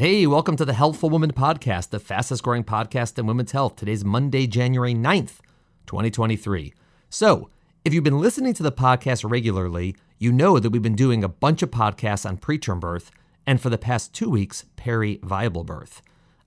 Hey, 0.00 0.26
welcome 0.26 0.56
to 0.56 0.64
the 0.64 0.72
Healthful 0.72 1.10
Woman 1.10 1.30
Podcast, 1.30 1.90
the 1.90 2.00
fastest 2.00 2.42
growing 2.42 2.64
podcast 2.64 3.18
in 3.18 3.26
women's 3.26 3.52
health. 3.52 3.76
Today's 3.76 4.02
Monday, 4.02 4.46
January 4.46 4.94
9th, 4.94 5.40
2023. 5.84 6.72
So, 7.10 7.50
if 7.84 7.92
you've 7.92 8.02
been 8.02 8.18
listening 8.18 8.54
to 8.54 8.62
the 8.62 8.72
podcast 8.72 9.30
regularly, 9.30 9.94
you 10.18 10.32
know 10.32 10.58
that 10.58 10.70
we've 10.70 10.80
been 10.80 10.94
doing 10.94 11.22
a 11.22 11.28
bunch 11.28 11.62
of 11.62 11.70
podcasts 11.70 12.26
on 12.26 12.38
preterm 12.38 12.80
birth 12.80 13.10
and 13.46 13.60
for 13.60 13.68
the 13.68 13.76
past 13.76 14.14
two 14.14 14.30
weeks, 14.30 14.64
peri-viable 14.76 15.64
birth. 15.64 16.00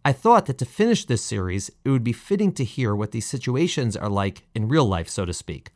I 0.04 0.14
thought 0.14 0.48
that 0.48 0.58
to 0.58 0.66
finish 0.66 1.06
this 1.06 1.22
series, 1.24 1.70
it 1.86 1.92
would 1.92 2.04
be 2.04 2.12
fitting 2.12 2.54
to 2.54 2.64
hear 2.64 2.96
what 2.96 3.12
these 3.12 3.28
situations 3.28 3.96
are 3.96 4.10
like 4.10 4.48
in 4.56 4.68
real 4.68 4.86
life, 4.86 5.10
so 5.10 5.26
to 5.26 5.32
speak. 5.32 5.70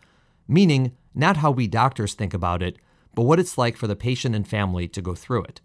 Meaning, 0.47 0.93
not 1.13 1.37
how 1.37 1.51
we 1.51 1.67
doctors 1.67 2.15
think 2.15 2.33
about 2.33 2.63
it, 2.63 2.77
but 3.13 3.25
what 3.25 3.39
it's 3.39 3.55
like 3.55 3.77
for 3.77 3.85
the 3.85 3.95
patient 3.95 4.33
and 4.33 4.47
family 4.47 4.87
to 4.87 4.99
go 4.99 5.13
through 5.13 5.43
it. 5.43 5.61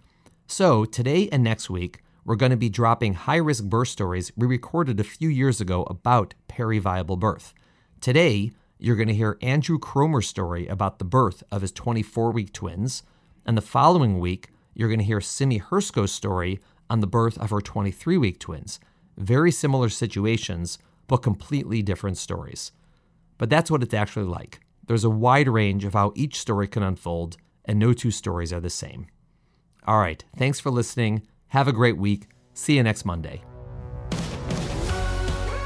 So, 0.46 0.84
today 0.84 1.30
and 1.32 1.42
next 1.42 1.70
week, 1.70 2.01
we're 2.24 2.36
going 2.36 2.50
to 2.50 2.56
be 2.56 2.68
dropping 2.68 3.14
high 3.14 3.36
risk 3.36 3.64
birth 3.64 3.88
stories 3.88 4.32
we 4.36 4.46
recorded 4.46 5.00
a 5.00 5.04
few 5.04 5.28
years 5.28 5.60
ago 5.60 5.82
about 5.84 6.34
peri-viable 6.48 7.16
birth. 7.16 7.52
Today, 8.00 8.52
you're 8.78 8.96
going 8.96 9.08
to 9.08 9.14
hear 9.14 9.38
Andrew 9.42 9.78
Cromer's 9.78 10.28
story 10.28 10.66
about 10.66 10.98
the 10.98 11.04
birth 11.04 11.42
of 11.50 11.62
his 11.62 11.72
24 11.72 12.30
week 12.30 12.52
twins. 12.52 13.02
And 13.44 13.56
the 13.56 13.62
following 13.62 14.20
week, 14.20 14.50
you're 14.74 14.88
going 14.88 15.00
to 15.00 15.04
hear 15.04 15.20
Simi 15.20 15.58
Hersko's 15.58 16.12
story 16.12 16.60
on 16.88 17.00
the 17.00 17.06
birth 17.06 17.38
of 17.38 17.50
her 17.50 17.60
23 17.60 18.18
week 18.18 18.38
twins. 18.38 18.78
Very 19.16 19.50
similar 19.50 19.88
situations, 19.88 20.78
but 21.08 21.18
completely 21.18 21.82
different 21.82 22.18
stories. 22.18 22.72
But 23.38 23.50
that's 23.50 23.70
what 23.70 23.82
it's 23.82 23.94
actually 23.94 24.26
like. 24.26 24.60
There's 24.86 25.04
a 25.04 25.10
wide 25.10 25.48
range 25.48 25.84
of 25.84 25.94
how 25.94 26.12
each 26.14 26.38
story 26.38 26.68
can 26.68 26.82
unfold, 26.82 27.36
and 27.64 27.78
no 27.78 27.92
two 27.92 28.10
stories 28.10 28.52
are 28.52 28.60
the 28.60 28.70
same. 28.70 29.06
All 29.86 29.98
right, 29.98 30.24
thanks 30.36 30.60
for 30.60 30.70
listening. 30.70 31.22
Have 31.52 31.68
a 31.68 31.72
great 31.72 31.98
week. 31.98 32.28
See 32.54 32.76
you 32.76 32.82
next 32.82 33.04
Monday. 33.04 33.42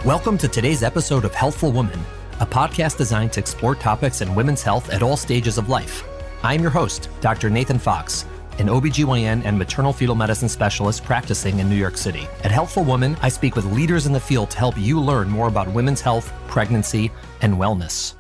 Welcome 0.05 0.37
to 0.39 0.49
today's 0.49 0.83
episode 0.83 1.25
of 1.25 1.33
Healthful 1.33 1.71
Woman, 1.71 2.01
a 2.41 2.47
podcast 2.47 2.97
designed 2.97 3.33
to 3.35 3.39
explore 3.39 3.77
topics 3.77 4.21
in 4.21 4.35
women's 4.35 4.65
health 4.65 4.91
at 4.91 5.05
all 5.05 5.17
stages 5.17 5.59
of 5.59 5.69
life. 5.69 6.03
I'm 6.43 6.61
your 6.61 6.73
host, 6.73 7.09
Dr. 7.21 7.51
Nathan 7.51 7.79
Fox, 7.79 8.25
an 8.59 8.67
OBGYN 8.67 9.45
and 9.45 9.57
maternal 9.57 9.93
fetal 9.93 10.17
medicine 10.17 10.49
specialist 10.49 11.05
practicing 11.05 11.61
in 11.61 11.71
New 11.71 11.77
York 11.77 11.97
City. 11.97 12.27
At 12.43 12.51
Healthful 12.51 12.83
Woman, 12.83 13.17
I 13.23 13.29
speak 13.29 13.55
with 13.55 13.67
leaders 13.67 14.07
in 14.07 14.13
the 14.13 14.19
field 14.19 14.51
to 14.51 14.59
help 14.59 14.77
you 14.77 15.01
learn 15.01 15.31
more 15.31 15.47
about 15.47 15.73
women's 15.73 16.01
health, 16.01 16.33
pregnancy, 16.49 17.13
and 17.43 17.55
wellness. 17.55 18.15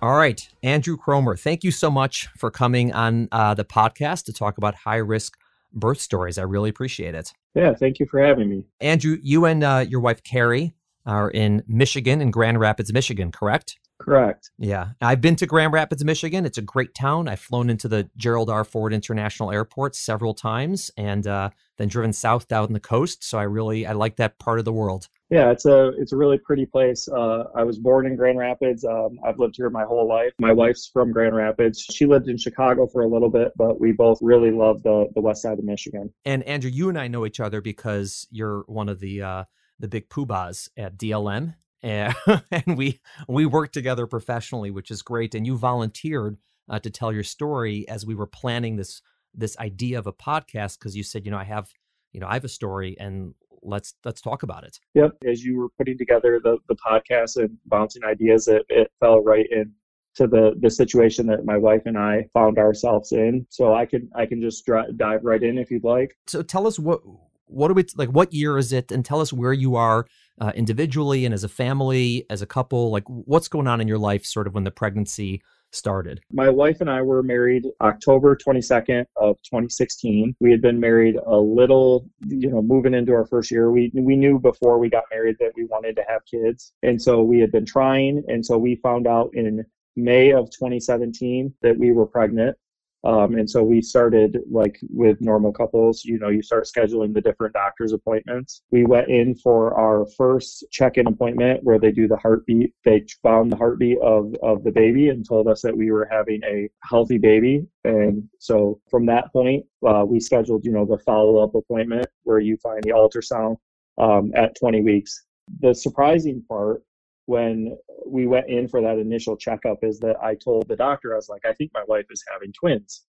All 0.00 0.16
right, 0.16 0.48
Andrew 0.62 0.96
Cromer, 0.96 1.36
thank 1.36 1.62
you 1.62 1.70
so 1.70 1.90
much 1.90 2.28
for 2.38 2.50
coming 2.50 2.90
on 2.94 3.28
uh, 3.32 3.52
the 3.52 3.66
podcast 3.66 4.24
to 4.24 4.32
talk 4.32 4.56
about 4.56 4.74
high 4.74 4.96
risk 4.96 5.36
birth 5.74 6.00
stories. 6.00 6.38
I 6.38 6.42
really 6.42 6.70
appreciate 6.70 7.14
it. 7.14 7.32
Yeah, 7.54 7.74
thank 7.74 7.98
you 7.98 8.06
for 8.06 8.20
having 8.20 8.48
me. 8.48 8.64
Andrew, 8.80 9.18
you 9.22 9.44
and 9.44 9.62
uh, 9.62 9.84
your 9.88 10.00
wife 10.00 10.22
Carrie 10.22 10.74
are 11.06 11.30
in 11.30 11.62
Michigan, 11.66 12.20
in 12.20 12.30
Grand 12.30 12.58
Rapids, 12.58 12.92
Michigan, 12.92 13.30
correct? 13.30 13.78
Correct. 14.00 14.50
Yeah. 14.58 14.88
I've 15.00 15.20
been 15.20 15.36
to 15.36 15.46
Grand 15.46 15.72
Rapids, 15.72 16.04
Michigan. 16.04 16.44
It's 16.44 16.58
a 16.58 16.62
great 16.62 16.94
town. 16.94 17.28
I've 17.28 17.40
flown 17.40 17.70
into 17.70 17.88
the 17.88 18.10
Gerald 18.16 18.50
R. 18.50 18.64
Ford 18.64 18.92
International 18.92 19.52
Airport 19.52 19.94
several 19.94 20.34
times 20.34 20.90
and 20.96 21.26
uh, 21.26 21.50
then 21.78 21.88
driven 21.88 22.12
south 22.12 22.48
down 22.48 22.72
the 22.72 22.80
coast. 22.80 23.22
So 23.22 23.38
I 23.38 23.44
really 23.44 23.86
I 23.86 23.92
like 23.92 24.16
that 24.16 24.38
part 24.38 24.58
of 24.58 24.64
the 24.64 24.72
world. 24.72 25.08
Yeah, 25.34 25.50
it's 25.50 25.64
a 25.66 25.88
it's 25.98 26.12
a 26.12 26.16
really 26.16 26.38
pretty 26.38 26.64
place. 26.64 27.08
Uh, 27.08 27.46
I 27.56 27.64
was 27.64 27.76
born 27.76 28.06
in 28.06 28.14
Grand 28.14 28.38
Rapids. 28.38 28.84
Um, 28.84 29.18
I've 29.26 29.40
lived 29.40 29.56
here 29.56 29.68
my 29.68 29.82
whole 29.82 30.06
life. 30.06 30.32
My 30.38 30.52
wife's 30.52 30.88
from 30.92 31.10
Grand 31.10 31.34
Rapids. 31.34 31.80
She 31.80 32.06
lived 32.06 32.28
in 32.28 32.38
Chicago 32.38 32.86
for 32.86 33.02
a 33.02 33.08
little 33.08 33.28
bit, 33.28 33.50
but 33.56 33.80
we 33.80 33.90
both 33.90 34.20
really 34.22 34.52
love 34.52 34.84
the 34.84 35.08
the 35.12 35.20
west 35.20 35.42
side 35.42 35.58
of 35.58 35.64
Michigan. 35.64 36.14
And 36.24 36.44
Andrew, 36.44 36.70
you 36.70 36.88
and 36.88 36.96
I 36.96 37.08
know 37.08 37.26
each 37.26 37.40
other 37.40 37.60
because 37.60 38.28
you're 38.30 38.60
one 38.68 38.88
of 38.88 39.00
the 39.00 39.22
uh, 39.22 39.44
the 39.80 39.88
big 39.88 40.08
poobahs 40.08 40.68
at 40.76 40.96
DLM, 40.96 41.56
and, 41.82 42.14
and 42.52 42.78
we 42.78 43.00
we 43.26 43.44
work 43.44 43.72
together 43.72 44.06
professionally, 44.06 44.70
which 44.70 44.92
is 44.92 45.02
great. 45.02 45.34
And 45.34 45.44
you 45.44 45.58
volunteered 45.58 46.36
uh, 46.68 46.78
to 46.78 46.90
tell 46.90 47.12
your 47.12 47.24
story 47.24 47.88
as 47.88 48.06
we 48.06 48.14
were 48.14 48.28
planning 48.28 48.76
this 48.76 49.02
this 49.34 49.58
idea 49.58 49.98
of 49.98 50.06
a 50.06 50.12
podcast 50.12 50.78
because 50.78 50.96
you 50.96 51.02
said, 51.02 51.24
you 51.24 51.32
know, 51.32 51.38
I 51.38 51.44
have 51.44 51.72
you 52.12 52.20
know 52.20 52.28
I 52.28 52.34
have 52.34 52.44
a 52.44 52.48
story 52.48 52.96
and 53.00 53.34
let's 53.64 53.94
let's 54.04 54.20
talk 54.20 54.42
about 54.42 54.64
it. 54.64 54.78
Yep. 54.94 55.12
As 55.26 55.42
you 55.42 55.58
were 55.58 55.68
putting 55.78 55.98
together 55.98 56.40
the, 56.42 56.58
the 56.68 56.76
podcast 56.76 57.36
and 57.36 57.56
bouncing 57.66 58.04
ideas, 58.04 58.48
it, 58.48 58.64
it 58.68 58.90
fell 59.00 59.22
right 59.22 59.46
in 59.50 59.72
to 60.16 60.26
the 60.26 60.54
the 60.60 60.70
situation 60.70 61.26
that 61.26 61.44
my 61.44 61.56
wife 61.56 61.82
and 61.86 61.98
I 61.98 62.26
found 62.32 62.58
ourselves 62.58 63.12
in. 63.12 63.46
So 63.50 63.74
I 63.74 63.86
can 63.86 64.08
I 64.14 64.26
can 64.26 64.40
just 64.40 64.64
dri- 64.64 64.92
dive 64.96 65.20
right 65.24 65.42
in 65.42 65.58
if 65.58 65.70
you'd 65.70 65.84
like. 65.84 66.16
So 66.26 66.42
tell 66.42 66.66
us 66.66 66.78
what 66.78 67.00
what 67.46 67.70
are 67.70 67.74
we 67.74 67.84
like? 67.96 68.10
What 68.10 68.32
year 68.32 68.58
is 68.58 68.72
it? 68.72 68.92
And 68.92 69.04
tell 69.04 69.20
us 69.20 69.32
where 69.32 69.52
you 69.52 69.76
are 69.76 70.06
uh, 70.40 70.52
individually 70.54 71.24
and 71.24 71.34
as 71.34 71.44
a 71.44 71.48
family, 71.48 72.26
as 72.30 72.42
a 72.42 72.46
couple. 72.46 72.90
Like 72.90 73.04
what's 73.06 73.48
going 73.48 73.66
on 73.66 73.80
in 73.80 73.88
your 73.88 73.98
life, 73.98 74.24
sort 74.24 74.46
of 74.46 74.54
when 74.54 74.64
the 74.64 74.70
pregnancy 74.70 75.42
started? 75.74 76.20
My 76.32 76.48
wife 76.48 76.80
and 76.80 76.90
I 76.90 77.02
were 77.02 77.22
married 77.22 77.66
October 77.80 78.36
22nd 78.36 79.06
of 79.16 79.36
2016. 79.42 80.36
We 80.40 80.50
had 80.50 80.60
been 80.60 80.78
married 80.78 81.16
a 81.26 81.36
little, 81.36 82.08
you 82.26 82.50
know, 82.50 82.62
moving 82.62 82.94
into 82.94 83.12
our 83.12 83.26
first 83.26 83.50
year. 83.50 83.70
We 83.70 83.90
we 83.94 84.16
knew 84.16 84.38
before 84.38 84.78
we 84.78 84.88
got 84.88 85.04
married 85.10 85.36
that 85.40 85.52
we 85.56 85.64
wanted 85.64 85.96
to 85.96 86.04
have 86.08 86.22
kids. 86.26 86.72
And 86.82 87.00
so 87.00 87.22
we 87.22 87.40
had 87.40 87.52
been 87.52 87.66
trying 87.66 88.22
and 88.28 88.44
so 88.44 88.58
we 88.58 88.76
found 88.76 89.06
out 89.06 89.30
in 89.34 89.64
May 89.96 90.32
of 90.32 90.50
2017 90.50 91.54
that 91.62 91.78
we 91.78 91.92
were 91.92 92.06
pregnant. 92.06 92.56
Um, 93.04 93.34
and 93.34 93.48
so 93.48 93.62
we 93.62 93.82
started 93.82 94.38
like 94.50 94.78
with 94.88 95.20
normal 95.20 95.52
couples, 95.52 96.04
you 96.04 96.18
know, 96.18 96.30
you 96.30 96.42
start 96.42 96.64
scheduling 96.64 97.12
the 97.12 97.20
different 97.20 97.52
doctor's 97.52 97.92
appointments. 97.92 98.62
We 98.70 98.84
went 98.84 99.08
in 99.08 99.34
for 99.34 99.78
our 99.78 100.06
first 100.16 100.64
check-in 100.70 101.06
appointment 101.06 101.62
where 101.62 101.78
they 101.78 101.92
do 101.92 102.08
the 102.08 102.16
heartbeat. 102.16 102.72
They 102.84 103.04
found 103.22 103.52
the 103.52 103.56
heartbeat 103.56 103.98
of, 103.98 104.34
of 104.42 104.64
the 104.64 104.70
baby 104.70 105.10
and 105.10 105.26
told 105.26 105.48
us 105.48 105.60
that 105.62 105.76
we 105.76 105.90
were 105.90 106.08
having 106.10 106.40
a 106.44 106.70
healthy 106.82 107.18
baby. 107.18 107.66
And 107.84 108.26
so 108.38 108.80
from 108.90 109.04
that 109.06 109.30
point, 109.32 109.66
uh, 109.86 110.04
we 110.06 110.18
scheduled, 110.18 110.64
you 110.64 110.72
know, 110.72 110.86
the 110.86 110.98
follow-up 110.98 111.54
appointment 111.54 112.06
where 112.22 112.40
you 112.40 112.56
find 112.56 112.82
the 112.82 112.90
ultrasound 112.90 113.56
um, 113.98 114.32
at 114.34 114.56
20 114.58 114.80
weeks. 114.80 115.24
The 115.60 115.74
surprising 115.74 116.42
part 116.48 116.82
when 117.26 117.76
we 118.06 118.26
went 118.26 118.48
in 118.48 118.68
for 118.68 118.80
that 118.82 118.98
initial 118.98 119.36
checkup 119.36 119.78
is 119.82 119.98
that 120.00 120.16
I 120.22 120.34
told 120.34 120.68
the 120.68 120.76
doctor, 120.76 121.14
I 121.14 121.16
was 121.16 121.28
like, 121.28 121.44
I 121.46 121.52
think 121.52 121.70
my 121.72 121.84
wife 121.86 122.06
is 122.10 122.24
having 122.30 122.52
twins. 122.52 123.04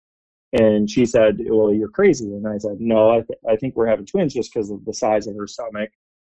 And 0.52 0.90
she 0.90 1.06
said, 1.06 1.38
Well, 1.46 1.72
you're 1.72 1.88
crazy. 1.88 2.26
And 2.26 2.46
I 2.46 2.58
said, 2.58 2.78
No, 2.78 3.10
I, 3.10 3.16
th- 3.20 3.38
I 3.48 3.56
think 3.56 3.74
we're 3.74 3.86
having 3.86 4.06
twins 4.06 4.34
just 4.34 4.52
because 4.52 4.70
of 4.70 4.84
the 4.84 4.92
size 4.92 5.26
of 5.26 5.36
her 5.36 5.46
stomach. 5.46 5.90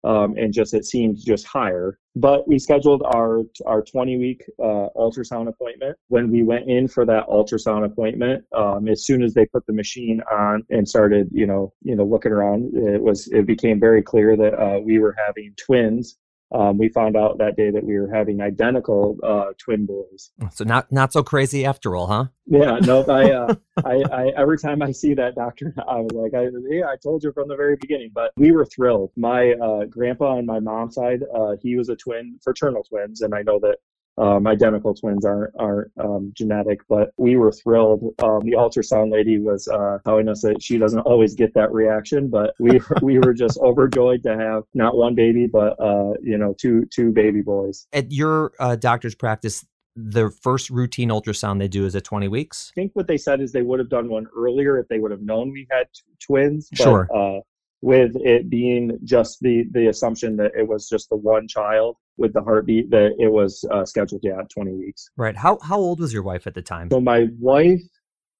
Um, 0.04 0.36
and 0.36 0.53
just 0.53 0.72
it 0.72 0.84
seemed 0.84 1.16
just 1.19 1.47
higher. 1.47 1.98
But 2.15 2.47
we 2.47 2.59
scheduled 2.59 3.03
our 3.15 3.42
our 3.66 3.82
20 3.82 4.16
week 4.19 4.44
uh, 4.59 4.88
ultrasound 4.97 5.48
appointment. 5.48 5.98
When 6.09 6.31
we 6.31 6.44
went 6.44 6.69
in 6.70 6.86
for 6.86 7.04
that 7.06 7.26
ultrasound 7.26 7.84
appointment, 7.84 8.44
um, 8.56 8.88
as 8.88 9.04
soon 9.04 9.22
as 9.22 9.34
they 9.34 9.47
put 9.47 9.66
the 9.66 9.72
machine 9.72 10.22
on 10.32 10.65
and 10.70 10.88
started, 10.88 11.28
you 11.32 11.47
know, 11.47 11.72
you 11.82 11.97
know, 11.97 12.04
looking 12.04 12.32
around, 12.32 12.72
it 12.75 13.03
was 13.03 13.26
it 13.28 13.47
became 13.47 13.81
very 13.81 14.00
clear 14.00 14.36
that 14.36 14.54
uh, 14.54 14.78
we 14.78 14.98
were 14.98 15.16
having 15.26 15.54
twins 15.56 16.16
um, 16.53 16.79
we 16.79 16.89
found 16.89 17.17
out 17.17 17.39
that 17.39 17.57
day 17.57 17.71
that 17.71 17.84
we 17.84 17.99
were 17.99 18.09
having 18.12 18.41
identical 18.41 19.19
uh, 19.23 19.47
twin 19.59 19.84
boys. 19.84 20.31
So 20.53 20.65
not 20.65 20.91
not 20.93 21.12
so 21.12 21.23
crazy 21.23 21.65
after 21.65 21.97
all, 21.97 22.07
huh? 22.07 22.27
Yeah, 22.47 22.79
no. 22.83 23.05
I, 23.05 23.33
uh, 23.33 23.55
I, 23.84 24.03
I, 24.12 24.33
every 24.37 24.59
time 24.59 24.81
I 24.81 24.93
see 24.93 25.15
that 25.15 25.34
doctor, 25.34 25.75
I 25.89 26.01
was 26.01 26.12
like, 26.12 26.34
I, 26.34 26.49
yeah, 26.71 26.87
I 26.87 26.97
told 27.03 27.25
you 27.25 27.33
from 27.33 27.49
the 27.49 27.57
very 27.57 27.77
beginning. 27.81 28.11
But 28.15 28.33
we 28.37 28.53
were 28.53 28.65
thrilled. 28.65 29.11
My 29.17 29.53
uh, 29.55 29.84
grandpa 29.87 30.37
on 30.37 30.47
my 30.47 30.61
mom's 30.61 30.95
side, 30.95 31.21
uh, 31.34 31.57
he 31.61 31.77
was 31.77 31.89
a 31.89 31.97
twin, 31.97 32.39
fraternal 32.43 32.84
twins, 32.84 33.23
and 33.23 33.34
I 33.34 33.43
know 33.43 33.59
that 33.61 33.78
um, 34.19 34.47
identical 34.47 34.94
twins 34.94 35.25
aren't 35.25 35.54
aren't 35.59 35.91
um, 35.99 36.32
genetic, 36.34 36.81
but 36.88 37.12
we 37.16 37.37
were 37.37 37.53
thrilled. 37.53 38.15
Um, 38.22 38.41
the 38.41 38.53
ultrasound 38.53 39.12
lady 39.12 39.38
was 39.38 39.69
uh, 39.69 39.99
telling 40.04 40.28
us 40.28 40.43
that 40.43 40.62
she 40.62 40.78
doesn't 40.78 41.00
always 41.00 41.34
get 41.34 41.53
that 41.54 41.72
reaction, 41.72 42.28
but 42.28 42.54
we 42.59 42.81
we 43.03 43.19
were 43.19 43.34
just 43.34 43.59
overjoyed 43.59 44.22
to 44.22 44.36
have 44.36 44.65
not 44.74 44.97
one 44.97 45.15
baby, 45.15 45.47
but 45.47 45.78
uh, 45.80 46.15
you 46.22 46.39
know 46.39 46.54
two 46.59 46.86
two 46.86 47.13
baby 47.13 47.42
boys. 47.42 47.86
At 47.92 48.10
your 48.10 48.53
uh, 48.59 48.77
doctor's 48.77 49.15
practice, 49.15 49.66
the 49.95 50.30
first 50.30 50.71
routine 50.71 51.10
ultrasound 51.10 51.59
they 51.59 51.68
do 51.68 51.86
is 51.86 51.97
at 51.97 52.04
20 52.04 52.28
weeks. 52.28 52.71
I 52.74 52.80
think 52.80 52.92
what 52.95 53.07
they 53.07 53.16
said 53.16 53.41
is 53.41 53.53
they 53.53 53.63
would 53.63 53.78
have 53.78 53.89
done 53.89 54.09
one 54.09 54.27
earlier 54.36 54.78
if 54.78 54.89
they 54.89 54.98
would 54.98 55.10
have 55.10 55.22
known 55.22 55.51
we 55.51 55.66
had 55.71 55.86
t- 55.95 56.03
twins. 56.21 56.68
But, 56.71 56.83
sure. 56.83 57.09
Uh, 57.15 57.41
with 57.83 58.16
it 58.16 58.48
being 58.48 58.98
just 59.04 59.39
the 59.41 59.65
the 59.72 59.89
assumption 59.89 60.36
that 60.36 60.53
it 60.57 60.66
was 60.66 60.89
just 60.89 61.09
the 61.10 61.16
one 61.16 61.47
child 61.47 61.97
with 62.18 62.33
the 62.33 62.42
heartbeat 62.42 62.91
that 62.91 63.15
it 63.18 63.30
was 63.30 63.65
uh, 63.71 63.84
scheduled 63.84 64.22
yeah 64.22 64.41
at 64.41 64.51
20 64.51 64.72
weeks. 64.72 65.10
Right. 65.16 65.36
How 65.36 65.59
how 65.63 65.78
old 65.78 66.01
was 66.01 66.13
your 66.13 66.22
wife 66.22 66.47
at 66.47 66.54
the 66.54 66.63
time? 66.63 66.91
So 66.91 67.01
my 67.01 67.28
wife 67.39 67.83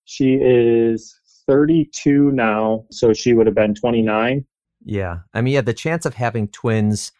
she 0.05 0.35
is 0.35 1.21
32 1.47 2.31
now 2.33 2.87
so 2.91 3.13
she 3.13 3.35
would 3.35 3.47
have 3.47 3.55
been 3.55 3.75
29 3.75 4.45
yeah. 4.85 5.19
I 5.35 5.41
mean 5.41 5.55
yeah 5.55 5.61
the 5.61 5.75
chance 5.75 6.07
of 6.07 6.15
having 6.15 6.49
twins 6.49 7.13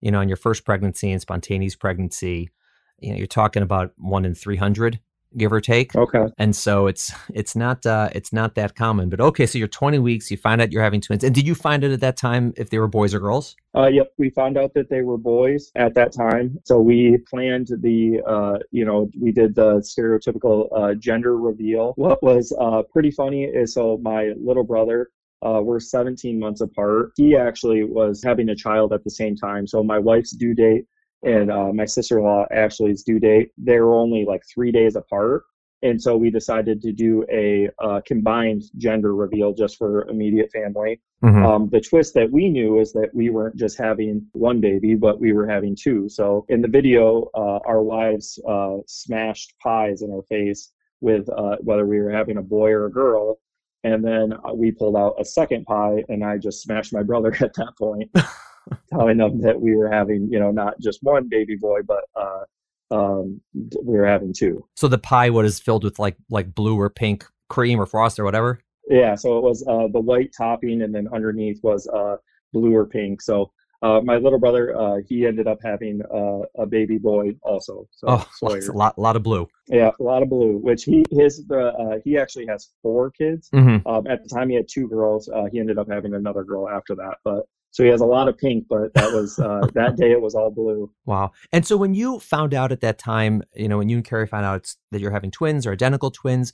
you 0.00 0.10
know 0.10 0.20
in 0.20 0.28
your 0.28 0.36
first 0.36 0.64
pregnancy 0.64 1.10
and 1.10 1.20
spontaneous 1.20 1.74
pregnancy 1.74 2.50
you 2.98 3.10
know 3.10 3.16
you're 3.16 3.26
talking 3.26 3.62
about 3.62 3.92
one 3.96 4.24
in 4.24 4.34
300 4.34 5.00
give 5.36 5.52
or 5.52 5.60
take. 5.60 5.94
Okay. 5.94 6.26
And 6.38 6.54
so 6.54 6.86
it's 6.86 7.12
it's 7.32 7.54
not 7.56 7.84
uh, 7.86 8.10
it's 8.12 8.32
not 8.32 8.54
that 8.54 8.74
common. 8.74 9.08
But 9.08 9.20
okay, 9.20 9.46
so 9.46 9.58
you're 9.58 9.68
20 9.68 9.98
weeks. 9.98 10.30
You 10.30 10.36
find 10.36 10.60
out 10.60 10.72
you're 10.72 10.82
having 10.82 11.00
twins. 11.00 11.24
And 11.24 11.34
did 11.34 11.46
you 11.46 11.54
find 11.54 11.84
it 11.84 11.92
at 11.92 12.00
that 12.00 12.16
time 12.16 12.52
if 12.56 12.70
they 12.70 12.78
were 12.78 12.88
boys 12.88 13.14
or 13.14 13.20
girls? 13.20 13.56
Uh, 13.76 13.88
yep, 13.88 14.12
we 14.18 14.30
found 14.30 14.56
out 14.56 14.72
that 14.74 14.88
they 14.88 15.02
were 15.02 15.18
boys 15.18 15.72
at 15.74 15.94
that 15.94 16.12
time. 16.12 16.58
So 16.64 16.78
we 16.78 17.18
planned 17.28 17.68
the, 17.80 18.20
uh, 18.26 18.58
you 18.70 18.84
know, 18.84 19.10
we 19.20 19.32
did 19.32 19.54
the 19.56 19.80
stereotypical 19.80 20.68
uh, 20.76 20.94
gender 20.94 21.36
reveal. 21.36 21.92
What 21.96 22.22
was 22.22 22.56
uh, 22.60 22.82
pretty 22.92 23.10
funny 23.10 23.44
is 23.44 23.74
so 23.74 23.98
my 24.00 24.32
little 24.40 24.62
brother, 24.62 25.10
uh, 25.42 25.60
we're 25.60 25.80
17 25.80 26.38
months 26.38 26.60
apart. 26.60 27.10
He 27.16 27.36
actually 27.36 27.82
was 27.82 28.22
having 28.22 28.48
a 28.48 28.54
child 28.56 28.92
at 28.92 29.02
the 29.02 29.10
same 29.10 29.34
time. 29.34 29.66
So 29.66 29.82
my 29.82 29.98
wife's 29.98 30.30
due 30.30 30.54
date 30.54 30.86
and 31.24 31.50
uh, 31.50 31.72
my 31.72 31.84
sister-in-law 31.84 32.46
Ashley's 32.50 33.02
due 33.02 33.18
date, 33.18 33.50
they 33.58 33.80
were 33.80 33.94
only 33.94 34.24
like 34.24 34.42
three 34.52 34.70
days 34.70 34.96
apart. 34.96 35.44
And 35.82 36.00
so 36.00 36.16
we 36.16 36.30
decided 36.30 36.80
to 36.80 36.92
do 36.92 37.26
a 37.30 37.68
uh, 37.78 38.00
combined 38.06 38.62
gender 38.78 39.14
reveal 39.14 39.52
just 39.52 39.76
for 39.76 40.08
immediate 40.08 40.50
family. 40.50 41.00
Mhm. 41.22 41.44
Um, 41.44 41.68
the 41.70 41.80
twist 41.80 42.14
that 42.14 42.30
we 42.30 42.48
knew 42.48 42.80
is 42.80 42.92
that 42.94 43.14
we 43.14 43.28
weren't 43.28 43.56
just 43.56 43.76
having 43.76 44.26
one 44.32 44.60
baby, 44.60 44.94
but 44.94 45.20
we 45.20 45.32
were 45.34 45.46
having 45.46 45.76
two. 45.76 46.08
So 46.08 46.46
in 46.48 46.62
the 46.62 46.68
video, 46.68 47.30
uh, 47.34 47.60
our 47.66 47.82
wives 47.82 48.38
uh, 48.48 48.78
smashed 48.86 49.54
pies 49.62 50.00
in 50.00 50.10
our 50.10 50.22
face 50.22 50.72
with 51.02 51.28
uh, 51.28 51.56
whether 51.60 51.86
we 51.86 52.00
were 52.00 52.10
having 52.10 52.38
a 52.38 52.42
boy 52.42 52.70
or 52.70 52.86
a 52.86 52.90
girl. 52.90 53.38
And 53.84 54.02
then 54.02 54.32
uh, 54.32 54.54
we 54.54 54.72
pulled 54.72 54.96
out 54.96 55.16
a 55.18 55.24
second 55.24 55.66
pie, 55.66 56.02
and 56.08 56.24
I 56.24 56.38
just 56.38 56.62
smashed 56.62 56.92
my 56.94 57.02
brother 57.02 57.34
at 57.40 57.52
that 57.54 57.74
point, 57.78 58.10
telling 58.90 59.18
them 59.18 59.40
that 59.42 59.60
we 59.60 59.76
were 59.76 59.90
having, 59.90 60.28
you 60.30 60.38
know, 60.38 60.50
not 60.50 60.78
just 60.80 61.00
one 61.02 61.28
baby 61.28 61.56
boy, 61.56 61.80
but 61.86 62.04
uh, 62.16 62.44
um, 62.90 63.40
we 63.54 63.96
were 63.96 64.06
having 64.06 64.32
two. 64.32 64.66
So 64.76 64.88
the 64.88 64.98
pie 64.98 65.30
what 65.30 65.44
is 65.44 65.58
filled 65.60 65.84
with 65.84 65.98
like 65.98 66.16
like 66.30 66.54
blue 66.54 66.78
or 66.78 66.90
pink 66.90 67.26
cream 67.48 67.80
or 67.80 67.86
frost 67.86 68.18
or 68.18 68.24
whatever. 68.24 68.60
Yeah, 68.88 69.14
so 69.14 69.38
it 69.38 69.42
was 69.42 69.66
uh, 69.66 69.88
the 69.92 70.00
white 70.00 70.30
topping, 70.36 70.82
and 70.82 70.94
then 70.94 71.08
underneath 71.12 71.60
was 71.62 71.88
uh, 71.88 72.16
blue 72.52 72.74
or 72.74 72.84
pink. 72.86 73.22
So 73.22 73.50
uh, 73.82 74.00
my 74.02 74.16
little 74.16 74.38
brother, 74.38 74.76
uh, 74.78 74.96
he 75.08 75.26
ended 75.26 75.46
up 75.46 75.58
having 75.62 76.00
uh, 76.14 76.62
a 76.62 76.66
baby 76.66 76.98
boy 76.98 77.32
also. 77.42 77.86
So 77.92 78.06
Oh, 78.08 78.28
Sawyer. 78.34 78.58
a 78.70 78.76
lot 78.76 78.98
lot 78.98 79.16
of 79.16 79.22
blue. 79.22 79.48
yeah, 79.68 79.90
a 79.98 80.02
lot 80.02 80.22
of 80.22 80.28
blue. 80.28 80.58
Which 80.58 80.84
he 80.84 81.04
his 81.10 81.46
the 81.46 81.68
uh, 81.68 81.98
he 82.04 82.18
actually 82.18 82.46
has 82.46 82.70
four 82.82 83.10
kids. 83.10 83.48
Mm-hmm. 83.54 83.86
Um, 83.88 84.06
at 84.06 84.22
the 84.22 84.28
time, 84.28 84.50
he 84.50 84.56
had 84.56 84.68
two 84.70 84.86
girls. 84.88 85.28
Uh, 85.28 85.44
he 85.50 85.58
ended 85.60 85.78
up 85.78 85.88
having 85.90 86.14
another 86.14 86.44
girl 86.44 86.68
after 86.68 86.94
that. 86.96 87.16
But 87.24 87.44
so 87.74 87.82
he 87.82 87.90
has 87.90 88.00
a 88.00 88.06
lot 88.06 88.28
of 88.28 88.38
pink, 88.38 88.66
but 88.70 88.94
that 88.94 89.12
was 89.12 89.36
uh, 89.40 89.66
that 89.74 89.96
day 89.96 90.12
it 90.12 90.20
was 90.20 90.36
all 90.36 90.48
blue. 90.48 90.88
Wow. 91.06 91.32
And 91.50 91.66
so 91.66 91.76
when 91.76 91.92
you 91.92 92.20
found 92.20 92.54
out 92.54 92.70
at 92.70 92.80
that 92.82 92.98
time, 92.98 93.42
you 93.52 93.66
know, 93.66 93.78
when 93.78 93.88
you 93.88 93.96
and 93.96 94.04
Carrie 94.04 94.28
found 94.28 94.46
out 94.46 94.72
that 94.92 95.00
you're 95.00 95.10
having 95.10 95.32
twins 95.32 95.66
or 95.66 95.72
identical 95.72 96.12
twins, 96.12 96.52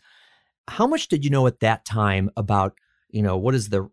how 0.66 0.86
much 0.86 1.08
did 1.08 1.22
you 1.22 1.30
know 1.30 1.46
at 1.46 1.60
that 1.60 1.84
time 1.84 2.30
about, 2.38 2.72
you 3.10 3.20
know, 3.22 3.36
what 3.36 3.54
is 3.54 3.68
the 3.68 3.90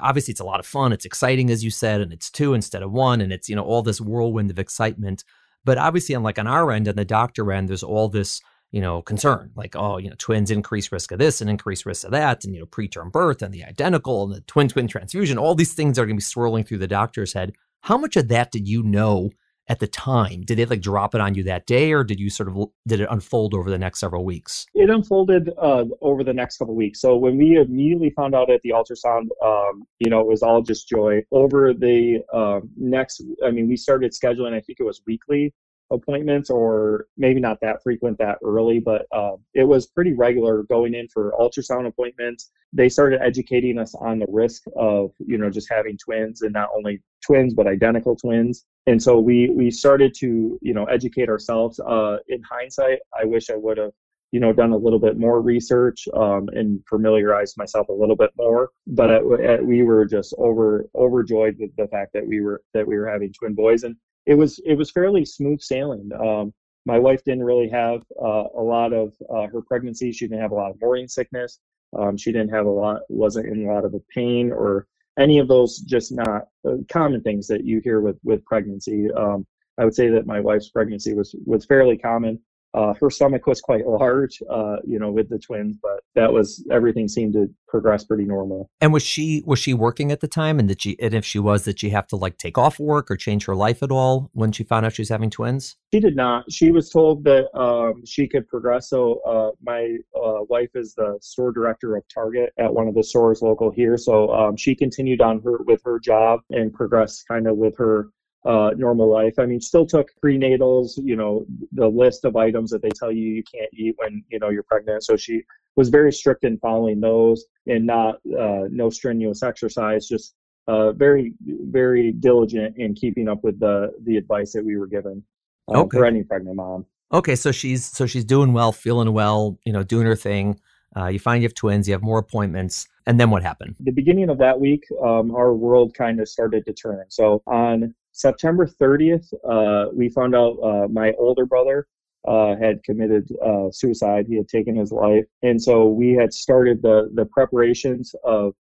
obviously 0.00 0.32
it's 0.32 0.40
a 0.40 0.44
lot 0.44 0.58
of 0.58 0.64
fun, 0.64 0.90
it's 0.90 1.04
exciting 1.04 1.50
as 1.50 1.62
you 1.62 1.70
said, 1.70 2.00
and 2.00 2.14
it's 2.14 2.30
two 2.30 2.54
instead 2.54 2.82
of 2.82 2.90
one, 2.90 3.20
and 3.20 3.30
it's, 3.30 3.50
you 3.50 3.56
know, 3.56 3.64
all 3.64 3.82
this 3.82 4.00
whirlwind 4.00 4.50
of 4.50 4.58
excitement. 4.58 5.22
But 5.66 5.76
obviously 5.76 6.14
on 6.14 6.22
like 6.22 6.38
on 6.38 6.46
our 6.46 6.72
end 6.72 6.88
and 6.88 6.96
the 6.96 7.04
doctor 7.04 7.52
end, 7.52 7.68
there's 7.68 7.82
all 7.82 8.08
this, 8.08 8.40
you 8.72 8.80
know, 8.80 9.02
concern. 9.02 9.50
Like, 9.54 9.74
oh, 9.76 9.98
you 9.98 10.08
know, 10.10 10.16
twins 10.18 10.50
increase 10.50 10.92
risk 10.92 11.12
of 11.12 11.18
this 11.18 11.40
and 11.40 11.50
increase 11.50 11.84
risk 11.84 12.04
of 12.04 12.12
that, 12.12 12.44
and 12.44 12.54
you 12.54 12.60
know, 12.60 12.66
preterm 12.66 13.10
birth 13.10 13.42
and 13.42 13.52
the 13.52 13.64
identical 13.64 14.24
and 14.24 14.34
the 14.34 14.40
twin 14.42 14.68
twin 14.68 14.88
transfusion, 14.88 15.38
all 15.38 15.54
these 15.54 15.74
things 15.74 15.98
are 15.98 16.06
gonna 16.06 16.16
be 16.16 16.22
swirling 16.22 16.64
through 16.64 16.78
the 16.78 16.86
doctor's 16.86 17.32
head. 17.32 17.52
How 17.82 17.96
much 17.96 18.16
of 18.16 18.28
that 18.28 18.52
did 18.52 18.68
you 18.68 18.82
know 18.82 19.30
at 19.68 19.78
the 19.78 19.86
time? 19.86 20.42
Did 20.42 20.58
they 20.58 20.64
like 20.66 20.82
drop 20.82 21.14
it 21.14 21.20
on 21.20 21.34
you 21.34 21.42
that 21.44 21.66
day, 21.66 21.92
or 21.92 22.04
did 22.04 22.20
you 22.20 22.30
sort 22.30 22.48
of 22.48 22.68
did 22.86 23.00
it 23.00 23.08
unfold 23.10 23.54
over 23.54 23.70
the 23.70 23.78
next 23.78 24.00
several 24.00 24.24
weeks? 24.24 24.66
It 24.74 24.90
unfolded 24.90 25.50
uh, 25.60 25.84
over 26.00 26.22
the 26.22 26.32
next 26.32 26.58
couple 26.58 26.74
weeks. 26.74 27.00
So 27.00 27.16
when 27.16 27.38
we 27.38 27.56
immediately 27.56 28.10
found 28.10 28.34
out 28.34 28.50
at 28.50 28.60
the 28.62 28.70
ultrasound, 28.70 29.28
um, 29.44 29.84
you 29.98 30.10
know, 30.10 30.20
it 30.20 30.26
was 30.26 30.42
all 30.42 30.62
just 30.62 30.88
joy. 30.88 31.22
Over 31.32 31.72
the 31.72 32.20
um 32.32 32.70
next, 32.76 33.22
I 33.44 33.50
mean, 33.50 33.68
we 33.68 33.76
started 33.76 34.12
scheduling. 34.12 34.52
I 34.54 34.60
think 34.60 34.78
it 34.78 34.84
was 34.84 35.02
weekly 35.06 35.54
appointments, 35.90 36.50
or 36.50 37.06
maybe 37.16 37.40
not 37.40 37.58
that 37.60 37.82
frequent 37.82 38.18
that 38.18 38.38
early, 38.44 38.78
but 38.78 39.06
uh, 39.12 39.36
it 39.54 39.64
was 39.64 39.86
pretty 39.86 40.12
regular 40.12 40.62
going 40.64 40.94
in 40.94 41.08
for 41.08 41.34
ultrasound 41.38 41.86
appointments. 41.86 42.50
They 42.72 42.88
started 42.88 43.20
educating 43.22 43.78
us 43.78 43.94
on 43.94 44.18
the 44.18 44.26
risk 44.28 44.62
of, 44.76 45.10
you 45.18 45.38
know, 45.38 45.50
just 45.50 45.68
having 45.70 45.98
twins, 45.98 46.42
and 46.42 46.52
not 46.52 46.68
only 46.76 47.02
twins 47.24 47.54
but 47.54 47.66
identical 47.66 48.16
twins. 48.16 48.66
And 48.86 49.02
so 49.02 49.18
we 49.18 49.50
we 49.50 49.70
started 49.70 50.14
to, 50.18 50.58
you 50.62 50.74
know, 50.74 50.84
educate 50.84 51.28
ourselves. 51.28 51.80
Uh, 51.80 52.18
in 52.28 52.42
hindsight, 52.42 53.00
I 53.18 53.24
wish 53.24 53.50
I 53.50 53.56
would 53.56 53.78
have 53.78 53.92
you 54.32 54.38
know 54.38 54.52
done 54.52 54.70
a 54.70 54.76
little 54.76 54.98
bit 54.98 55.18
more 55.18 55.40
research 55.40 56.06
um, 56.14 56.48
and 56.52 56.80
familiarized 56.88 57.56
myself 57.56 57.88
a 57.88 57.92
little 57.92 58.16
bit 58.16 58.30
more 58.36 58.70
but 58.86 59.10
at, 59.10 59.22
at, 59.44 59.64
we 59.64 59.82
were 59.82 60.04
just 60.04 60.34
over 60.38 60.86
overjoyed 60.94 61.56
with 61.58 61.74
the 61.76 61.88
fact 61.88 62.12
that 62.12 62.26
we 62.26 62.40
were 62.40 62.62
that 62.72 62.86
we 62.86 62.96
were 62.96 63.08
having 63.08 63.32
twin 63.32 63.54
boys 63.54 63.82
and 63.82 63.96
it 64.26 64.34
was 64.34 64.60
it 64.64 64.74
was 64.74 64.90
fairly 64.90 65.24
smooth 65.24 65.60
sailing. 65.60 66.10
Um, 66.18 66.52
my 66.86 66.98
wife 66.98 67.22
didn't 67.24 67.44
really 67.44 67.68
have 67.68 68.02
uh, 68.22 68.44
a 68.56 68.62
lot 68.62 68.92
of 68.92 69.12
uh, 69.32 69.46
her 69.48 69.60
pregnancy 69.62 70.12
she 70.12 70.26
didn't 70.26 70.40
have 70.40 70.52
a 70.52 70.54
lot 70.54 70.70
of 70.70 70.80
morning 70.80 71.08
sickness. 71.08 71.58
Um, 71.98 72.16
she 72.16 72.32
didn't 72.32 72.50
have 72.50 72.66
a 72.66 72.70
lot 72.70 73.02
wasn't 73.08 73.46
in 73.46 73.66
a 73.66 73.72
lot 73.72 73.84
of 73.84 73.94
pain 74.14 74.52
or 74.52 74.86
any 75.18 75.38
of 75.38 75.48
those 75.48 75.78
just 75.78 76.12
not 76.12 76.48
uh, 76.66 76.76
common 76.90 77.20
things 77.22 77.46
that 77.48 77.64
you 77.64 77.80
hear 77.82 78.00
with 78.00 78.18
with 78.22 78.44
pregnancy. 78.44 79.10
Um, 79.12 79.46
i 79.78 79.84
would 79.84 79.94
say 79.94 80.08
that 80.08 80.26
my 80.26 80.40
wife's 80.40 80.68
pregnancy 80.68 81.14
was 81.14 81.34
was 81.46 81.64
fairly 81.64 81.96
common 81.96 82.38
uh, 82.74 82.94
her 83.00 83.10
stomach 83.10 83.46
was 83.46 83.60
quite 83.60 83.86
large, 83.86 84.40
uh, 84.50 84.76
you 84.84 84.98
know, 84.98 85.10
with 85.10 85.28
the 85.28 85.38
twins, 85.38 85.76
but 85.82 86.00
that 86.14 86.32
was 86.32 86.64
everything 86.70 87.08
seemed 87.08 87.32
to 87.32 87.48
progress 87.68 88.04
pretty 88.04 88.24
normal. 88.24 88.70
And 88.80 88.92
was 88.92 89.02
she 89.02 89.42
was 89.46 89.58
she 89.58 89.74
working 89.74 90.12
at 90.12 90.20
the 90.20 90.28
time? 90.28 90.58
And 90.58 90.68
did 90.68 90.80
she 90.80 90.96
and 91.00 91.14
if 91.14 91.24
she 91.24 91.38
was, 91.38 91.64
did 91.64 91.80
she 91.80 91.90
have 91.90 92.06
to 92.08 92.16
like 92.16 92.38
take 92.38 92.58
off 92.58 92.78
work 92.78 93.10
or 93.10 93.16
change 93.16 93.44
her 93.46 93.56
life 93.56 93.82
at 93.82 93.90
all 93.90 94.30
when 94.32 94.52
she 94.52 94.62
found 94.64 94.86
out 94.86 94.94
she 94.94 95.02
was 95.02 95.08
having 95.08 95.30
twins? 95.30 95.76
She 95.92 96.00
did 96.00 96.16
not. 96.16 96.50
She 96.50 96.70
was 96.70 96.90
told 96.90 97.24
that 97.24 97.52
um, 97.58 98.04
she 98.06 98.28
could 98.28 98.46
progress. 98.46 98.88
So 98.88 99.20
uh, 99.26 99.50
my 99.62 99.96
uh, 100.14 100.44
wife 100.48 100.70
is 100.74 100.94
the 100.94 101.18
store 101.20 101.52
director 101.52 101.96
of 101.96 102.04
Target 102.12 102.52
at 102.58 102.72
one 102.72 102.86
of 102.86 102.94
the 102.94 103.02
stores 103.02 103.42
local 103.42 103.70
here. 103.70 103.96
So 103.96 104.32
um, 104.32 104.56
she 104.56 104.74
continued 104.74 105.20
on 105.20 105.40
her 105.42 105.58
with 105.64 105.80
her 105.84 105.98
job 105.98 106.40
and 106.50 106.72
progressed 106.72 107.26
kind 107.26 107.48
of 107.48 107.56
with 107.56 107.76
her 107.78 108.10
uh, 108.44 108.70
normal 108.76 109.10
life. 109.10 109.34
I 109.38 109.46
mean, 109.46 109.60
still 109.60 109.86
took 109.86 110.08
prenatals, 110.24 110.92
you 110.96 111.16
know, 111.16 111.44
the 111.72 111.86
list 111.88 112.24
of 112.24 112.36
items 112.36 112.70
that 112.70 112.82
they 112.82 112.88
tell 112.90 113.12
you 113.12 113.22
you 113.22 113.42
can't 113.42 113.70
eat 113.72 113.94
when, 113.98 114.24
you 114.30 114.38
know, 114.38 114.48
you're 114.48 114.62
pregnant. 114.62 115.04
So 115.04 115.16
she 115.16 115.42
was 115.76 115.88
very 115.88 116.12
strict 116.12 116.44
in 116.44 116.58
following 116.58 117.00
those 117.00 117.44
and 117.66 117.86
not, 117.86 118.16
uh, 118.38 118.64
no 118.70 118.90
strenuous 118.90 119.42
exercise, 119.42 120.08
just 120.08 120.34
uh, 120.68 120.92
very, 120.92 121.34
very 121.44 122.12
diligent 122.12 122.76
in 122.78 122.94
keeping 122.94 123.28
up 123.28 123.44
with 123.44 123.60
the, 123.60 123.92
the 124.04 124.16
advice 124.16 124.52
that 124.52 124.64
we 124.64 124.76
were 124.76 124.86
given 124.86 125.22
uh, 125.68 125.80
Okay. 125.80 125.98
for 125.98 126.06
any 126.06 126.22
pregnant 126.22 126.56
mom. 126.56 126.86
Okay, 127.12 127.34
so 127.34 127.50
she's 127.50 127.84
so 127.84 128.06
she's 128.06 128.24
doing 128.24 128.52
well, 128.52 128.70
feeling 128.70 129.12
well, 129.12 129.58
you 129.64 129.72
know, 129.72 129.82
doing 129.82 130.06
her 130.06 130.14
thing. 130.14 130.60
Uh, 130.96 131.06
you 131.06 131.18
find 131.18 131.42
you 131.42 131.48
have 131.48 131.54
twins, 131.54 131.88
you 131.88 131.92
have 131.94 132.02
more 132.02 132.18
appointments, 132.18 132.86
and 133.06 133.18
then 133.18 133.30
what 133.30 133.42
happened? 133.42 133.74
the 133.80 133.90
beginning 133.90 134.28
of 134.30 134.38
that 134.38 134.60
week, 134.60 134.84
um, 135.04 135.34
our 135.34 135.52
world 135.52 135.92
kind 135.94 136.20
of 136.20 136.28
started 136.28 136.64
to 136.66 136.72
turn. 136.72 137.04
So 137.08 137.42
on 137.46 137.94
September 138.20 138.66
30th, 138.66 139.32
uh, 139.48 139.90
we 139.94 140.08
found 140.08 140.34
out 140.34 140.56
uh, 140.62 140.88
my 140.88 141.12
older 141.18 141.46
brother 141.46 141.86
uh, 142.28 142.54
had 142.56 142.82
committed 142.84 143.28
uh, 143.44 143.70
suicide. 143.70 144.26
He 144.28 144.36
had 144.36 144.48
taken 144.48 144.76
his 144.76 144.92
life, 144.92 145.24
and 145.42 145.60
so 145.60 145.88
we 145.88 146.12
had 146.12 146.32
started 146.32 146.82
the 146.82 147.10
the 147.14 147.24
preparations 147.24 148.14
of 148.24 148.54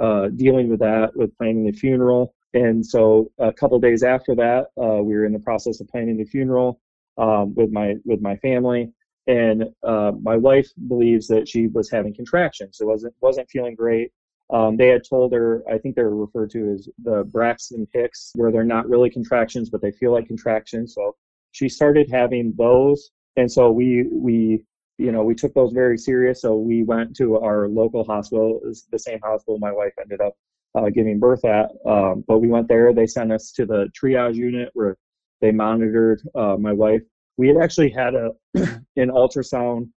uh, 0.00 0.28
dealing 0.28 0.68
with 0.68 0.80
that, 0.80 1.14
with 1.14 1.36
planning 1.36 1.66
the 1.66 1.72
funeral. 1.72 2.34
And 2.54 2.84
so 2.84 3.30
a 3.38 3.52
couple 3.52 3.78
days 3.78 4.02
after 4.02 4.34
that, 4.36 4.68
uh, 4.82 5.02
we 5.02 5.14
were 5.14 5.26
in 5.26 5.32
the 5.32 5.38
process 5.38 5.80
of 5.80 5.88
planning 5.88 6.16
the 6.16 6.24
funeral 6.24 6.80
um, 7.18 7.54
with 7.54 7.70
my 7.70 7.96
with 8.04 8.22
my 8.22 8.36
family. 8.36 8.92
And 9.26 9.64
my 9.82 10.36
wife 10.36 10.68
believes 10.88 11.28
that 11.28 11.46
she 11.46 11.68
was 11.68 11.88
having 11.90 12.14
contractions. 12.14 12.78
It 12.80 12.86
wasn't 12.86 13.14
wasn't 13.20 13.50
feeling 13.50 13.74
great. 13.74 14.10
Um, 14.52 14.76
they 14.76 14.88
had 14.88 15.02
told 15.08 15.32
her, 15.32 15.62
I 15.70 15.78
think 15.78 15.96
they're 15.96 16.10
referred 16.10 16.50
to 16.50 16.72
as 16.72 16.88
the 17.02 17.24
Braxton 17.32 17.86
Hicks, 17.92 18.32
where 18.34 18.52
they're 18.52 18.64
not 18.64 18.88
really 18.88 19.08
contractions, 19.08 19.70
but 19.70 19.80
they 19.80 19.92
feel 19.92 20.12
like 20.12 20.26
contractions. 20.26 20.94
So 20.94 21.16
she 21.52 21.68
started 21.68 22.10
having 22.10 22.52
those, 22.56 23.10
and 23.36 23.50
so 23.50 23.70
we 23.70 24.08
we 24.12 24.64
you 24.98 25.10
know 25.10 25.22
we 25.24 25.34
took 25.34 25.54
those 25.54 25.72
very 25.72 25.96
serious. 25.96 26.42
So 26.42 26.56
we 26.56 26.82
went 26.82 27.16
to 27.16 27.38
our 27.38 27.66
local 27.68 28.04
hospital, 28.04 28.60
the 28.90 28.98
same 28.98 29.20
hospital 29.22 29.58
my 29.58 29.72
wife 29.72 29.92
ended 29.98 30.20
up 30.20 30.34
uh, 30.74 30.90
giving 30.90 31.18
birth 31.18 31.44
at. 31.46 31.70
Um, 31.86 32.24
but 32.28 32.40
we 32.40 32.48
went 32.48 32.68
there. 32.68 32.92
They 32.92 33.06
sent 33.06 33.32
us 33.32 33.52
to 33.52 33.64
the 33.64 33.88
triage 33.98 34.34
unit 34.34 34.68
where 34.74 34.98
they 35.40 35.50
monitored 35.50 36.22
uh, 36.34 36.56
my 36.58 36.72
wife. 36.72 37.02
We 37.38 37.48
had 37.48 37.56
actually 37.56 37.90
had 37.90 38.14
a 38.14 38.32
an 38.54 39.10
ultrasound 39.10 39.88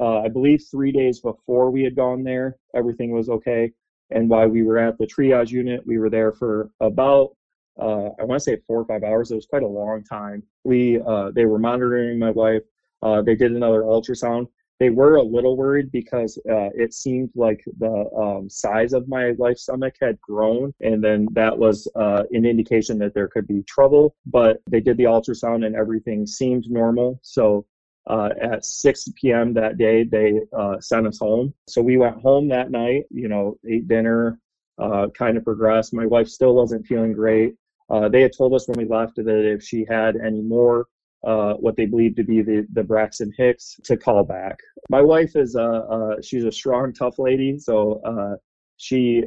uh, 0.00 0.20
I 0.20 0.28
believe 0.28 0.62
three 0.70 0.92
days 0.92 1.20
before 1.20 1.70
we 1.70 1.82
had 1.82 1.96
gone 1.96 2.22
there, 2.22 2.56
everything 2.74 3.12
was 3.12 3.28
okay. 3.28 3.72
And 4.10 4.28
while 4.28 4.48
we 4.48 4.62
were 4.62 4.78
at 4.78 4.98
the 4.98 5.06
triage 5.06 5.50
unit, 5.50 5.86
we 5.86 5.98
were 5.98 6.10
there 6.10 6.32
for 6.32 6.70
about 6.80 7.36
uh, 7.78 8.08
I 8.18 8.24
want 8.24 8.40
to 8.40 8.40
say 8.40 8.56
four 8.66 8.80
or 8.80 8.86
five 8.86 9.02
hours. 9.02 9.30
It 9.30 9.34
was 9.34 9.44
quite 9.44 9.62
a 9.62 9.66
long 9.66 10.02
time. 10.02 10.42
We 10.64 11.00
uh, 11.06 11.30
they 11.34 11.44
were 11.44 11.58
monitoring 11.58 12.18
my 12.18 12.30
wife. 12.30 12.62
Uh, 13.02 13.20
they 13.20 13.34
did 13.34 13.52
another 13.52 13.82
ultrasound, 13.82 14.46
they 14.78 14.90
were 14.90 15.16
a 15.16 15.22
little 15.22 15.56
worried 15.56 15.90
because 15.90 16.38
uh, 16.50 16.68
it 16.74 16.92
seemed 16.92 17.30
like 17.34 17.64
the 17.78 18.10
um, 18.14 18.50
size 18.50 18.92
of 18.92 19.08
my 19.08 19.32
wife's 19.32 19.62
stomach 19.62 19.94
had 20.00 20.20
grown, 20.20 20.74
and 20.80 21.02
then 21.02 21.28
that 21.32 21.56
was 21.56 21.88
uh, 21.96 22.24
an 22.32 22.44
indication 22.44 22.98
that 22.98 23.14
there 23.14 23.28
could 23.28 23.46
be 23.46 23.62
trouble. 23.62 24.14
But 24.26 24.60
they 24.70 24.80
did 24.80 24.98
the 24.98 25.04
ultrasound, 25.04 25.64
and 25.64 25.74
everything 25.74 26.26
seemed 26.26 26.68
normal. 26.68 27.18
So 27.22 27.64
uh, 28.06 28.30
at 28.40 28.64
6 28.64 29.08
p.m. 29.16 29.52
that 29.54 29.78
day, 29.78 30.04
they 30.04 30.40
uh, 30.56 30.80
sent 30.80 31.06
us 31.06 31.18
home. 31.18 31.52
So 31.66 31.82
we 31.82 31.96
went 31.96 32.20
home 32.20 32.48
that 32.48 32.70
night, 32.70 33.04
you 33.10 33.28
know, 33.28 33.58
ate 33.68 33.88
dinner, 33.88 34.38
uh, 34.78 35.08
kind 35.16 35.36
of 35.36 35.44
progressed. 35.44 35.92
My 35.92 36.06
wife 36.06 36.28
still 36.28 36.54
wasn't 36.54 36.86
feeling 36.86 37.12
great. 37.12 37.54
Uh, 37.90 38.08
they 38.08 38.22
had 38.22 38.32
told 38.36 38.54
us 38.54 38.68
when 38.68 38.78
we 38.78 38.84
left 38.84 39.16
that 39.16 39.28
if 39.28 39.62
she 39.62 39.84
had 39.88 40.16
any 40.16 40.40
more 40.40 40.86
uh, 41.24 41.54
what 41.54 41.76
they 41.76 41.86
believed 41.86 42.16
to 42.16 42.24
be 42.24 42.42
the, 42.42 42.66
the 42.72 42.82
Braxton 42.82 43.32
Hicks 43.36 43.80
to 43.84 43.96
call 43.96 44.22
back. 44.22 44.58
My 44.90 45.02
wife 45.02 45.34
is 45.34 45.56
uh, 45.56 46.16
she's 46.22 46.44
a 46.44 46.52
strong, 46.52 46.92
tough 46.92 47.18
lady, 47.18 47.58
so 47.58 48.00
uh, 48.04 48.36
she 48.76 49.24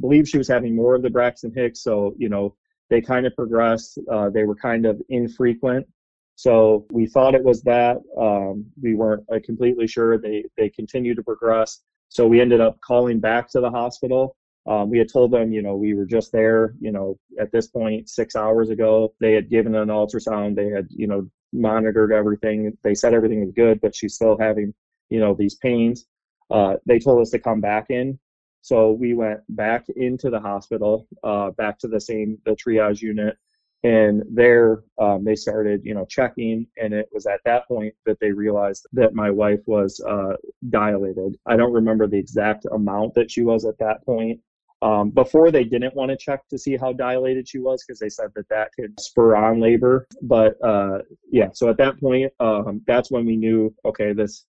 believed 0.00 0.28
she 0.28 0.38
was 0.38 0.48
having 0.48 0.74
more 0.74 0.94
of 0.94 1.02
the 1.02 1.10
Braxton 1.10 1.52
Hicks. 1.54 1.80
So 1.80 2.14
you 2.16 2.28
know 2.28 2.56
they 2.90 3.00
kind 3.00 3.26
of 3.26 3.36
progressed. 3.36 3.98
They 4.32 4.44
were 4.44 4.56
kind 4.56 4.86
of 4.86 5.00
infrequent. 5.08 5.86
So 6.36 6.86
we 6.90 7.06
thought 7.06 7.34
it 7.34 7.42
was 7.42 7.62
that. 7.62 7.96
Um, 8.18 8.66
we 8.80 8.94
weren't 8.94 9.24
completely 9.44 9.86
sure. 9.86 10.18
They 10.18 10.44
they 10.56 10.68
continued 10.68 11.16
to 11.16 11.22
progress. 11.22 11.80
So 12.08 12.26
we 12.26 12.40
ended 12.40 12.60
up 12.60 12.80
calling 12.80 13.20
back 13.20 13.48
to 13.50 13.60
the 13.60 13.70
hospital. 13.70 14.36
Um, 14.66 14.90
we 14.90 14.98
had 14.98 15.12
told 15.12 15.30
them, 15.30 15.52
you 15.52 15.62
know, 15.62 15.76
we 15.76 15.94
were 15.94 16.06
just 16.06 16.32
there, 16.32 16.74
you 16.80 16.92
know, 16.92 17.18
at 17.40 17.52
this 17.52 17.68
point, 17.68 18.08
six 18.08 18.34
hours 18.34 18.70
ago. 18.70 19.14
They 19.20 19.32
had 19.32 19.48
given 19.48 19.74
an 19.74 19.88
ultrasound. 19.88 20.56
They 20.56 20.68
had, 20.68 20.88
you 20.90 21.06
know, 21.06 21.28
monitored 21.52 22.12
everything. 22.12 22.76
They 22.82 22.94
said 22.94 23.14
everything 23.14 23.40
was 23.40 23.52
good, 23.52 23.80
but 23.80 23.94
she's 23.94 24.14
still 24.14 24.36
having, 24.38 24.74
you 25.08 25.20
know, 25.20 25.34
these 25.34 25.54
pains. 25.54 26.06
Uh, 26.50 26.76
they 26.84 26.98
told 26.98 27.22
us 27.22 27.30
to 27.30 27.38
come 27.38 27.60
back 27.60 27.86
in. 27.90 28.18
So 28.62 28.90
we 28.90 29.14
went 29.14 29.40
back 29.48 29.86
into 29.94 30.28
the 30.28 30.40
hospital, 30.40 31.06
uh, 31.22 31.50
back 31.50 31.78
to 31.80 31.88
the 31.88 32.00
same, 32.00 32.38
the 32.44 32.56
triage 32.56 33.00
unit. 33.00 33.36
And 33.86 34.24
there 34.28 34.82
um, 34.98 35.24
they 35.24 35.36
started, 35.36 35.82
you 35.84 35.94
know, 35.94 36.06
checking. 36.06 36.66
And 36.82 36.92
it 36.92 37.08
was 37.12 37.26
at 37.26 37.40
that 37.44 37.68
point 37.68 37.94
that 38.04 38.18
they 38.20 38.32
realized 38.32 38.86
that 38.94 39.14
my 39.14 39.30
wife 39.30 39.60
was 39.66 40.00
uh, 40.00 40.34
dilated. 40.70 41.36
I 41.46 41.56
don't 41.56 41.72
remember 41.72 42.06
the 42.08 42.18
exact 42.18 42.66
amount 42.72 43.14
that 43.14 43.30
she 43.30 43.42
was 43.42 43.64
at 43.64 43.78
that 43.78 44.04
point. 44.04 44.40
Um, 44.82 45.10
before 45.10 45.50
they 45.50 45.64
didn't 45.64 45.94
want 45.94 46.10
to 46.10 46.16
check 46.16 46.46
to 46.48 46.58
see 46.58 46.76
how 46.76 46.92
dilated 46.92 47.48
she 47.48 47.58
was 47.58 47.82
because 47.82 47.98
they 47.98 48.10
said 48.10 48.30
that 48.34 48.48
that 48.50 48.70
could 48.78 48.98
spur 49.00 49.36
on 49.36 49.60
labor. 49.60 50.06
But 50.20 50.56
uh, 50.62 50.98
yeah, 51.30 51.48
so 51.54 51.70
at 51.70 51.78
that 51.78 51.98
point, 52.00 52.32
um, 52.40 52.82
that's 52.86 53.10
when 53.10 53.24
we 53.24 53.36
knew 53.36 53.74
okay, 53.84 54.12
this 54.12 54.44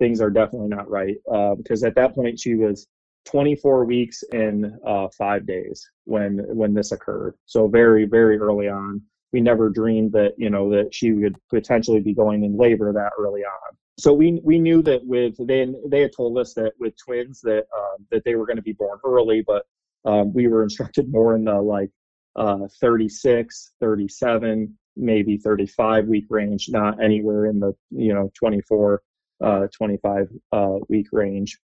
things 0.00 0.20
are 0.20 0.30
definitely 0.30 0.68
not 0.68 0.90
right 0.90 1.16
uh, 1.32 1.54
because 1.54 1.84
at 1.84 1.94
that 1.94 2.14
point 2.14 2.40
she 2.40 2.56
was 2.56 2.88
24 3.26 3.84
weeks 3.84 4.22
and 4.32 4.72
uh, 4.86 5.08
five 5.16 5.46
days 5.46 5.88
when 6.04 6.38
when 6.48 6.74
this 6.74 6.92
occurred. 6.92 7.34
So 7.46 7.68
very 7.68 8.06
very 8.06 8.38
early 8.38 8.68
on. 8.68 9.02
We 9.32 9.40
never 9.40 9.68
dreamed 9.70 10.12
that 10.12 10.32
you 10.38 10.50
know 10.50 10.70
that 10.70 10.92
she 10.94 11.12
would 11.12 11.36
potentially 11.50 12.00
be 12.00 12.14
going 12.14 12.44
in 12.44 12.56
labor 12.56 12.92
that 12.92 13.12
early 13.18 13.42
on 13.42 13.76
so 14.00 14.14
we 14.14 14.40
we 14.42 14.58
knew 14.58 14.82
that 14.82 15.06
with 15.06 15.36
they 15.46 15.68
they 15.86 16.00
had 16.00 16.12
told 16.16 16.38
us 16.38 16.54
that 16.54 16.72
with 16.80 16.94
twins 16.96 17.40
that 17.42 17.66
um, 17.76 18.06
that 18.10 18.24
they 18.24 18.34
were 18.34 18.46
going 18.46 18.56
to 18.56 18.62
be 18.62 18.72
born 18.72 18.98
early, 19.04 19.44
but 19.46 19.66
um, 20.06 20.32
we 20.32 20.48
were 20.48 20.62
instructed 20.62 21.10
more 21.10 21.34
in 21.34 21.44
the 21.44 21.60
like 21.60 21.90
uh, 22.36 22.66
36, 22.80 23.72
37, 23.80 24.74
maybe 24.96 25.36
35 25.36 26.06
week 26.06 26.24
range, 26.30 26.68
not 26.70 27.02
anywhere 27.02 27.46
in 27.46 27.60
the 27.60 27.74
you 27.90 28.14
know 28.14 28.30
24, 28.34 29.02
uh, 29.44 29.66
25 29.76 30.28
uh, 30.52 30.76
week 30.88 31.08
range. 31.12 31.58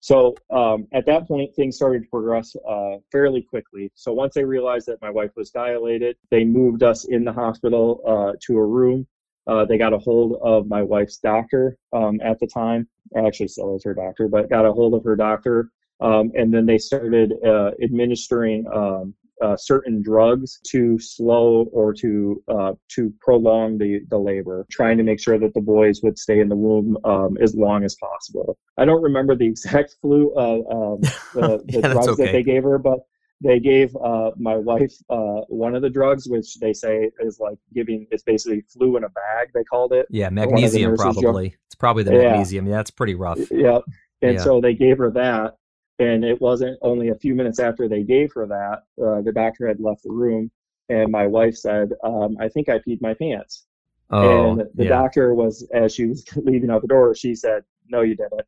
So 0.00 0.34
um, 0.50 0.86
at 0.92 1.06
that 1.06 1.26
point, 1.26 1.54
things 1.54 1.76
started 1.76 2.04
to 2.04 2.08
progress 2.08 2.54
uh, 2.68 2.96
fairly 3.10 3.42
quickly. 3.42 3.90
So 3.94 4.12
once 4.12 4.34
they 4.34 4.44
realized 4.44 4.86
that 4.86 5.02
my 5.02 5.10
wife 5.10 5.32
was 5.36 5.50
dilated, 5.50 6.16
they 6.30 6.44
moved 6.44 6.82
us 6.82 7.04
in 7.06 7.24
the 7.24 7.32
hospital 7.32 8.00
uh, 8.06 8.36
to 8.46 8.58
a 8.58 8.64
room 8.64 9.06
uh, 9.48 9.64
they 9.64 9.78
got 9.78 9.94
a 9.94 9.98
hold 9.98 10.38
of 10.42 10.68
my 10.68 10.82
wife's 10.82 11.16
doctor 11.16 11.76
um, 11.94 12.20
at 12.22 12.38
the 12.38 12.46
time. 12.46 12.86
Actually, 13.16 13.48
still 13.48 13.74
is 13.74 13.84
her 13.84 13.94
doctor, 13.94 14.28
but 14.28 14.50
got 14.50 14.66
a 14.66 14.72
hold 14.72 14.92
of 14.92 15.02
her 15.04 15.16
doctor. 15.16 15.70
Um, 16.00 16.30
and 16.36 16.52
then 16.52 16.66
they 16.66 16.78
started 16.78 17.32
uh, 17.44 17.70
administering 17.82 18.66
um, 18.72 19.14
uh, 19.42 19.56
certain 19.56 20.02
drugs 20.02 20.60
to 20.66 20.98
slow 20.98 21.68
or 21.72 21.92
to 21.94 22.42
uh, 22.48 22.72
to 22.88 23.12
prolong 23.20 23.78
the, 23.78 24.00
the 24.08 24.18
labor, 24.18 24.66
trying 24.70 24.96
to 24.96 25.02
make 25.02 25.20
sure 25.20 25.38
that 25.38 25.54
the 25.54 25.60
boys 25.60 26.00
would 26.02 26.18
stay 26.18 26.40
in 26.40 26.48
the 26.48 26.56
womb 26.56 26.96
um, 27.04 27.36
as 27.40 27.54
long 27.54 27.84
as 27.84 27.96
possible. 27.96 28.58
I 28.76 28.84
don't 28.84 29.02
remember 29.02 29.34
the 29.34 29.46
exact 29.54 29.96
flu 30.00 30.32
uh, 30.34 30.60
um, 30.70 31.00
the, 31.34 31.62
the 31.66 31.80
yeah, 31.80 31.92
drugs 31.92 32.08
okay. 32.08 32.26
that 32.26 32.32
they 32.32 32.42
gave 32.42 32.64
her, 32.64 32.78
but 32.78 33.00
they 33.40 33.60
gave 33.60 33.94
uh, 33.96 34.30
my 34.36 34.56
wife 34.56 34.92
uh, 35.10 35.42
one 35.48 35.74
of 35.74 35.82
the 35.82 35.90
drugs, 35.90 36.28
which 36.28 36.58
they 36.58 36.72
say 36.72 37.10
is 37.20 37.38
like 37.38 37.58
giving, 37.72 38.06
it's 38.10 38.24
basically 38.24 38.62
flu 38.62 38.96
in 38.96 39.04
a 39.04 39.08
bag, 39.10 39.50
they 39.54 39.62
called 39.64 39.92
it. 39.92 40.06
Yeah, 40.10 40.28
magnesium 40.28 40.96
probably. 40.96 41.54
It's 41.66 41.76
probably 41.76 42.02
the 42.02 42.14
yeah. 42.14 42.30
magnesium. 42.30 42.66
Yeah, 42.66 42.80
it's 42.80 42.90
pretty 42.90 43.14
rough. 43.14 43.38
Yeah. 43.50 43.78
And 44.22 44.34
yeah. 44.34 44.42
so 44.42 44.60
they 44.60 44.74
gave 44.74 44.98
her 44.98 45.10
that. 45.12 45.54
And 45.98 46.24
it 46.24 46.40
wasn't 46.40 46.78
only 46.82 47.08
a 47.08 47.14
few 47.14 47.34
minutes 47.34 47.58
after 47.58 47.88
they 47.88 48.04
gave 48.04 48.32
her 48.34 48.46
that, 48.46 49.04
uh, 49.04 49.20
the 49.22 49.32
doctor 49.32 49.66
had 49.66 49.80
left 49.80 50.04
the 50.04 50.12
room. 50.12 50.50
And 50.88 51.10
my 51.10 51.26
wife 51.26 51.56
said, 51.56 51.90
um, 52.02 52.36
I 52.40 52.48
think 52.48 52.68
I 52.68 52.78
peed 52.78 53.02
my 53.02 53.14
pants. 53.14 53.66
Oh, 54.10 54.52
and 54.52 54.60
the 54.74 54.84
yeah. 54.84 54.88
doctor 54.88 55.34
was, 55.34 55.68
as 55.74 55.94
she 55.94 56.06
was 56.06 56.24
leaving 56.36 56.70
out 56.70 56.82
the 56.82 56.88
door, 56.88 57.14
she 57.14 57.34
said, 57.34 57.62
No, 57.88 58.00
you 58.00 58.16
didn't. 58.16 58.46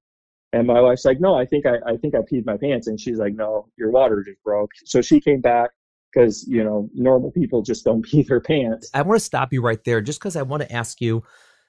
And 0.52 0.66
my 0.66 0.80
wife's 0.80 1.04
like, 1.04 1.20
no, 1.20 1.34
I 1.34 1.46
think 1.46 1.64
I, 1.64 1.76
I 1.86 1.96
think 1.96 2.14
I 2.14 2.18
peed 2.18 2.44
my 2.44 2.56
pants. 2.56 2.88
And 2.88 2.98
she's 2.98 3.18
like, 3.18 3.34
no, 3.34 3.68
your 3.76 3.90
water 3.90 4.22
just 4.22 4.42
broke. 4.42 4.72
So 4.84 5.00
she 5.00 5.20
came 5.20 5.40
back 5.40 5.70
because, 6.12 6.44
you 6.48 6.64
know, 6.64 6.88
normal 6.92 7.30
people 7.30 7.62
just 7.62 7.84
don't 7.84 8.02
pee 8.04 8.22
their 8.22 8.40
pants. 8.40 8.90
I 8.92 9.02
want 9.02 9.18
to 9.18 9.24
stop 9.24 9.52
you 9.52 9.62
right 9.62 9.82
there 9.84 10.00
just 10.00 10.18
because 10.18 10.36
I 10.36 10.42
want 10.42 10.62
to 10.62 10.72
ask 10.72 11.00
you, 11.00 11.22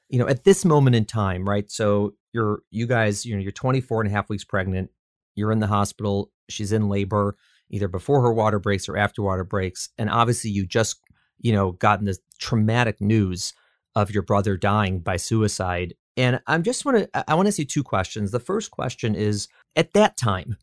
you 0.09 0.19
know, 0.19 0.27
at 0.27 0.43
this 0.43 0.65
moment 0.65 0.95
in 0.95 1.05
time, 1.05 1.47
right? 1.47 1.69
So 1.69 2.15
you're, 2.33 2.63
you 2.71 2.87
guys, 2.87 3.25
you 3.25 3.35
know, 3.35 3.41
you're 3.41 3.51
24 3.51 4.01
and 4.01 4.09
a 4.09 4.11
half 4.11 4.29
weeks 4.29 4.43
pregnant. 4.43 4.89
You're 5.35 5.51
in 5.51 5.59
the 5.59 5.67
hospital. 5.67 6.31
She's 6.49 6.71
in 6.71 6.89
labor 6.89 7.35
either 7.69 7.87
before 7.87 8.21
her 8.21 8.33
water 8.33 8.59
breaks 8.59 8.89
or 8.89 8.97
after 8.97 9.21
water 9.21 9.43
breaks. 9.43 9.89
And 9.97 10.09
obviously 10.09 10.51
you 10.51 10.65
just, 10.65 10.99
you 11.39 11.53
know, 11.53 11.71
gotten 11.73 12.05
this 12.05 12.19
traumatic 12.39 12.99
news 12.99 13.53
of 13.95 14.11
your 14.11 14.23
brother 14.23 14.57
dying 14.57 14.99
by 14.99 15.17
suicide 15.17 15.93
and 16.17 16.41
I'm 16.47 16.63
just 16.63 16.85
want 16.85 16.97
to 16.97 17.31
I 17.31 17.35
want 17.35 17.47
to 17.47 17.51
see 17.51 17.65
two 17.65 17.83
questions. 17.83 18.31
The 18.31 18.39
first 18.39 18.71
question 18.71 19.15
is 19.15 19.47
at 19.75 19.93
that 19.93 20.17
time, 20.17 20.57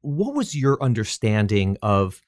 what 0.00 0.34
was 0.34 0.56
your 0.56 0.82
understanding 0.82 1.76
of 1.82 2.22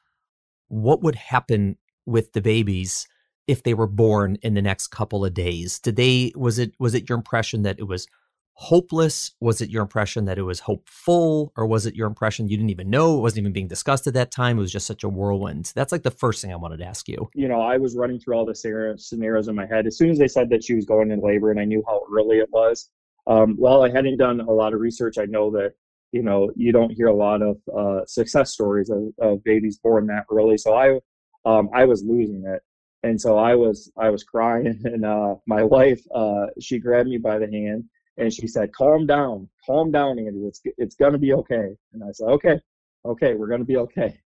what 0.68 1.02
would 1.02 1.14
happen 1.14 1.78
with 2.06 2.32
the 2.32 2.42
babies 2.42 3.08
if 3.46 3.62
they 3.62 3.74
were 3.74 3.86
born 3.86 4.36
in 4.42 4.54
the 4.54 4.62
next 4.62 4.88
couple 4.88 5.24
of 5.24 5.34
days? 5.34 5.78
Did 5.78 5.96
they 5.96 6.32
was 6.36 6.58
it 6.58 6.74
was 6.78 6.94
it 6.94 7.08
your 7.08 7.18
impression 7.18 7.62
that 7.62 7.78
it 7.78 7.84
was 7.84 8.06
hopeless? 8.54 9.32
Was 9.40 9.62
it 9.62 9.70
your 9.70 9.82
impression 9.82 10.26
that 10.26 10.38
it 10.38 10.42
was 10.42 10.60
hopeful? 10.60 11.52
Or 11.56 11.66
was 11.66 11.86
it 11.86 11.94
your 11.94 12.06
impression 12.06 12.48
you 12.48 12.56
didn't 12.56 12.70
even 12.70 12.90
know 12.90 13.16
it 13.16 13.20
wasn't 13.20 13.40
even 13.40 13.52
being 13.52 13.68
discussed 13.68 14.06
at 14.06 14.14
that 14.14 14.30
time? 14.30 14.58
It 14.58 14.60
was 14.60 14.72
just 14.72 14.86
such 14.86 15.02
a 15.02 15.08
whirlwind. 15.08 15.72
That's 15.74 15.92
like 15.92 16.02
the 16.02 16.10
first 16.10 16.42
thing 16.42 16.52
I 16.52 16.56
wanted 16.56 16.78
to 16.78 16.84
ask 16.84 17.08
you. 17.08 17.30
You 17.34 17.48
know, 17.48 17.62
I 17.62 17.78
was 17.78 17.96
running 17.96 18.20
through 18.20 18.36
all 18.36 18.44
the 18.44 18.54
scenarios 18.54 19.48
in 19.48 19.54
my 19.54 19.66
head. 19.66 19.86
As 19.86 19.96
soon 19.96 20.10
as 20.10 20.18
they 20.18 20.28
said 20.28 20.50
that 20.50 20.62
she 20.62 20.74
was 20.74 20.84
going 20.84 21.10
in 21.10 21.20
labor 21.20 21.50
and 21.50 21.58
I 21.58 21.64
knew 21.64 21.82
how 21.86 22.02
early 22.12 22.38
it 22.38 22.50
was, 22.52 22.90
um, 23.26 23.56
well, 23.58 23.82
I 23.82 23.90
hadn't 23.90 24.18
done 24.18 24.40
a 24.40 24.50
lot 24.50 24.74
of 24.74 24.80
research. 24.80 25.16
I 25.18 25.24
know 25.24 25.50
that, 25.52 25.72
you 26.12 26.22
know, 26.22 26.50
you 26.54 26.72
don't 26.72 26.92
hear 26.92 27.06
a 27.06 27.14
lot 27.14 27.40
of 27.42 27.56
uh, 27.74 28.04
success 28.06 28.52
stories 28.52 28.90
of, 28.90 29.12
of, 29.20 29.44
babies 29.44 29.78
born 29.78 30.06
that 30.08 30.24
early. 30.30 30.58
So 30.58 30.74
I, 30.74 30.98
um, 31.44 31.70
I 31.72 31.84
was 31.84 32.02
losing 32.02 32.44
it. 32.46 32.60
And 33.02 33.18
so 33.18 33.38
I 33.38 33.54
was, 33.54 33.90
I 33.96 34.10
was 34.10 34.24
crying 34.24 34.80
and 34.84 35.06
uh, 35.06 35.36
my 35.46 35.62
wife, 35.62 36.02
uh, 36.14 36.46
she 36.60 36.78
grabbed 36.78 37.08
me 37.08 37.18
by 37.18 37.38
the 37.38 37.46
hand 37.46 37.84
and 38.16 38.32
she 38.32 38.46
said, 38.46 38.72
"Calm 38.72 39.06
down, 39.06 39.48
calm 39.66 39.90
down, 39.90 40.18
Andrew. 40.18 40.46
It's 40.48 40.60
it's 40.78 40.96
gonna 40.96 41.18
be 41.18 41.32
okay." 41.34 41.76
And 41.92 42.02
I 42.04 42.12
said, 42.12 42.28
"Okay, 42.28 42.60
okay, 43.04 43.34
we're 43.34 43.48
gonna 43.48 43.64
be 43.64 43.76
okay." 43.78 44.18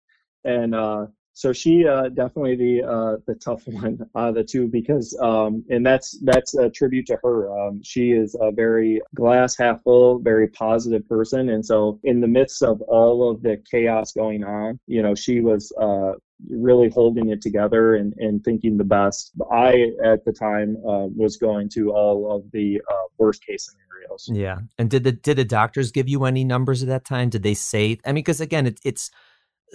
And 0.45 0.75
uh, 0.75 1.07
so 1.33 1.51
she 1.51 1.87
uh, 1.87 2.09
definitely 2.09 2.55
the 2.55 2.83
uh, 2.83 3.17
the 3.25 3.35
tough 3.35 3.63
one 3.67 3.99
out 4.15 4.29
of 4.29 4.35
the 4.35 4.43
two 4.43 4.67
because 4.67 5.17
um, 5.21 5.63
and 5.69 5.85
that's 5.85 6.19
that's 6.23 6.55
a 6.55 6.69
tribute 6.69 7.07
to 7.07 7.17
her. 7.23 7.51
Um, 7.51 7.81
she 7.83 8.11
is 8.11 8.35
a 8.39 8.51
very 8.51 9.01
glass 9.15 9.57
half 9.57 9.81
full, 9.83 10.19
very 10.19 10.47
positive 10.47 11.07
person, 11.07 11.49
and 11.49 11.65
so 11.65 11.99
in 12.03 12.21
the 12.21 12.27
midst 12.27 12.63
of 12.63 12.81
all 12.81 13.29
of 13.29 13.41
the 13.41 13.61
chaos 13.69 14.11
going 14.11 14.43
on, 14.43 14.79
you 14.87 15.01
know, 15.01 15.15
she 15.15 15.41
was 15.41 15.71
uh, 15.81 16.13
really 16.49 16.89
holding 16.89 17.29
it 17.29 17.41
together 17.41 17.95
and, 17.95 18.13
and 18.17 18.43
thinking 18.43 18.77
the 18.77 18.83
best. 18.83 19.31
I, 19.51 19.91
at 20.03 20.23
the 20.25 20.31
time, 20.31 20.77
uh, 20.87 21.07
was 21.15 21.37
going 21.37 21.69
to 21.69 21.91
all 21.91 22.35
of 22.35 22.43
the 22.51 22.81
uh, 22.89 23.07
worst 23.17 23.45
case 23.45 23.69
scenarios. 23.69 24.29
Yeah. 24.31 24.59
And 24.77 24.89
did 24.89 25.03
the 25.03 25.13
did 25.13 25.37
the 25.37 25.45
doctors 25.45 25.91
give 25.91 26.09
you 26.09 26.25
any 26.25 26.43
numbers 26.43 26.83
at 26.83 26.89
that 26.89 27.05
time? 27.05 27.29
Did 27.29 27.43
they 27.43 27.53
say? 27.53 27.97
I 28.05 28.09
mean, 28.09 28.15
because 28.15 28.41
again, 28.41 28.67
it, 28.67 28.79
it's 28.83 29.11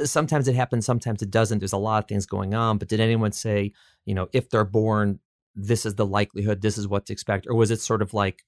sometimes 0.05 0.49
it 0.49 0.55
happens, 0.55 0.87
sometimes 0.87 1.23
it 1.23 1.31
doesn't. 1.31 1.59
There's 1.59 1.73
a 1.73 1.79
lot 1.79 2.03
of 2.03 2.09
things 2.09 2.27
going 2.27 2.55
on. 2.55 2.79
But 2.79 2.89
did 2.89 3.01
anyone 3.01 3.33
say, 3.33 3.73
you 4.05 4.15
know, 4.15 4.29
if 4.33 4.51
they're 4.51 4.65
born, 4.65 5.21
this 5.55 5.85
is 5.85 5.95
the 5.97 6.07
likelihood, 6.07 6.63
this 6.63 6.79
is 6.79 6.87
what 6.87 7.07
to 7.07 7.13
expect, 7.13 7.47
or 7.49 7.55
was 7.55 7.71
it 7.71 7.81
sort 7.81 8.03
of 8.03 8.15
like 8.15 8.45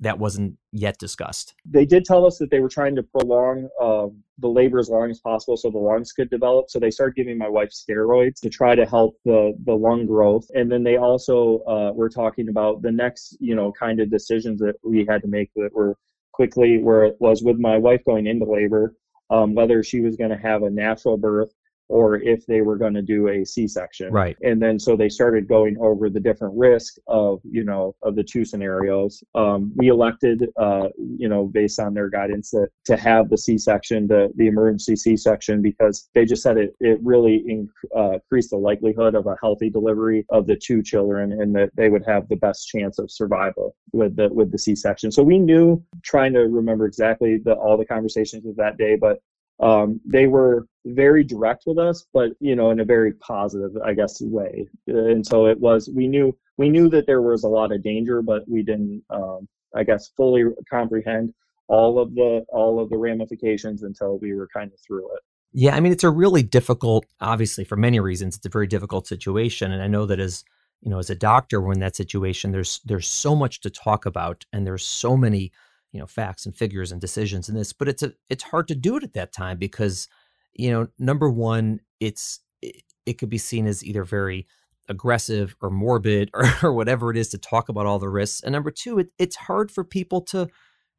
that 0.00 0.18
wasn't 0.18 0.58
yet 0.72 0.98
discussed? 0.98 1.54
They 1.64 1.84
did 1.84 2.04
tell 2.04 2.26
us 2.26 2.38
that 2.38 2.50
they 2.50 2.58
were 2.58 2.68
trying 2.68 2.96
to 2.96 3.04
prolong 3.04 3.68
uh, 3.80 4.08
the 4.38 4.48
labor 4.48 4.80
as 4.80 4.88
long 4.88 5.10
as 5.10 5.20
possible 5.20 5.56
so 5.56 5.70
the 5.70 5.78
lungs 5.78 6.10
could 6.10 6.28
develop. 6.30 6.70
So 6.70 6.80
they 6.80 6.90
started 6.90 7.14
giving 7.14 7.38
my 7.38 7.48
wife 7.48 7.70
steroids 7.70 8.40
to 8.40 8.50
try 8.50 8.74
to 8.74 8.84
help 8.84 9.14
the, 9.24 9.52
the 9.64 9.74
lung 9.74 10.06
growth. 10.06 10.46
And 10.54 10.72
then 10.72 10.82
they 10.82 10.96
also 10.96 11.60
uh, 11.68 11.92
were 11.92 12.08
talking 12.08 12.48
about 12.48 12.82
the 12.82 12.90
next, 12.90 13.36
you 13.38 13.54
know, 13.54 13.70
kind 13.78 14.00
of 14.00 14.10
decisions 14.10 14.58
that 14.60 14.74
we 14.82 15.06
had 15.08 15.22
to 15.22 15.28
make 15.28 15.50
that 15.54 15.70
were 15.72 15.96
quickly, 16.32 16.82
where 16.82 17.04
it 17.04 17.16
was 17.20 17.42
with 17.44 17.58
my 17.58 17.78
wife 17.78 18.00
going 18.04 18.26
into 18.26 18.46
labor, 18.46 18.96
um, 19.32 19.54
whether 19.54 19.82
she 19.82 20.00
was 20.00 20.16
going 20.16 20.30
to 20.30 20.36
have 20.36 20.62
a 20.62 20.70
natural 20.70 21.16
birth 21.16 21.54
or 21.92 22.16
if 22.16 22.46
they 22.46 22.62
were 22.62 22.76
going 22.76 22.94
to 22.94 23.02
do 23.02 23.28
a 23.28 23.44
C-section. 23.44 24.10
Right. 24.10 24.36
And 24.42 24.60
then 24.60 24.78
so 24.78 24.96
they 24.96 25.10
started 25.10 25.46
going 25.46 25.76
over 25.78 26.08
the 26.08 26.20
different 26.20 26.54
risk 26.56 26.96
of 27.06 27.40
you 27.44 27.64
know 27.64 27.94
of 28.02 28.16
the 28.16 28.24
two 28.24 28.44
scenarios. 28.44 29.22
Um, 29.34 29.72
we 29.76 29.88
elected, 29.88 30.48
uh, 30.56 30.88
you 30.96 31.28
know, 31.28 31.46
based 31.46 31.78
on 31.78 31.92
their 31.92 32.08
guidance, 32.08 32.50
that 32.50 32.68
to 32.86 32.96
have 32.96 33.28
the 33.28 33.36
C-section, 33.36 34.06
the 34.06 34.32
the 34.36 34.46
emergency 34.46 34.96
C-section, 34.96 35.60
because 35.60 36.08
they 36.14 36.24
just 36.24 36.42
said 36.42 36.56
it 36.56 36.74
it 36.80 36.98
really 37.02 37.44
inc- 37.48 37.68
uh, 37.96 38.14
increased 38.14 38.50
the 38.50 38.56
likelihood 38.56 39.14
of 39.14 39.26
a 39.26 39.36
healthy 39.42 39.68
delivery 39.68 40.24
of 40.30 40.46
the 40.46 40.56
two 40.56 40.82
children, 40.82 41.32
and 41.32 41.54
that 41.54 41.70
they 41.76 41.88
would 41.90 42.04
have 42.06 42.28
the 42.28 42.36
best 42.36 42.68
chance 42.68 42.98
of 42.98 43.10
survival 43.10 43.76
with 43.92 44.16
the 44.16 44.28
with 44.32 44.50
the 44.50 44.58
C-section. 44.58 45.12
So 45.12 45.22
we 45.22 45.38
knew, 45.38 45.82
trying 46.02 46.32
to 46.32 46.40
remember 46.40 46.86
exactly 46.86 47.38
the 47.38 47.54
all 47.54 47.76
the 47.76 47.84
conversations 47.84 48.46
of 48.46 48.56
that 48.56 48.78
day, 48.78 48.96
but 48.96 49.18
um, 49.62 50.00
they 50.04 50.26
were 50.26 50.66
very 50.84 51.22
direct 51.22 51.62
with 51.66 51.78
us, 51.78 52.04
but 52.12 52.32
you 52.40 52.56
know, 52.56 52.70
in 52.70 52.80
a 52.80 52.84
very 52.84 53.12
positive, 53.14 53.70
I 53.84 53.94
guess, 53.94 54.20
way. 54.20 54.66
And 54.88 55.24
so 55.24 55.46
it 55.46 55.58
was. 55.58 55.88
We 55.94 56.08
knew 56.08 56.36
we 56.58 56.68
knew 56.68 56.90
that 56.90 57.06
there 57.06 57.22
was 57.22 57.44
a 57.44 57.48
lot 57.48 57.72
of 57.72 57.82
danger, 57.82 58.20
but 58.22 58.42
we 58.48 58.62
didn't, 58.62 59.02
um, 59.10 59.48
I 59.74 59.84
guess, 59.84 60.10
fully 60.16 60.44
comprehend 60.68 61.32
all 61.68 61.98
of 62.00 62.14
the 62.14 62.44
all 62.48 62.80
of 62.80 62.90
the 62.90 62.98
ramifications 62.98 63.84
until 63.84 64.18
we 64.18 64.34
were 64.34 64.48
kind 64.52 64.72
of 64.72 64.78
through 64.86 65.06
it. 65.14 65.20
Yeah, 65.54 65.76
I 65.76 65.80
mean, 65.80 65.92
it's 65.92 66.04
a 66.04 66.10
really 66.10 66.42
difficult, 66.42 67.04
obviously, 67.20 67.64
for 67.64 67.76
many 67.76 68.00
reasons, 68.00 68.36
it's 68.36 68.46
a 68.46 68.48
very 68.50 68.66
difficult 68.66 69.06
situation, 69.06 69.70
and 69.70 69.82
I 69.82 69.86
know 69.86 70.06
that 70.06 70.18
as 70.18 70.44
you 70.80 70.90
know, 70.90 70.98
as 70.98 71.10
a 71.10 71.14
doctor, 71.14 71.60
we're 71.60 71.74
in 71.74 71.80
that 71.80 71.94
situation. 71.94 72.50
There's 72.50 72.80
there's 72.84 73.06
so 73.06 73.36
much 73.36 73.60
to 73.60 73.70
talk 73.70 74.06
about, 74.06 74.44
and 74.52 74.66
there's 74.66 74.84
so 74.84 75.16
many 75.16 75.52
you 75.92 76.00
know 76.00 76.06
facts 76.06 76.46
and 76.46 76.56
figures 76.56 76.90
and 76.90 77.00
decisions 77.00 77.48
and 77.48 77.56
this 77.56 77.72
but 77.72 77.88
it's 77.88 78.02
a 78.02 78.12
it's 78.28 78.44
hard 78.44 78.66
to 78.68 78.74
do 78.74 78.96
it 78.96 79.04
at 79.04 79.12
that 79.12 79.32
time 79.32 79.58
because 79.58 80.08
you 80.54 80.70
know 80.70 80.88
number 80.98 81.30
one 81.30 81.80
it's 82.00 82.40
it, 82.60 82.82
it 83.06 83.14
could 83.14 83.30
be 83.30 83.38
seen 83.38 83.66
as 83.66 83.84
either 83.84 84.04
very 84.04 84.46
aggressive 84.88 85.54
or 85.62 85.70
morbid 85.70 86.30
or, 86.34 86.44
or, 86.62 86.72
whatever 86.72 87.10
it 87.10 87.16
is 87.16 87.28
to 87.28 87.38
talk 87.38 87.68
about 87.68 87.86
all 87.86 87.98
the 87.98 88.08
risks 88.08 88.42
and 88.42 88.52
number 88.52 88.70
two 88.70 88.98
it, 88.98 89.08
it's 89.18 89.36
hard 89.36 89.70
for 89.70 89.84
people 89.84 90.20
to 90.20 90.48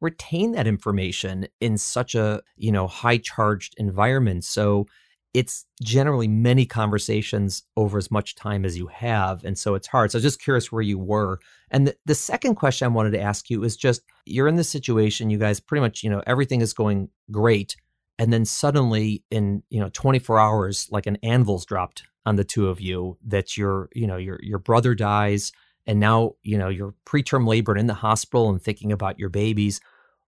retain 0.04 0.52
that 0.52 0.66
information 0.66 1.48
in 1.60 1.78
such 1.78 2.14
a 2.14 2.40
you 2.56 2.70
know 2.70 2.86
high 2.86 3.18
charged 3.18 3.74
environment. 3.78 4.44
So 4.44 4.86
it's 5.34 5.66
generally 5.82 6.28
many 6.28 6.64
conversations 6.64 7.64
over 7.76 7.98
as 7.98 8.10
much 8.10 8.36
time 8.36 8.64
as 8.64 8.78
you 8.78 8.86
have. 8.86 9.44
And 9.44 9.58
so 9.58 9.74
it's 9.74 9.88
hard. 9.88 10.12
So 10.12 10.20
just 10.20 10.40
curious 10.40 10.70
where 10.70 10.80
you 10.80 10.96
were. 10.96 11.40
And 11.72 11.88
the, 11.88 11.96
the 12.06 12.14
second 12.14 12.54
question 12.54 12.86
I 12.86 12.94
wanted 12.94 13.10
to 13.10 13.20
ask 13.20 13.50
you 13.50 13.64
is 13.64 13.76
just 13.76 14.02
you're 14.24 14.46
in 14.46 14.54
this 14.54 14.70
situation, 14.70 15.30
you 15.30 15.38
guys 15.38 15.58
pretty 15.58 15.80
much, 15.80 16.04
you 16.04 16.10
know, 16.10 16.22
everything 16.24 16.60
is 16.60 16.72
going 16.72 17.08
great. 17.32 17.76
And 18.16 18.32
then 18.32 18.44
suddenly 18.44 19.24
in, 19.32 19.64
you 19.70 19.80
know, 19.80 19.90
24 19.92 20.38
hours, 20.38 20.88
like 20.92 21.06
an 21.06 21.18
anvil's 21.24 21.66
dropped 21.66 22.04
on 22.24 22.36
the 22.36 22.44
two 22.44 22.68
of 22.68 22.80
you 22.80 23.18
that 23.26 23.56
your, 23.56 23.88
you 23.92 24.06
know, 24.06 24.16
your 24.16 24.38
your 24.40 24.60
brother 24.60 24.94
dies 24.94 25.50
and 25.84 25.98
now, 26.00 26.36
you 26.42 26.56
know, 26.56 26.68
you're 26.68 26.94
preterm 27.04 27.46
labor 27.46 27.72
and 27.72 27.80
in 27.80 27.86
the 27.88 27.94
hospital 27.94 28.48
and 28.48 28.62
thinking 28.62 28.92
about 28.92 29.18
your 29.18 29.28
babies 29.28 29.80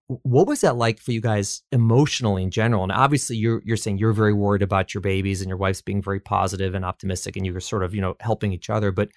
what 0.09 0.47
was 0.47 0.61
that 0.61 0.77
like 0.77 1.01
for 1.01 1.13
you 1.13 1.21
guys 1.21 1.63
emotionally 1.73 2.43
in 2.43 2.51
general? 2.51 2.83
And 2.83 2.93
obviously, 2.93 3.37
you're 3.37 3.63
you're 3.65 3.77
saying 3.77 3.99
you're 3.99 4.13
very 4.13 4.33
worried 4.33 4.63
about 4.63 4.95
your 4.95 5.01
babies, 5.01 5.41
and 5.41 5.49
your 5.49 5.59
wife's 5.59 5.83
being 5.83 6.03
very 6.03 6.21
positive 6.21 6.75
and 6.75 6.85
optimistic, 6.85 7.37
and 7.37 7.45
you're 7.45 7.61
sort 7.61 7.83
of 7.83 7.95
you 7.95 8.01
know 8.01 8.17
helping 8.21 8.53
each 8.53 8.71
other. 8.71 8.93
But 8.93 9.09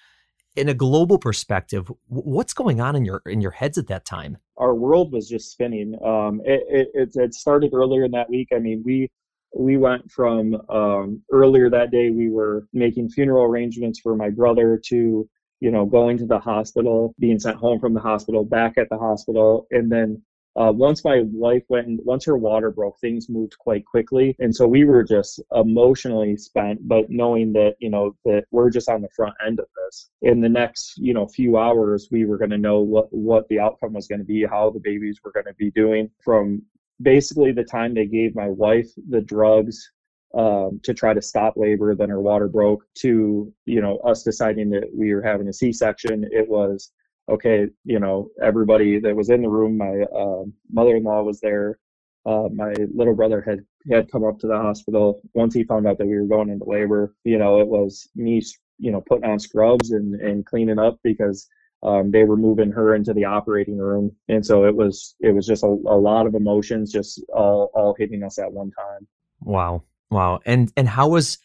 in 0.56 0.68
a 0.68 0.74
global 0.74 1.18
perspective, 1.18 1.90
what's 2.08 2.54
going 2.54 2.80
on 2.80 2.96
in 2.96 3.04
your 3.04 3.22
in 3.26 3.40
your 3.40 3.52
heads 3.52 3.78
at 3.78 3.86
that 3.86 4.04
time? 4.04 4.38
Our 4.56 4.74
world 4.74 5.12
was 5.12 5.28
just 5.28 5.52
spinning. 5.52 5.96
Um, 6.04 6.40
it, 6.44 6.88
it, 6.94 7.10
it 7.14 7.34
started 7.34 7.72
earlier 7.72 8.04
in 8.04 8.10
that 8.10 8.28
week. 8.28 8.48
I 8.52 8.58
mean, 8.58 8.82
we 8.84 9.08
we 9.56 9.76
went 9.76 10.10
from 10.10 10.56
um, 10.68 11.22
earlier 11.30 11.70
that 11.70 11.90
day 11.90 12.10
we 12.10 12.30
were 12.30 12.66
making 12.72 13.08
funeral 13.10 13.44
arrangements 13.44 14.00
for 14.00 14.16
my 14.16 14.30
brother 14.30 14.80
to 14.86 15.28
you 15.60 15.70
know 15.70 15.84
going 15.84 16.18
to 16.18 16.26
the 16.26 16.38
hospital 16.38 17.14
being 17.18 17.38
sent 17.38 17.56
home 17.56 17.80
from 17.80 17.94
the 17.94 18.00
hospital 18.00 18.44
back 18.44 18.78
at 18.78 18.88
the 18.90 18.98
hospital 18.98 19.66
and 19.70 19.90
then 19.90 20.22
uh, 20.56 20.72
once 20.72 21.04
my 21.04 21.22
wife 21.32 21.62
went 21.68 21.86
and 21.86 22.00
once 22.04 22.24
her 22.24 22.36
water 22.36 22.70
broke 22.70 22.98
things 23.00 23.28
moved 23.28 23.56
quite 23.58 23.84
quickly. 23.84 24.34
And 24.40 24.54
so 24.54 24.66
we 24.66 24.84
were 24.84 25.04
just 25.04 25.40
emotionally 25.54 26.36
spent 26.36 26.86
but 26.88 27.08
knowing 27.08 27.52
that 27.52 27.76
you 27.78 27.90
know 27.90 28.16
that 28.24 28.44
we're 28.50 28.70
just 28.70 28.88
on 28.88 29.02
the 29.02 29.08
front 29.14 29.34
end 29.46 29.60
of 29.60 29.66
this. 29.76 30.10
In 30.22 30.40
the 30.40 30.48
next 30.48 30.98
you 30.98 31.14
know 31.14 31.26
few 31.26 31.56
hours 31.56 32.08
we 32.10 32.24
were 32.24 32.38
going 32.38 32.50
to 32.50 32.58
know 32.58 32.80
what 32.80 33.12
what 33.12 33.48
the 33.48 33.60
outcome 33.60 33.92
was 33.92 34.08
going 34.08 34.18
to 34.18 34.24
be 34.24 34.44
how 34.44 34.70
the 34.70 34.80
babies 34.80 35.20
were 35.22 35.32
going 35.32 35.46
to 35.46 35.54
be 35.54 35.70
doing. 35.70 36.10
From 36.22 36.62
basically 37.02 37.52
the 37.52 37.64
time 37.64 37.94
they 37.94 38.06
gave 38.06 38.34
my 38.34 38.48
wife 38.48 38.88
the 39.08 39.20
drugs 39.20 39.90
um, 40.34 40.80
to 40.84 40.94
try 40.94 41.12
to 41.14 41.22
stop 41.22 41.54
labor 41.56 41.94
then 41.94 42.08
her 42.08 42.20
water 42.20 42.48
broke 42.48 42.84
to 42.94 43.52
you 43.66 43.80
know 43.80 43.98
us 43.98 44.22
deciding 44.22 44.70
that 44.70 44.88
we 44.94 45.12
were 45.12 45.22
having 45.22 45.48
a 45.48 45.52
c-section 45.52 46.24
it 46.30 46.48
was 46.48 46.92
okay, 47.30 47.66
you 47.84 48.00
know, 48.00 48.28
everybody 48.42 48.98
that 49.00 49.14
was 49.14 49.30
in 49.30 49.42
the 49.42 49.48
room, 49.48 49.78
my 49.78 50.02
uh, 50.14 50.44
mother-in-law 50.70 51.22
was 51.22 51.40
there. 51.40 51.78
Uh, 52.26 52.48
my 52.52 52.74
little 52.94 53.14
brother 53.14 53.40
had 53.40 53.60
had 53.90 54.10
come 54.10 54.24
up 54.24 54.38
to 54.38 54.46
the 54.46 54.56
hospital 54.56 55.22
once 55.32 55.54
he 55.54 55.64
found 55.64 55.86
out 55.86 55.96
that 55.96 56.06
we 56.06 56.18
were 56.18 56.26
going 56.26 56.50
into 56.50 56.64
labor. 56.66 57.14
You 57.24 57.38
know, 57.38 57.60
it 57.60 57.66
was 57.66 58.08
me, 58.14 58.42
you 58.78 58.92
know, 58.92 59.02
putting 59.08 59.28
on 59.28 59.38
scrubs 59.38 59.92
and 59.92 60.14
and 60.20 60.44
cleaning 60.44 60.78
up 60.78 60.98
because 61.02 61.48
um, 61.82 62.10
they 62.10 62.24
were 62.24 62.36
moving 62.36 62.70
her 62.72 62.94
into 62.94 63.14
the 63.14 63.24
operating 63.24 63.78
room, 63.78 64.14
and 64.28 64.44
so 64.44 64.66
it 64.66 64.76
was 64.76 65.14
it 65.20 65.34
was 65.34 65.46
just 65.46 65.64
a, 65.64 65.66
a 65.66 65.96
lot 65.96 66.26
of 66.26 66.34
emotions 66.34 66.92
just 66.92 67.22
all 67.32 67.70
all 67.74 67.94
hitting 67.98 68.22
us 68.22 68.38
at 68.38 68.52
one 68.52 68.70
time. 68.72 69.06
Wow, 69.40 69.84
wow, 70.10 70.40
and 70.44 70.70
and 70.76 70.88
how 70.88 71.08
was 71.08 71.38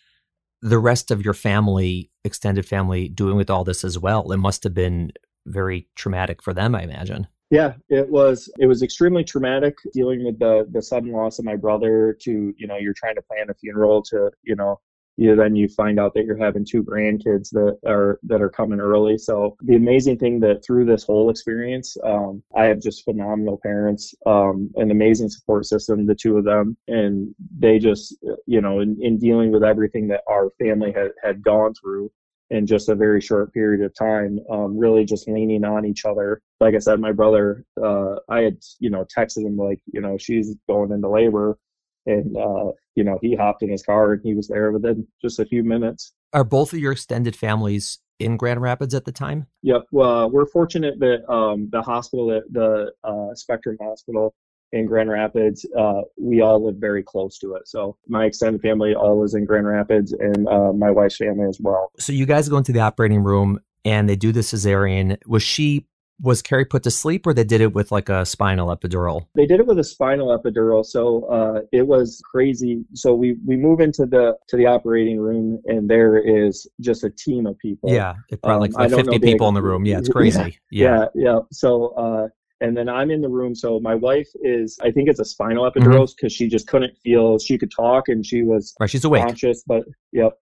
the 0.62 0.80
rest 0.80 1.10
of 1.10 1.24
your 1.24 1.34
family, 1.34 2.12
extended 2.26 2.66
family, 2.66 3.08
doing 3.08 3.38
with 3.38 3.50
all 3.50 3.64
this 3.64 3.86
as 3.86 3.98
well? 3.98 4.30
It 4.34 4.38
must 4.38 4.64
have 4.66 4.74
been 4.74 5.14
very 5.46 5.88
traumatic 5.96 6.42
for 6.42 6.54
them, 6.54 6.76
I 6.76 6.84
imagine. 6.84 7.28
Yeah, 7.52 7.74
it 7.90 8.10
was 8.10 8.50
it 8.58 8.66
was 8.66 8.82
extremely 8.82 9.24
traumatic 9.24 9.78
dealing 9.94 10.26
with 10.26 10.40
the 10.40 10.68
the 10.72 10.82
sudden 10.82 11.12
loss 11.12 11.38
of 11.38 11.46
my 11.46 11.56
brother 11.56 12.18
to, 12.22 12.54
you 12.58 12.68
know, 12.68 12.78
you're 12.78 12.94
trying 12.94 13.16
to 13.16 13.22
plan 13.22 13.50
a 13.50 13.54
funeral 13.54 14.02
to, 14.04 14.32
you 14.44 14.56
know, 14.56 14.80
you 15.18 15.36
then 15.36 15.56
you 15.56 15.68
find 15.70 16.00
out 16.00 16.14
that 16.14 16.26
you're 16.26 16.38
having 16.38 16.66
two 16.66 16.84
grandkids 16.84 17.50
that 17.52 17.78
are 17.86 18.20
that 18.24 18.42
are 18.42 18.50
coming 18.50 18.80
early. 18.80 19.18
So 19.18 19.56
the 19.62 19.76
amazing 19.76 20.18
thing 20.18 20.40
that 20.42 20.66
through 20.66 20.86
this 20.86 21.04
whole 21.04 21.30
experience, 21.30 21.96
um, 22.04 22.44
I 22.56 22.66
have 22.66 22.82
just 22.82 23.06
phenomenal 23.06 23.60
parents, 23.64 24.14
um, 24.26 24.72
an 24.76 24.92
amazing 24.92 25.30
support 25.30 25.66
system, 25.66 26.06
the 26.06 26.16
two 26.16 26.38
of 26.38 26.44
them, 26.44 26.76
and 26.88 27.34
they 27.58 27.80
just 27.80 28.18
you 28.46 28.60
know 28.60 28.82
in, 28.82 28.98
in 29.02 29.18
dealing 29.18 29.52
with 29.52 29.64
everything 29.64 30.08
that 30.10 30.22
our 30.28 30.50
family 30.60 30.92
had 30.92 31.12
had 31.24 31.44
gone 31.44 31.74
through, 31.76 32.12
in 32.52 32.68
just 32.68 32.90
a 32.90 32.96
very 32.96 33.22
short 33.22 33.54
period 33.54 33.84
of 33.84 33.94
time, 33.96 34.40
um, 34.50 34.78
really 34.78 35.04
just 35.04 35.28
leaning 35.28 35.64
on 35.64 35.86
each 35.86 36.06
other. 36.06 36.42
Like 36.60 36.76
I 36.76 36.80
said, 36.80 37.00
my 37.00 37.12
brother, 37.12 37.66
uh, 37.82 38.16
I 38.30 38.42
had, 38.42 38.58
you 38.80 38.90
know, 38.90 39.06
texted 39.06 39.46
him 39.46 39.58
like, 39.58 39.80
you 39.92 40.02
know, 40.02 40.18
she's 40.18 40.56
going 40.68 40.92
into 40.92 41.10
labor. 41.10 41.58
And, 42.06 42.38
uh, 42.38 42.72
you 42.94 43.04
know, 43.04 43.18
he 43.22 43.36
hopped 43.36 43.64
in 43.64 43.70
his 43.70 43.82
car 43.82 44.14
and 44.14 44.22
he 44.24 44.36
was 44.36 44.48
there 44.48 44.72
within 44.72 45.08
just 45.22 45.40
a 45.40 45.46
few 45.46 45.64
minutes. 45.64 46.14
Are 46.34 46.44
both 46.44 46.72
of 46.72 46.80
your 46.80 46.92
extended 46.92 47.36
families 47.36 47.98
in 48.20 48.38
Grand 48.38 48.62
Rapids 48.62 48.94
at 48.94 49.06
the 49.06 49.12
time? 49.12 49.48
Yep. 49.64 49.86
Well, 49.92 50.30
we're 50.30 50.46
fortunate 50.46 51.00
that 51.00 51.28
um, 51.32 51.68
the 51.72 51.82
hospital, 51.82 52.42
the 52.52 52.92
uh, 53.04 53.34
Spectrum 53.34 53.78
Hospital, 53.82 54.36
in 54.72 54.86
Grand 54.86 55.10
Rapids, 55.10 55.66
uh, 55.78 56.02
we 56.18 56.42
all 56.42 56.66
live 56.66 56.76
very 56.78 57.04
close 57.04 57.38
to 57.40 57.56
it. 57.56 57.68
So 57.68 57.98
my 58.08 58.26
extended 58.26 58.62
family 58.62 58.94
all 58.94 59.24
is 59.24 59.34
in 59.34 59.46
Grand 59.46 59.68
Rapids, 59.68 60.12
and 60.14 60.48
uh, 60.48 60.74
my 60.74 60.92
wife's 60.92 61.18
family 61.18 61.48
as 61.48 61.60
well. 61.60 61.92
So 61.98 62.14
you 62.14 62.26
guys 62.26 62.50
go 62.50 62.58
into 62.58 62.72
the 62.72 62.82
operating 62.82 63.24
room 63.24 63.60
and 63.86 64.10
they 64.10 64.16
do 64.16 64.32
the 64.32 64.42
cesarean. 64.42 65.18
Was 65.28 65.44
she 65.44 65.86
was 66.22 66.42
Carrie 66.42 66.66
put 66.66 66.84
to 66.84 66.92
sleep, 66.92 67.28
or 67.28 67.34
they 67.34 67.44
did 67.44 67.62
it 67.62 67.74
with 67.74 67.92
like 67.92 68.10
a 68.10 68.26
spinal 68.26 68.76
epidural? 68.76 69.28
They 69.36 69.46
did 69.46 69.60
it 69.60 69.68
with 69.68 69.80
a 69.80 69.84
spinal 69.84 70.38
epidural. 70.38 70.86
So 70.86 71.26
uh, 71.26 71.62
it 71.72 71.88
was 71.88 72.22
crazy. 72.30 72.86
So 72.94 73.14
we 73.14 73.36
we 73.46 73.56
move 73.56 73.80
into 73.80 74.06
the 74.06 74.36
to 74.48 74.58
the 74.58 74.66
operating 74.66 75.20
room, 75.20 75.62
and 75.66 75.90
there 75.90 76.18
is 76.18 76.68
just 76.80 77.04
a 77.04 77.10
team 77.10 77.46
of 77.46 77.58
people. 77.60 77.92
Yeah, 77.92 78.16
probably 78.42 78.70
um, 78.70 78.74
like, 78.74 78.92
like 78.92 79.06
fifty 79.06 79.20
people 79.20 79.48
in 79.50 79.54
the 79.54 79.62
room. 79.62 79.86
Yeah, 79.86 80.00
it's 80.00 80.10
crazy. 80.18 80.60
Yeah, 80.72 81.06
yeah. 81.06 81.06
yeah. 81.16 81.40
So 81.52 81.88
uh, 81.90 82.28
and 82.62 82.76
then 82.76 82.88
I'm 82.88 83.12
in 83.12 83.22
the 83.22 83.30
room. 83.30 83.54
So 83.54 83.80
my 83.80 83.96
wife 83.96 84.30
is, 84.42 84.80
I 84.82 84.92
think 84.92 85.10
it's 85.10 85.20
a 85.20 85.26
spinal 85.26 85.70
epidural 85.70 86.08
because 86.16 86.16
mm-hmm. 86.16 86.28
she 86.28 86.48
just 86.48 86.68
couldn't 86.68 86.98
feel. 86.98 87.38
She 87.38 87.58
could 87.58 87.72
talk 87.72 88.08
and 88.08 88.26
she 88.26 88.44
was 88.44 88.74
right. 88.80 88.90
She's 88.90 89.04
awake, 89.04 89.26
conscious, 89.26 89.64
but 89.66 89.84
yep. 90.12 90.34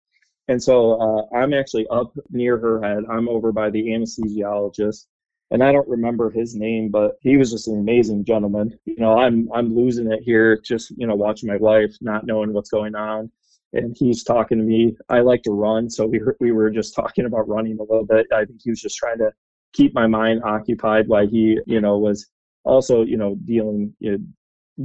And 0.48 0.62
so 0.62 1.00
uh, 1.02 1.36
I'm 1.36 1.54
actually 1.54 1.88
up 1.88 2.14
near 2.30 2.58
her 2.58 2.82
head. 2.84 3.04
I'm 3.10 3.30
over 3.30 3.52
by 3.52 3.70
the 3.70 3.82
anesthesiologist, 3.82 5.06
and 5.52 5.64
I 5.64 5.72
don't 5.72 5.88
remember 5.88 6.30
his 6.30 6.54
name, 6.54 6.90
but 6.90 7.14
he 7.22 7.38
was 7.38 7.52
just 7.52 7.68
an 7.70 7.80
amazing 7.80 8.26
gentleman. 8.26 8.78
You 8.86 8.98
know, 8.98 9.18
I'm 9.18 9.50
I'm 9.54 9.74
losing 9.74 10.12
it 10.12 10.22
here, 10.22 10.60
just 10.60 10.92
you 10.98 11.08
know, 11.08 11.16
watching 11.16 11.48
my 11.48 11.58
wife, 11.58 11.96
not 12.02 12.26
knowing 12.26 12.52
what's 12.52 12.70
going 12.70 12.94
on, 12.94 13.32
and 13.72 13.96
he's 13.98 14.24
talking 14.24 14.58
to 14.58 14.64
me. 14.64 14.98
I 15.08 15.22
like 15.22 15.44
to 15.44 15.52
run, 15.52 15.90
so 15.90 16.06
we 16.06 16.20
were, 16.20 16.36
we 16.42 16.52
were 16.52 16.70
just 16.70 16.94
talking 16.96 17.26
about 17.26 17.48
running 17.48 17.80
a 17.80 17.84
little 17.84 18.06
bit. 18.06 18.28
I 18.34 18.44
think 18.44 18.60
he 18.62 18.70
was 18.70 18.82
just 18.82 18.98
trying 18.98 19.20
to 19.20 19.32
keep 19.74 19.94
my 19.94 20.08
mind 20.08 20.44
occupied 20.44 21.08
while 21.08 21.28
he, 21.28 21.60
you 21.66 21.82
know, 21.82 21.98
was 21.98 22.28
also, 22.64 23.04
you 23.04 23.18
know, 23.18 23.36
dealing, 23.46 23.94
you 24.00 24.12
know, 24.12 24.18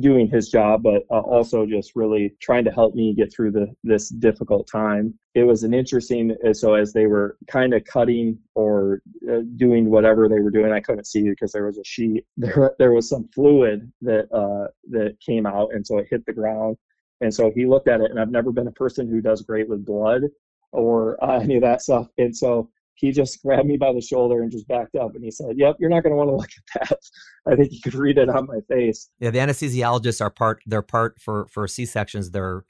doing 0.00 0.28
his 0.28 0.50
job, 0.50 0.82
but 0.82 1.04
uh, 1.10 1.20
also 1.20 1.64
just 1.64 1.92
really 1.94 2.34
trying 2.40 2.64
to 2.64 2.70
help 2.70 2.94
me 2.94 3.14
get 3.14 3.32
through 3.32 3.50
the 3.50 3.74
this 3.84 4.10
difficult 4.10 4.68
time. 4.70 5.14
It 5.34 5.44
was 5.44 5.62
an 5.62 5.72
interesting. 5.72 6.36
Uh, 6.46 6.52
so 6.52 6.74
as 6.74 6.92
they 6.92 7.06
were 7.06 7.38
kind 7.46 7.72
of 7.72 7.84
cutting 7.84 8.38
or 8.54 9.00
uh, 9.30 9.40
doing 9.56 9.88
whatever 9.90 10.28
they 10.28 10.40
were 10.40 10.50
doing, 10.50 10.72
I 10.72 10.80
couldn't 10.80 11.06
see 11.06 11.22
because 11.22 11.52
there 11.52 11.66
was 11.66 11.78
a 11.78 11.84
sheet. 11.84 12.24
There 12.36 12.74
there 12.78 12.92
was 12.92 13.08
some 13.08 13.28
fluid 13.34 13.90
that 14.02 14.30
uh, 14.32 14.68
that 14.90 15.16
came 15.24 15.46
out, 15.46 15.70
and 15.72 15.86
so 15.86 15.98
it 15.98 16.08
hit 16.10 16.26
the 16.26 16.32
ground. 16.32 16.76
And 17.20 17.34
so 17.34 17.50
he 17.54 17.66
looked 17.66 17.88
at 17.88 18.00
it, 18.00 18.10
and 18.10 18.20
I've 18.20 18.30
never 18.30 18.52
been 18.52 18.68
a 18.68 18.72
person 18.72 19.08
who 19.08 19.20
does 19.20 19.42
great 19.42 19.68
with 19.68 19.84
blood 19.84 20.22
or 20.72 21.22
uh, 21.24 21.38
any 21.42 21.56
of 21.56 21.62
that 21.62 21.82
stuff. 21.82 22.08
And 22.18 22.36
so 22.36 22.70
he 22.98 23.12
just 23.12 23.40
grabbed 23.42 23.66
me 23.66 23.76
by 23.76 23.92
the 23.92 24.00
shoulder 24.00 24.42
and 24.42 24.50
just 24.50 24.66
backed 24.66 24.96
up 24.96 25.14
and 25.14 25.22
he 25.22 25.30
said, 25.30 25.56
Yep, 25.56 25.76
you're 25.78 25.90
not 25.90 26.02
going 26.02 26.12
to 26.12 26.16
want 26.16 26.30
to 26.30 26.36
look 26.36 26.50
at 26.74 26.90
that. 26.90 26.98
I 27.46 27.56
think 27.56 27.72
you 27.72 27.80
could 27.80 27.94
read 27.94 28.18
it 28.18 28.28
on 28.28 28.46
my 28.46 28.60
face. 28.68 29.08
Yeah, 29.20 29.30
the 29.30 29.38
anesthesiologists 29.38 30.20
are 30.20 30.30
part, 30.30 30.62
they're 30.66 30.82
part 30.82 31.20
for, 31.20 31.46
for 31.46 31.68
C 31.68 31.86
sections. 31.86 32.32
They're 32.32 32.64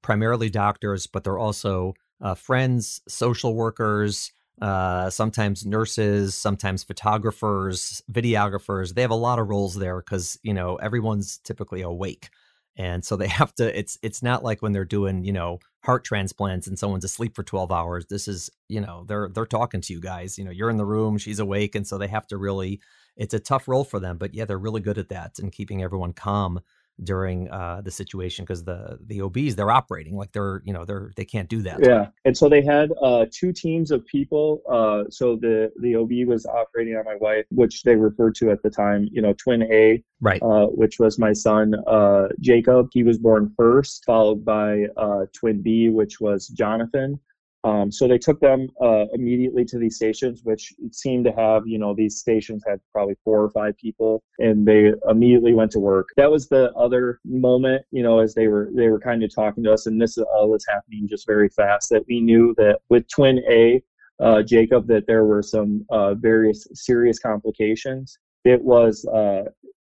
primarily 0.00 0.48
doctors, 0.48 1.06
but 1.06 1.24
they're 1.24 1.38
also 1.38 1.94
uh, 2.22 2.34
friends, 2.34 3.02
social 3.06 3.54
workers, 3.54 4.32
uh, 4.62 5.10
sometimes 5.10 5.66
nurses, 5.66 6.34
sometimes 6.34 6.82
photographers, 6.82 8.02
videographers. 8.10 8.94
They 8.94 9.02
have 9.02 9.10
a 9.10 9.14
lot 9.14 9.38
of 9.38 9.48
roles 9.48 9.74
there 9.74 9.98
because, 9.98 10.38
you 10.42 10.54
know, 10.54 10.76
everyone's 10.76 11.36
typically 11.38 11.82
awake 11.82 12.30
and 12.76 13.04
so 13.04 13.16
they 13.16 13.28
have 13.40 13.54
to 13.54 13.78
it's 13.78 13.98
it's 14.02 14.22
not 14.22 14.42
like 14.42 14.62
when 14.62 14.72
they're 14.72 14.84
doing 14.84 15.24
you 15.24 15.32
know 15.32 15.58
heart 15.84 16.04
transplants 16.04 16.66
and 16.66 16.78
someone's 16.78 17.04
asleep 17.04 17.34
for 17.34 17.42
12 17.42 17.70
hours 17.70 18.06
this 18.06 18.28
is 18.28 18.50
you 18.68 18.80
know 18.80 19.04
they're 19.06 19.28
they're 19.28 19.46
talking 19.46 19.80
to 19.80 19.92
you 19.92 20.00
guys 20.00 20.38
you 20.38 20.44
know 20.44 20.50
you're 20.50 20.70
in 20.70 20.76
the 20.76 20.84
room 20.84 21.18
she's 21.18 21.38
awake 21.38 21.74
and 21.74 21.86
so 21.86 21.98
they 21.98 22.08
have 22.08 22.26
to 22.26 22.36
really 22.36 22.80
it's 23.16 23.34
a 23.34 23.38
tough 23.38 23.68
role 23.68 23.84
for 23.84 24.00
them 24.00 24.18
but 24.18 24.34
yeah 24.34 24.44
they're 24.44 24.58
really 24.58 24.80
good 24.80 24.98
at 24.98 25.08
that 25.08 25.38
and 25.38 25.52
keeping 25.52 25.82
everyone 25.82 26.12
calm 26.12 26.60
during 27.04 27.50
uh, 27.50 27.80
the 27.82 27.90
situation 27.90 28.44
because 28.44 28.64
the 28.64 28.98
the 29.06 29.20
OBs 29.20 29.54
they're 29.54 29.70
operating 29.70 30.16
like 30.16 30.32
they're 30.32 30.62
you 30.64 30.72
know 30.72 30.84
they're 30.84 31.12
they 31.16 31.24
can't 31.24 31.48
do 31.48 31.62
that. 31.62 31.78
Yeah, 31.82 32.08
and 32.24 32.36
so 32.36 32.48
they 32.48 32.62
had 32.62 32.90
uh, 33.02 33.26
two 33.30 33.52
teams 33.52 33.90
of 33.90 34.04
people. 34.06 34.62
Uh, 34.70 35.08
so 35.10 35.36
the 35.36 35.70
the 35.80 35.96
OB 35.96 36.28
was 36.28 36.46
operating 36.46 36.96
on 36.96 37.04
my 37.04 37.16
wife, 37.16 37.44
which 37.50 37.82
they 37.82 37.96
referred 37.96 38.34
to 38.36 38.50
at 38.50 38.62
the 38.62 38.70
time, 38.70 39.08
you 39.12 39.20
know, 39.20 39.34
twin 39.34 39.62
A, 39.64 40.02
right? 40.20 40.42
Uh, 40.42 40.66
which 40.66 40.98
was 40.98 41.18
my 41.18 41.32
son 41.32 41.74
uh, 41.86 42.28
Jacob. 42.40 42.88
He 42.92 43.02
was 43.02 43.18
born 43.18 43.52
first, 43.56 44.04
followed 44.04 44.44
by 44.44 44.86
uh, 44.96 45.26
twin 45.34 45.62
B, 45.62 45.90
which 45.90 46.20
was 46.20 46.48
Jonathan. 46.48 47.20
Um, 47.66 47.90
so 47.90 48.06
they 48.06 48.18
took 48.18 48.38
them 48.38 48.68
uh, 48.80 49.06
immediately 49.12 49.64
to 49.64 49.76
these 49.76 49.96
stations, 49.96 50.42
which 50.44 50.72
seemed 50.92 51.24
to 51.24 51.32
have, 51.32 51.66
you 51.66 51.78
know, 51.78 51.94
these 51.94 52.16
stations 52.16 52.62
had 52.64 52.78
probably 52.92 53.16
four 53.24 53.42
or 53.42 53.50
five 53.50 53.76
people, 53.76 54.22
and 54.38 54.64
they 54.64 54.92
immediately 55.10 55.52
went 55.52 55.72
to 55.72 55.80
work. 55.80 56.06
That 56.16 56.30
was 56.30 56.48
the 56.48 56.72
other 56.74 57.18
moment, 57.24 57.84
you 57.90 58.04
know, 58.04 58.20
as 58.20 58.34
they 58.34 58.46
were 58.46 58.70
they 58.72 58.88
were 58.88 59.00
kind 59.00 59.24
of 59.24 59.34
talking 59.34 59.64
to 59.64 59.72
us, 59.72 59.86
and 59.86 60.00
this 60.00 60.16
is 60.16 60.24
all 60.32 60.52
that's 60.52 60.68
happening 60.68 61.08
just 61.08 61.26
very 61.26 61.48
fast. 61.48 61.90
That 61.90 62.04
we 62.06 62.20
knew 62.20 62.54
that 62.56 62.78
with 62.88 63.08
Twin 63.08 63.42
A, 63.50 63.82
uh, 64.20 64.42
Jacob, 64.42 64.86
that 64.86 65.08
there 65.08 65.24
were 65.24 65.42
some 65.42 65.84
uh, 65.90 66.14
various 66.14 66.68
serious 66.72 67.18
complications. 67.18 68.16
It 68.44 68.62
was 68.62 69.04
uh, 69.06 69.42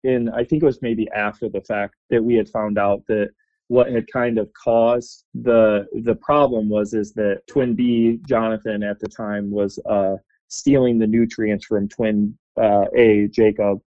in, 0.03 0.29
I 0.29 0.43
think 0.43 0.63
it 0.63 0.65
was 0.65 0.81
maybe 0.81 1.07
after 1.15 1.49
the 1.49 1.61
fact 1.61 1.93
that 2.09 2.23
we 2.23 2.33
had 2.33 2.49
found 2.49 2.79
out 2.79 3.03
that 3.09 3.29
what 3.69 3.91
had 3.91 4.05
kind 4.11 4.37
of 4.37 4.49
caused 4.53 5.25
the 5.33 5.87
the 6.03 6.15
problem 6.15 6.67
was 6.69 6.93
is 6.93 7.13
that 7.13 7.41
twin 7.47 7.75
B 7.75 8.19
Jonathan 8.27 8.83
at 8.83 8.99
the 8.99 9.07
time 9.07 9.49
was 9.49 9.79
uh, 9.87 10.15
stealing 10.47 10.97
the 10.99 11.07
nutrients 11.07 11.65
from 11.65 11.87
twin 11.87 12.37
uh, 12.59 12.85
A 12.95 13.27
Jacob, 13.27 13.79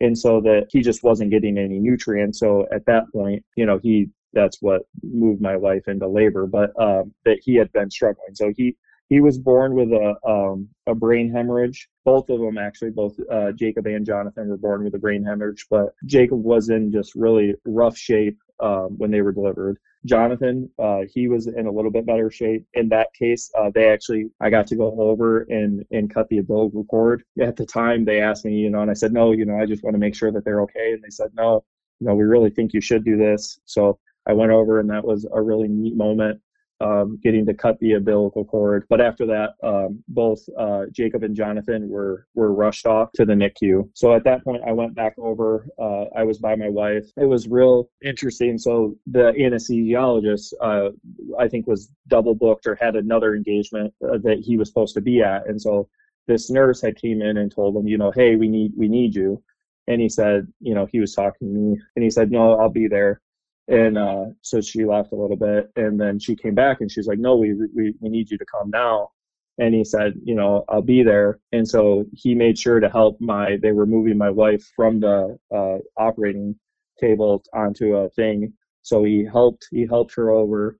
and 0.00 0.16
so 0.16 0.40
that 0.42 0.66
he 0.70 0.82
just 0.82 1.02
wasn't 1.02 1.30
getting 1.30 1.58
any 1.58 1.78
nutrients. 1.78 2.38
So 2.38 2.66
at 2.72 2.84
that 2.86 3.04
point, 3.12 3.42
you 3.56 3.66
know, 3.66 3.80
he 3.82 4.10
that's 4.34 4.58
what 4.60 4.82
moved 5.02 5.40
my 5.40 5.56
life 5.56 5.88
into 5.88 6.06
labor, 6.06 6.46
but 6.46 6.70
um, 6.80 7.12
that 7.24 7.40
he 7.42 7.54
had 7.56 7.72
been 7.72 7.90
struggling. 7.90 8.34
So 8.34 8.52
he 8.56 8.76
he 9.10 9.20
was 9.20 9.38
born 9.38 9.74
with 9.74 9.90
a 9.92 10.14
um, 10.26 10.68
a 10.86 10.94
brain 10.94 11.30
hemorrhage. 11.30 11.88
Both 12.04 12.30
of 12.30 12.40
them 12.40 12.56
actually, 12.56 12.90
both 12.90 13.18
uh, 13.30 13.52
Jacob 13.52 13.86
and 13.86 14.06
Jonathan 14.06 14.48
were 14.48 14.56
born 14.56 14.84
with 14.84 14.94
a 14.94 14.98
brain 14.98 15.24
hemorrhage. 15.24 15.66
But 15.68 15.88
Jacob 16.06 16.42
was 16.42 16.70
in 16.70 16.90
just 16.92 17.14
really 17.16 17.54
rough 17.64 17.98
shape 17.98 18.38
um, 18.60 18.96
when 18.96 19.10
they 19.10 19.20
were 19.20 19.32
delivered. 19.32 19.78
Jonathan, 20.06 20.70
uh, 20.78 21.00
he 21.12 21.28
was 21.28 21.48
in 21.48 21.66
a 21.66 21.70
little 21.70 21.90
bit 21.90 22.06
better 22.06 22.30
shape. 22.30 22.64
In 22.74 22.88
that 22.88 23.12
case, 23.12 23.50
uh, 23.58 23.70
they 23.74 23.88
actually, 23.88 24.30
I 24.40 24.48
got 24.48 24.66
to 24.68 24.76
go 24.76 24.98
over 25.00 25.40
and 25.50 25.84
and 25.90 26.14
cut 26.14 26.28
the 26.28 26.38
umbilical 26.38 26.84
cord. 26.84 27.24
At 27.40 27.56
the 27.56 27.66
time, 27.66 28.04
they 28.04 28.20
asked 28.20 28.44
me, 28.44 28.54
you 28.54 28.70
know, 28.70 28.80
and 28.80 28.90
I 28.90 28.94
said, 28.94 29.12
no, 29.12 29.32
you 29.32 29.44
know, 29.44 29.58
I 29.60 29.66
just 29.66 29.82
want 29.82 29.94
to 29.94 30.00
make 30.00 30.14
sure 30.14 30.30
that 30.30 30.44
they're 30.44 30.62
okay. 30.62 30.92
And 30.92 31.02
they 31.02 31.10
said, 31.10 31.30
no, 31.34 31.64
you 31.98 32.06
know, 32.06 32.14
we 32.14 32.24
really 32.24 32.50
think 32.50 32.72
you 32.72 32.80
should 32.80 33.04
do 33.04 33.16
this. 33.16 33.58
So 33.64 33.98
I 34.24 34.34
went 34.34 34.52
over, 34.52 34.78
and 34.78 34.88
that 34.90 35.04
was 35.04 35.26
a 35.32 35.42
really 35.42 35.66
neat 35.66 35.96
moment 35.96 36.40
um, 36.80 37.18
getting 37.22 37.44
to 37.46 37.54
cut 37.54 37.78
the 37.80 37.92
umbilical 37.92 38.44
cord. 38.44 38.86
But 38.88 39.00
after 39.00 39.26
that, 39.26 39.50
um, 39.62 40.02
both 40.08 40.40
uh, 40.58 40.84
Jacob 40.92 41.22
and 41.22 41.36
Jonathan 41.36 41.88
were 41.88 42.26
were 42.34 42.52
rushed 42.52 42.86
off 42.86 43.12
to 43.12 43.24
the 43.24 43.34
NICU. 43.34 43.88
So 43.94 44.14
at 44.14 44.24
that 44.24 44.44
point, 44.44 44.62
I 44.66 44.72
went 44.72 44.94
back 44.94 45.14
over. 45.18 45.66
Uh, 45.78 46.04
I 46.16 46.22
was 46.22 46.38
by 46.38 46.56
my 46.56 46.68
wife. 46.68 47.06
It 47.16 47.26
was 47.26 47.48
real 47.48 47.90
interesting. 48.02 48.58
So 48.58 48.96
the 49.06 49.32
anesthesiologist, 49.38 50.52
uh, 50.60 50.90
I 51.38 51.48
think, 51.48 51.66
was 51.66 51.90
double 52.08 52.34
booked 52.34 52.66
or 52.66 52.74
had 52.74 52.96
another 52.96 53.34
engagement 53.34 53.92
uh, 54.02 54.18
that 54.24 54.38
he 54.40 54.56
was 54.56 54.68
supposed 54.68 54.94
to 54.94 55.00
be 55.00 55.22
at, 55.22 55.46
and 55.46 55.60
so 55.60 55.88
this 56.26 56.50
nurse 56.50 56.80
had 56.80 56.96
came 56.96 57.22
in 57.22 57.38
and 57.38 57.52
told 57.52 57.76
him, 57.76 57.88
you 57.88 57.98
know, 57.98 58.12
hey, 58.12 58.36
we 58.36 58.48
need 58.48 58.72
we 58.76 58.88
need 58.88 59.14
you. 59.14 59.42
And 59.88 60.00
he 60.00 60.08
said, 60.08 60.46
you 60.60 60.74
know, 60.74 60.86
he 60.86 61.00
was 61.00 61.14
talking 61.14 61.48
to 61.48 61.54
me, 61.54 61.80
and 61.96 62.02
he 62.04 62.10
said, 62.10 62.30
no, 62.30 62.58
I'll 62.58 62.68
be 62.68 62.86
there. 62.86 63.20
And 63.70 63.96
uh, 63.96 64.24
so 64.42 64.60
she 64.60 64.84
left 64.84 65.12
a 65.12 65.16
little 65.16 65.36
bit, 65.36 65.70
and 65.76 65.98
then 65.98 66.18
she 66.18 66.34
came 66.34 66.56
back 66.56 66.80
and 66.80 66.90
she's 66.90 67.06
like, 67.06 67.20
"No, 67.20 67.36
we, 67.36 67.54
we 67.54 67.94
we 68.00 68.08
need 68.08 68.30
you 68.30 68.36
to 68.36 68.44
come 68.44 68.68
now." 68.70 69.10
And 69.58 69.72
he 69.74 69.84
said, 69.84 70.14
"You 70.24 70.34
know, 70.34 70.64
I'll 70.68 70.82
be 70.82 71.04
there." 71.04 71.38
And 71.52 71.66
so 71.66 72.04
he 72.12 72.34
made 72.34 72.58
sure 72.58 72.80
to 72.80 72.90
help 72.90 73.20
my. 73.20 73.58
They 73.62 73.72
were 73.72 73.86
moving 73.86 74.18
my 74.18 74.30
wife 74.30 74.64
from 74.74 74.98
the 74.98 75.38
uh, 75.54 75.78
operating 75.96 76.56
table 77.00 77.44
onto 77.54 77.94
a 77.96 78.10
thing, 78.10 78.52
so 78.82 79.04
he 79.04 79.24
helped. 79.24 79.68
He 79.70 79.86
helped 79.86 80.16
her 80.16 80.30
over 80.30 80.76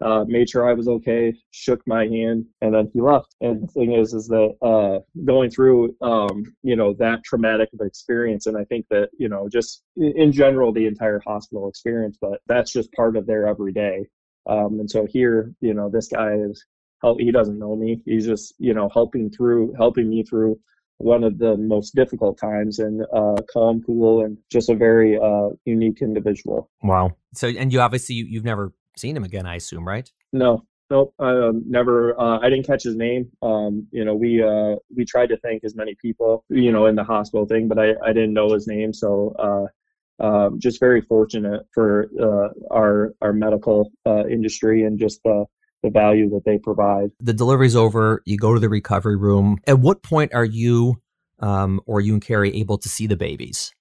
uh, 0.00 0.24
made 0.26 0.48
sure 0.50 0.68
I 0.68 0.74
was 0.74 0.88
okay, 0.88 1.32
shook 1.50 1.80
my 1.86 2.06
hand, 2.06 2.46
and 2.60 2.74
then 2.74 2.90
he 2.92 3.00
left. 3.00 3.34
And 3.40 3.62
the 3.62 3.66
thing 3.68 3.92
is, 3.92 4.12
is 4.12 4.26
that 4.28 4.54
uh, 4.60 5.00
going 5.24 5.50
through, 5.50 5.96
um, 6.02 6.44
you 6.62 6.76
know, 6.76 6.94
that 6.98 7.24
traumatic 7.24 7.68
of 7.72 7.86
experience, 7.86 8.46
and 8.46 8.56
I 8.56 8.64
think 8.64 8.86
that, 8.90 9.10
you 9.18 9.28
know, 9.28 9.48
just 9.48 9.82
in 9.96 10.32
general, 10.32 10.72
the 10.72 10.86
entire 10.86 11.20
hospital 11.26 11.68
experience, 11.68 12.18
but 12.20 12.40
that's 12.46 12.72
just 12.72 12.92
part 12.92 13.16
of 13.16 13.26
their 13.26 13.46
everyday. 13.46 14.06
Um, 14.46 14.80
and 14.80 14.90
so 14.90 15.06
here, 15.06 15.52
you 15.60 15.74
know, 15.74 15.88
this 15.88 16.08
guy 16.08 16.34
is, 16.34 16.64
he 17.18 17.30
doesn't 17.30 17.58
know 17.58 17.76
me. 17.76 18.00
He's 18.04 18.26
just, 18.26 18.54
you 18.58 18.74
know, 18.74 18.88
helping 18.92 19.30
through, 19.30 19.74
helping 19.76 20.08
me 20.08 20.22
through 20.22 20.58
one 20.98 21.24
of 21.24 21.38
the 21.38 21.56
most 21.56 21.94
difficult 21.94 22.38
times 22.38 22.78
and 22.78 23.02
uh, 23.14 23.36
calm, 23.52 23.82
cool, 23.84 24.24
and 24.24 24.38
just 24.50 24.70
a 24.70 24.74
very 24.74 25.18
uh, 25.18 25.50
unique 25.64 26.00
individual. 26.00 26.70
Wow. 26.82 27.16
So, 27.34 27.48
and 27.48 27.72
you 27.72 27.80
obviously 27.80 28.14
you, 28.14 28.26
you've 28.26 28.44
never 28.44 28.72
seen 28.96 29.16
him 29.16 29.24
again, 29.24 29.46
I 29.46 29.56
assume, 29.56 29.86
right? 29.86 30.10
No, 30.32 30.64
nope. 30.90 31.14
I 31.18 31.30
um, 31.30 31.62
never. 31.66 32.18
Uh, 32.20 32.38
I 32.40 32.50
didn't 32.50 32.66
catch 32.66 32.82
his 32.82 32.96
name. 32.96 33.30
Um, 33.42 33.86
you 33.90 34.04
know, 34.04 34.14
we 34.14 34.42
uh, 34.42 34.76
we 34.94 35.04
tried 35.04 35.28
to 35.28 35.36
thank 35.38 35.64
as 35.64 35.74
many 35.74 35.94
people, 36.00 36.44
you 36.48 36.72
know, 36.72 36.86
in 36.86 36.96
the 36.96 37.04
hospital 37.04 37.46
thing, 37.46 37.68
but 37.68 37.78
I, 37.78 37.94
I 38.04 38.12
didn't 38.12 38.34
know 38.34 38.52
his 38.52 38.66
name. 38.66 38.92
So 38.92 39.34
uh, 39.38 40.24
um, 40.24 40.58
just 40.60 40.80
very 40.80 41.00
fortunate 41.00 41.62
for 41.72 42.08
uh, 42.20 42.74
our 42.74 43.14
our 43.20 43.32
medical 43.32 43.90
uh, 44.06 44.26
industry 44.26 44.84
and 44.84 44.98
just 44.98 45.20
the 45.24 45.44
the 45.82 45.90
value 45.90 46.30
that 46.30 46.44
they 46.46 46.58
provide. 46.58 47.10
The 47.20 47.34
delivery's 47.34 47.76
over. 47.76 48.22
You 48.24 48.38
go 48.38 48.54
to 48.54 48.60
the 48.60 48.70
recovery 48.70 49.16
room. 49.16 49.58
At 49.66 49.80
what 49.80 50.02
point 50.02 50.32
are 50.34 50.44
you 50.44 51.00
um, 51.40 51.80
or 51.86 52.00
you 52.00 52.14
and 52.14 52.22
Carrie 52.22 52.54
able 52.56 52.78
to 52.78 52.88
see 52.88 53.06
the 53.06 53.16
babies 53.16 53.72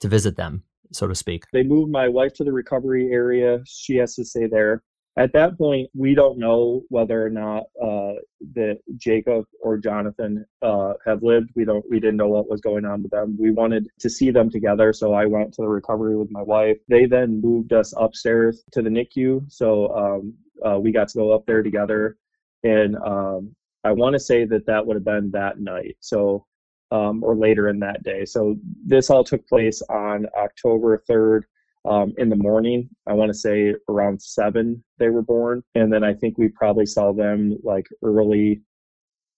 to 0.00 0.08
visit 0.08 0.36
them? 0.36 0.64
So 0.92 1.06
to 1.06 1.14
speak. 1.14 1.44
They 1.52 1.62
moved 1.62 1.90
my 1.90 2.08
wife 2.08 2.32
to 2.34 2.44
the 2.44 2.52
recovery 2.52 3.10
area. 3.12 3.60
She 3.66 3.96
has 3.96 4.14
to 4.16 4.24
stay 4.24 4.46
there. 4.46 4.82
At 5.18 5.32
that 5.32 5.56
point, 5.56 5.88
we 5.94 6.14
don't 6.14 6.38
know 6.38 6.82
whether 6.90 7.24
or 7.24 7.30
not 7.30 7.62
uh, 7.82 8.12
that 8.54 8.78
Jacob 8.98 9.46
or 9.62 9.78
Jonathan 9.78 10.44
uh, 10.60 10.92
have 11.06 11.22
lived. 11.22 11.50
We 11.54 11.64
don't. 11.64 11.82
We 11.90 12.00
didn't 12.00 12.18
know 12.18 12.28
what 12.28 12.50
was 12.50 12.60
going 12.60 12.84
on 12.84 13.02
with 13.02 13.12
them. 13.12 13.34
We 13.40 13.50
wanted 13.50 13.88
to 14.00 14.10
see 14.10 14.30
them 14.30 14.50
together, 14.50 14.92
so 14.92 15.14
I 15.14 15.24
went 15.24 15.54
to 15.54 15.62
the 15.62 15.68
recovery 15.68 16.16
with 16.16 16.30
my 16.30 16.42
wife. 16.42 16.76
They 16.88 17.06
then 17.06 17.40
moved 17.40 17.72
us 17.72 17.94
upstairs 17.96 18.62
to 18.72 18.82
the 18.82 18.90
NICU, 18.90 19.50
so 19.50 19.88
um, 19.96 20.34
uh, 20.62 20.78
we 20.78 20.92
got 20.92 21.08
to 21.08 21.18
go 21.18 21.32
up 21.32 21.46
there 21.46 21.62
together. 21.62 22.18
And 22.62 22.96
um, 22.96 23.56
I 23.84 23.92
want 23.92 24.14
to 24.14 24.20
say 24.20 24.44
that 24.44 24.66
that 24.66 24.86
would 24.86 24.96
have 24.96 25.04
been 25.04 25.30
that 25.30 25.60
night. 25.60 25.96
So 26.00 26.44
um, 26.90 27.22
or 27.22 27.34
later 27.34 27.68
in 27.68 27.78
that 27.80 28.02
day. 28.02 28.24
So 28.24 28.56
this 28.84 29.10
all 29.10 29.24
took 29.24 29.46
place 29.48 29.82
on 29.88 30.26
October 30.38 31.02
3rd 31.08 31.42
um, 31.84 32.14
in 32.18 32.28
the 32.28 32.36
morning. 32.36 32.88
I 33.06 33.12
want 33.12 33.30
to 33.30 33.38
say 33.38 33.74
around 33.88 34.20
seven 34.20 34.82
they 34.98 35.08
were 35.08 35.22
born, 35.22 35.62
and 35.74 35.92
then 35.92 36.04
I 36.04 36.14
think 36.14 36.38
we 36.38 36.48
probably 36.48 36.86
saw 36.86 37.12
them 37.12 37.58
like 37.62 37.86
early, 38.02 38.62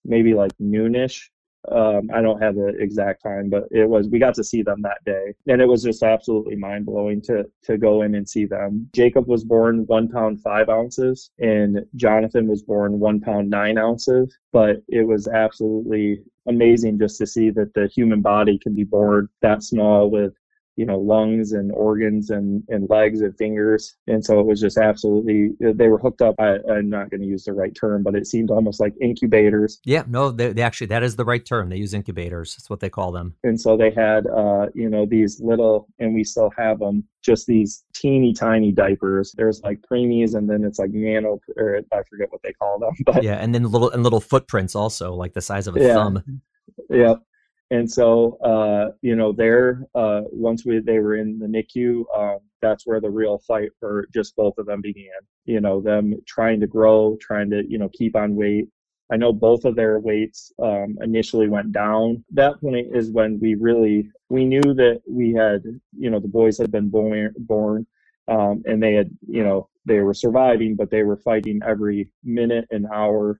maybe 0.05 0.33
like 0.33 0.51
noonish. 0.61 1.21
Um, 1.69 2.09
I 2.13 2.21
don't 2.21 2.41
have 2.41 2.55
the 2.55 2.67
exact 2.79 3.21
time, 3.21 3.49
but 3.49 3.65
it 3.71 3.87
was 3.87 4.07
we 4.07 4.17
got 4.17 4.33
to 4.35 4.43
see 4.43 4.63
them 4.63 4.81
that 4.83 5.03
day, 5.05 5.33
and 5.47 5.61
it 5.61 5.67
was 5.67 5.83
just 5.83 6.03
absolutely 6.03 6.55
mind 6.55 6.85
blowing 6.85 7.21
to 7.23 7.45
to 7.63 7.77
go 7.77 8.01
in 8.03 8.15
and 8.15 8.27
see 8.27 8.45
them. 8.45 8.89
Jacob 8.93 9.27
was 9.27 9.43
born 9.43 9.85
one 9.87 10.07
pound 10.07 10.41
five 10.41 10.69
ounces, 10.69 11.31
and 11.39 11.85
Jonathan 11.95 12.47
was 12.47 12.63
born 12.63 12.99
one 12.99 13.19
pound 13.19 13.49
nine 13.49 13.77
ounces. 13.77 14.35
But 14.51 14.77
it 14.87 15.05
was 15.05 15.27
absolutely 15.27 16.23
amazing 16.47 16.97
just 16.97 17.17
to 17.19 17.27
see 17.27 17.49
that 17.51 17.73
the 17.73 17.87
human 17.87 18.21
body 18.21 18.57
can 18.57 18.73
be 18.73 18.83
born 18.83 19.27
that 19.41 19.61
small 19.61 20.09
with 20.09 20.33
you 20.79 20.85
know 20.85 20.97
lungs 20.97 21.51
and 21.51 21.73
organs 21.73 22.29
and 22.29 22.63
and 22.69 22.89
legs 22.89 23.19
and 23.19 23.35
fingers. 23.37 23.97
And 24.07 24.23
so 24.23 24.39
it 24.39 24.45
was 24.45 24.61
just 24.61 24.77
absolutely 24.77 25.49
they 25.59 25.89
were 25.89 25.97
hooked 25.97 26.21
up. 26.21 26.35
I, 26.39 26.55
am 26.69 26.89
not 26.89 27.09
going 27.09 27.19
to 27.19 27.27
use 27.27 27.43
the 27.43 27.51
right 27.51 27.75
term 27.75 28.01
but 28.01 28.15
it 28.15 28.25
seemed 28.25 28.49
almost 28.49 28.79
like 28.79 28.93
incubators. 29.01 29.81
Yeah 29.83 30.03
no 30.07 30.31
they, 30.31 30.53
they, 30.53 30.61
actually 30.61 30.87
that 30.87 31.03
is 31.03 31.17
the 31.17 31.25
right 31.25 31.45
term. 31.45 31.67
They 31.67 31.75
use 31.75 31.93
incubators. 31.93 32.55
That's 32.55 32.69
what 32.69 32.79
they 32.79 32.89
call 32.89 33.11
them. 33.11 33.35
And 33.43 33.59
so 33.59 33.75
they 33.75 33.91
had 33.91 34.25
uh 34.27 34.67
you 34.73 34.89
know 34.89 35.05
these 35.05 35.41
little 35.41 35.89
and 35.99 36.15
we 36.15 36.23
still 36.23 36.51
have 36.57 36.79
them 36.79 37.03
just 37.21 37.45
these 37.45 37.83
teeny 37.93 38.31
tiny 38.31 38.71
diapers. 38.71 39.33
There's 39.35 39.61
like 39.61 39.81
preemies 39.91 40.33
and 40.33 40.49
then 40.49 40.63
it's 40.63 40.79
like 40.79 40.91
nano 40.91 41.41
or 41.57 41.81
i 41.91 42.01
forget 42.09 42.31
what 42.31 42.41
they 42.41 42.53
call 42.53 42.79
them 42.79 42.93
but 43.05 43.21
yeah 43.21 43.35
and 43.35 43.53
then 43.53 43.63
little 43.63 43.89
and 43.89 44.01
little 44.01 44.21
footprints 44.21 44.75
also 44.75 45.13
like 45.13 45.33
the 45.33 45.41
size 45.41 45.67
of 45.67 45.75
a 45.75 45.81
yeah. 45.81 45.93
thumb. 45.93 46.41
Yeah 46.89 47.15
and 47.71 47.89
so 47.89 48.37
uh, 48.43 48.91
you 49.01 49.15
know 49.15 49.31
there 49.31 49.85
uh, 49.95 50.21
once 50.31 50.65
we 50.65 50.79
they 50.79 50.99
were 50.99 51.15
in 51.15 51.39
the 51.39 51.45
NICU, 51.45 52.03
um, 52.17 52.39
that's 52.61 52.85
where 52.85 52.99
the 52.99 53.09
real 53.09 53.37
fight 53.39 53.69
for 53.79 54.07
just 54.13 54.35
both 54.35 54.57
of 54.57 54.65
them 54.65 54.81
began. 54.81 55.19
You 55.45 55.61
know 55.61 55.81
them 55.81 56.15
trying 56.27 56.59
to 56.61 56.67
grow, 56.67 57.17
trying 57.21 57.49
to 57.51 57.63
you 57.67 57.77
know 57.77 57.89
keep 57.89 58.15
on 58.15 58.35
weight. 58.35 58.67
I 59.11 59.17
know 59.17 59.33
both 59.33 59.65
of 59.65 59.75
their 59.75 59.99
weights 59.99 60.51
um, 60.61 60.97
initially 61.01 61.47
went 61.49 61.71
down. 61.71 62.23
That 62.31 62.61
point 62.61 62.95
is 62.95 63.09
when 63.11 63.39
we 63.39 63.55
really 63.55 64.09
we 64.29 64.45
knew 64.45 64.61
that 64.61 65.01
we 65.07 65.33
had 65.33 65.63
you 65.97 66.09
know 66.09 66.19
the 66.19 66.27
boys 66.27 66.57
had 66.57 66.71
been 66.71 66.89
born 66.89 67.33
born 67.37 67.85
um, 68.29 68.63
and 68.65 68.81
they 68.81 68.93
had 68.93 69.09
you 69.27 69.43
know 69.43 69.69
they 69.85 69.99
were 69.99 70.13
surviving, 70.13 70.75
but 70.75 70.91
they 70.91 71.03
were 71.03 71.17
fighting 71.17 71.61
every 71.65 72.09
minute 72.23 72.67
and 72.71 72.85
hour 72.93 73.39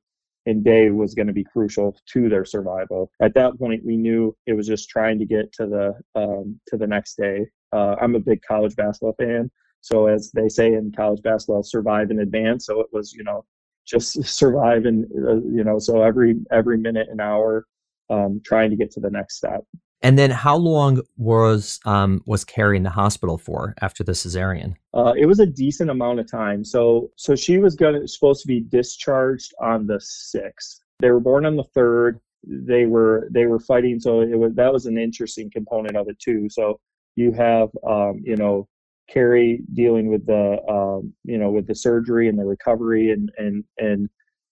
and 0.50 0.64
day 0.64 0.90
was 0.90 1.14
going 1.14 1.28
to 1.28 1.34
be 1.34 1.44
crucial 1.44 1.96
to 2.14 2.28
their 2.28 2.46
survival. 2.46 3.12
At 3.22 3.34
that 3.36 3.58
point, 3.60 3.86
we 3.86 3.96
knew 3.96 4.36
it 4.48 4.54
was 4.54 4.68
just 4.68 4.90
trying 4.90 5.20
to 5.20 5.26
get 5.26 5.54
to 5.54 5.68
the 5.68 6.20
um, 6.20 6.60
to 6.68 6.78
the 6.78 6.88
next 6.88 7.16
day. 7.16 7.46
Uh, 7.72 7.96
I'm 8.02 8.16
a 8.16 8.20
big 8.20 8.42
college 8.42 8.76
basketball 8.76 9.16
fan, 9.20 9.52
so 9.82 10.08
as 10.08 10.32
they 10.32 10.50
say 10.50 10.74
in 10.74 10.92
college 10.92 11.22
basketball, 11.22 11.64
survive 11.64 12.12
in 12.12 12.20
advance. 12.20 12.66
So 12.66 12.82
it 12.82 12.88
was 12.92 13.14
you 13.14 13.24
know 13.24 13.46
just 13.88 14.24
survive 14.40 14.86
and 14.86 15.06
uh, 15.28 15.36
you 15.36 15.64
know 15.64 15.80
so 15.80 16.02
every 16.04 16.36
every 16.52 16.78
minute 16.78 17.08
and 17.10 17.22
hour 17.22 17.66
um, 18.10 18.42
trying 18.44 18.72
to 18.72 18.76
get 18.76 18.92
to 18.92 19.00
the 19.00 19.12
next 19.12 19.38
step. 19.38 19.64
And 20.02 20.18
then, 20.18 20.32
how 20.32 20.56
long 20.56 21.02
was 21.18 21.80
um, 21.86 22.22
was 22.26 22.46
Carrie 22.46 22.78
in 22.78 22.84
the 22.84 22.90
hospital 22.90 23.38
for 23.38 23.76
after 23.82 24.04
the 24.04 24.14
cesarean? 24.14 24.76
Uh, 24.94 25.14
it 25.18 25.26
was 25.26 25.40
a 25.40 25.46
decent 25.46 25.90
amount 25.90 26.20
of 26.20 26.32
time. 26.32 26.64
So, 26.64 27.12
so 27.16 27.36
she 27.36 27.58
was 27.58 27.76
gonna 27.76 28.08
supposed 28.08 28.42
to 28.42 28.48
be 28.48 28.62
discharged 28.62 29.54
on 29.62 29.88
the 29.88 30.00
sixth. 30.00 30.82
They 31.00 31.12
were 31.12 31.20
born 31.20 31.46
on 31.46 31.58
the 31.58 31.66
third. 31.76 32.20
They 32.44 32.86
were 32.86 33.28
they 33.32 33.46
were 33.46 33.60
fighting. 33.60 34.00
So 34.00 34.22
it 34.22 34.38
was 34.38 34.54
that 34.56 34.72
was 34.72 34.86
an 34.86 34.98
interesting 34.98 35.52
component 35.52 35.98
of 35.98 36.08
it 36.08 36.18
too. 36.20 36.50
So 36.50 36.80
you 37.16 37.34
have 37.34 37.70
um, 37.86 38.22
you 38.24 38.38
know 38.38 38.68
Carrie 39.10 39.62
dealing 39.74 40.10
with 40.10 40.26
the 40.26 40.64
um, 40.70 41.14
you 41.26 41.38
know 41.38 41.50
with 41.52 41.68
the 41.68 41.76
surgery 41.76 42.30
and 42.30 42.40
the 42.40 42.46
recovery 42.46 43.12
and 43.12 43.32
and 43.38 43.64
and 43.78 44.10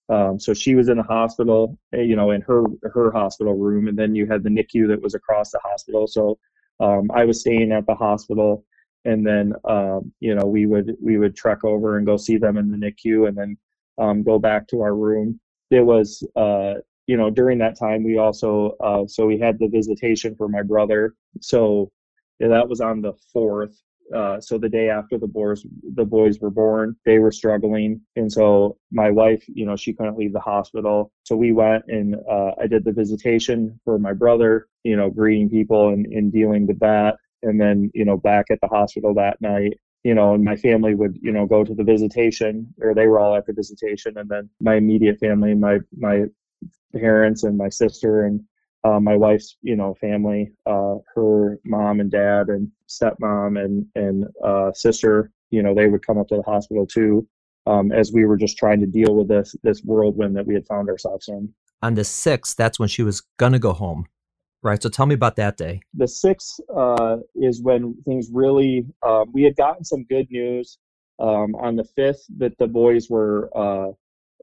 um, 0.10 0.40
so 0.40 0.54
she 0.54 0.76
was 0.76 0.90
in 0.90 0.98
the 0.98 1.04
hospital, 1.04 1.78
eh, 1.94 2.02
you 2.02 2.16
know, 2.16 2.32
in 2.32 2.42
her 2.42 2.64
her 2.84 3.12
hospital 3.12 3.56
room, 3.56 3.88
and 3.88 3.98
then 3.98 4.16
you 4.16 4.26
had 4.26 4.44
the 4.44 4.50
NICU 4.50 4.88
that 4.88 5.02
was 5.02 5.16
across 5.16 5.52
the 5.52 5.60
hospital. 5.64 6.08
So 6.08 6.38
um, 6.80 7.10
I 7.14 7.26
was 7.26 7.42
staying 7.42 7.72
at 7.72 7.86
the 7.86 7.96
hospital, 7.96 8.66
and 9.06 9.26
then 9.26 9.54
um, 9.66 10.12
you 10.20 10.34
know 10.34 10.46
we 10.46 10.66
would 10.66 10.96
we 11.02 11.18
would 11.18 11.36
trek 11.36 11.64
over 11.64 11.98
and 11.98 12.06
go 12.06 12.16
see 12.18 12.38
them 12.38 12.58
in 12.58 12.72
the 12.72 12.78
NICU, 12.78 13.28
and 13.28 13.38
then 13.38 13.58
um, 13.98 14.24
go 14.24 14.40
back 14.40 14.68
to 14.70 14.82
our 14.82 14.96
room. 14.96 15.40
It 15.72 15.82
was 15.82 16.24
uh, 16.38 16.76
you 17.08 17.18
know 17.18 17.30
during 17.30 17.58
that 17.60 17.78
time 17.78 18.04
we 18.04 18.18
also 18.18 18.78
uh, 18.82 19.06
so 19.08 19.26
we 19.26 19.40
had 19.40 19.60
the 19.60 19.68
visitation 19.68 20.36
for 20.36 20.48
my 20.48 20.64
brother. 20.64 21.16
So 21.42 21.92
yeah, 22.40 22.48
that 22.50 22.70
was 22.70 22.80
on 22.80 23.02
the 23.02 23.14
fourth, 23.34 23.82
uh, 24.16 24.40
so 24.40 24.58
the 24.58 24.70
day 24.70 24.90
after 24.90 25.18
the 25.18 25.28
boys 25.28 25.66
the 25.96 26.06
boys 26.06 26.40
were 26.40 26.50
born, 26.50 26.96
they 27.06 27.20
were 27.20 27.32
struggling, 27.32 28.02
and 28.16 28.32
so 28.32 28.78
my 28.92 29.10
wife, 29.10 29.44
you 29.48 29.66
know, 29.66 29.76
she 29.76 29.94
couldn't 29.94 30.18
leave 30.18 30.34
the 30.34 30.40
hospital. 30.40 31.12
So 31.24 31.36
we 31.36 31.52
went 31.52 31.84
and 31.88 32.16
uh, 32.30 32.52
I 32.62 32.68
did 32.68 32.86
the 32.86 32.92
visitation 32.92 33.80
for 33.84 34.00
my 34.00 34.14
brother, 34.14 34.68
you 34.84 34.96
know, 34.96 35.10
greeting 35.10 35.50
people 35.50 35.90
and, 35.90 36.06
and 36.08 36.32
dealing 36.32 36.68
with 36.68 36.80
that, 36.80 37.18
and 37.44 37.60
then 37.60 37.92
you 37.94 38.06
know 38.06 38.18
back 38.18 38.46
at 38.50 38.60
the 38.62 38.68
hospital 38.68 39.14
that 39.16 39.42
night. 39.42 39.80
You 40.04 40.14
know, 40.14 40.36
and 40.36 40.44
my 40.44 40.56
family 40.56 40.96
would, 40.96 41.18
you 41.22 41.34
know, 41.34 41.46
go 41.46 41.66
to 41.66 41.74
the 41.74 41.84
visitation, 41.84 42.74
or 42.82 42.94
they 42.94 43.08
were 43.08 43.20
all 43.20 43.36
at 43.36 43.46
the 43.46 43.54
visitation, 43.54 44.18
and 44.18 44.30
then 44.30 44.50
my 44.62 44.76
immediate 44.76 45.20
family, 45.20 45.54
my 45.54 45.80
my 45.98 46.26
parents 46.96 47.44
and 47.44 47.58
my 47.58 47.70
sister 47.70 48.26
and 48.26 48.42
uh, 48.88 49.00
my 49.00 49.16
wife's 49.16 49.58
you 49.62 49.76
know 49.76 49.94
family 49.96 50.52
uh, 50.66 50.96
her 51.14 51.60
mom 51.66 52.00
and 52.00 52.12
dad 52.12 52.48
and 52.50 52.70
stepmom 52.88 53.64
and 53.64 53.86
and 53.96 54.26
uh, 54.44 54.72
sister 54.74 55.32
you 55.52 55.62
know 55.62 55.74
they 55.74 55.88
would 55.88 56.06
come 56.06 56.18
up 56.18 56.28
to 56.28 56.36
the 56.36 56.44
hospital 56.44 56.86
too 56.86 57.28
um, 57.66 57.92
as 57.92 58.14
we 58.14 58.26
were 58.26 58.38
just 58.38 58.58
trying 58.58 58.80
to 58.80 58.86
deal 58.86 59.16
with 59.16 59.28
this 59.28 59.56
this 59.64 59.82
whirlwind 59.82 60.36
that 60.36 60.46
we 60.46 60.54
had 60.54 60.66
found 60.66 60.90
ourselves 60.90 61.28
in. 61.28 61.54
On 61.82 61.96
the 61.96 62.02
6th 62.02 62.56
that's 62.56 62.80
when 62.80 62.90
she 62.90 63.04
was 63.04 63.22
gonna 63.38 63.60
go 63.60 63.74
home 63.74 64.08
right? 64.64 64.82
So 64.82 64.90
tell 64.90 65.06
me 65.06 65.14
about 65.14 65.36
that 65.36 65.56
day. 65.56 65.82
The 65.94 66.06
6th 66.06 66.60
uh, 66.76 67.18
is 67.36 67.62
when 67.62 67.96
things 68.06 68.30
really 68.32 68.86
um, 69.06 69.32
we 69.32 69.44
had 69.44 69.56
gotten 69.56 69.84
some 69.84 70.04
good 70.06 70.30
news 70.32 70.80
um, 71.20 71.56
on 71.56 71.76
the 71.76 71.88
5th 71.98 72.22
that 72.38 72.58
the 72.58 72.68
boys 72.68 73.08
were 73.10 73.50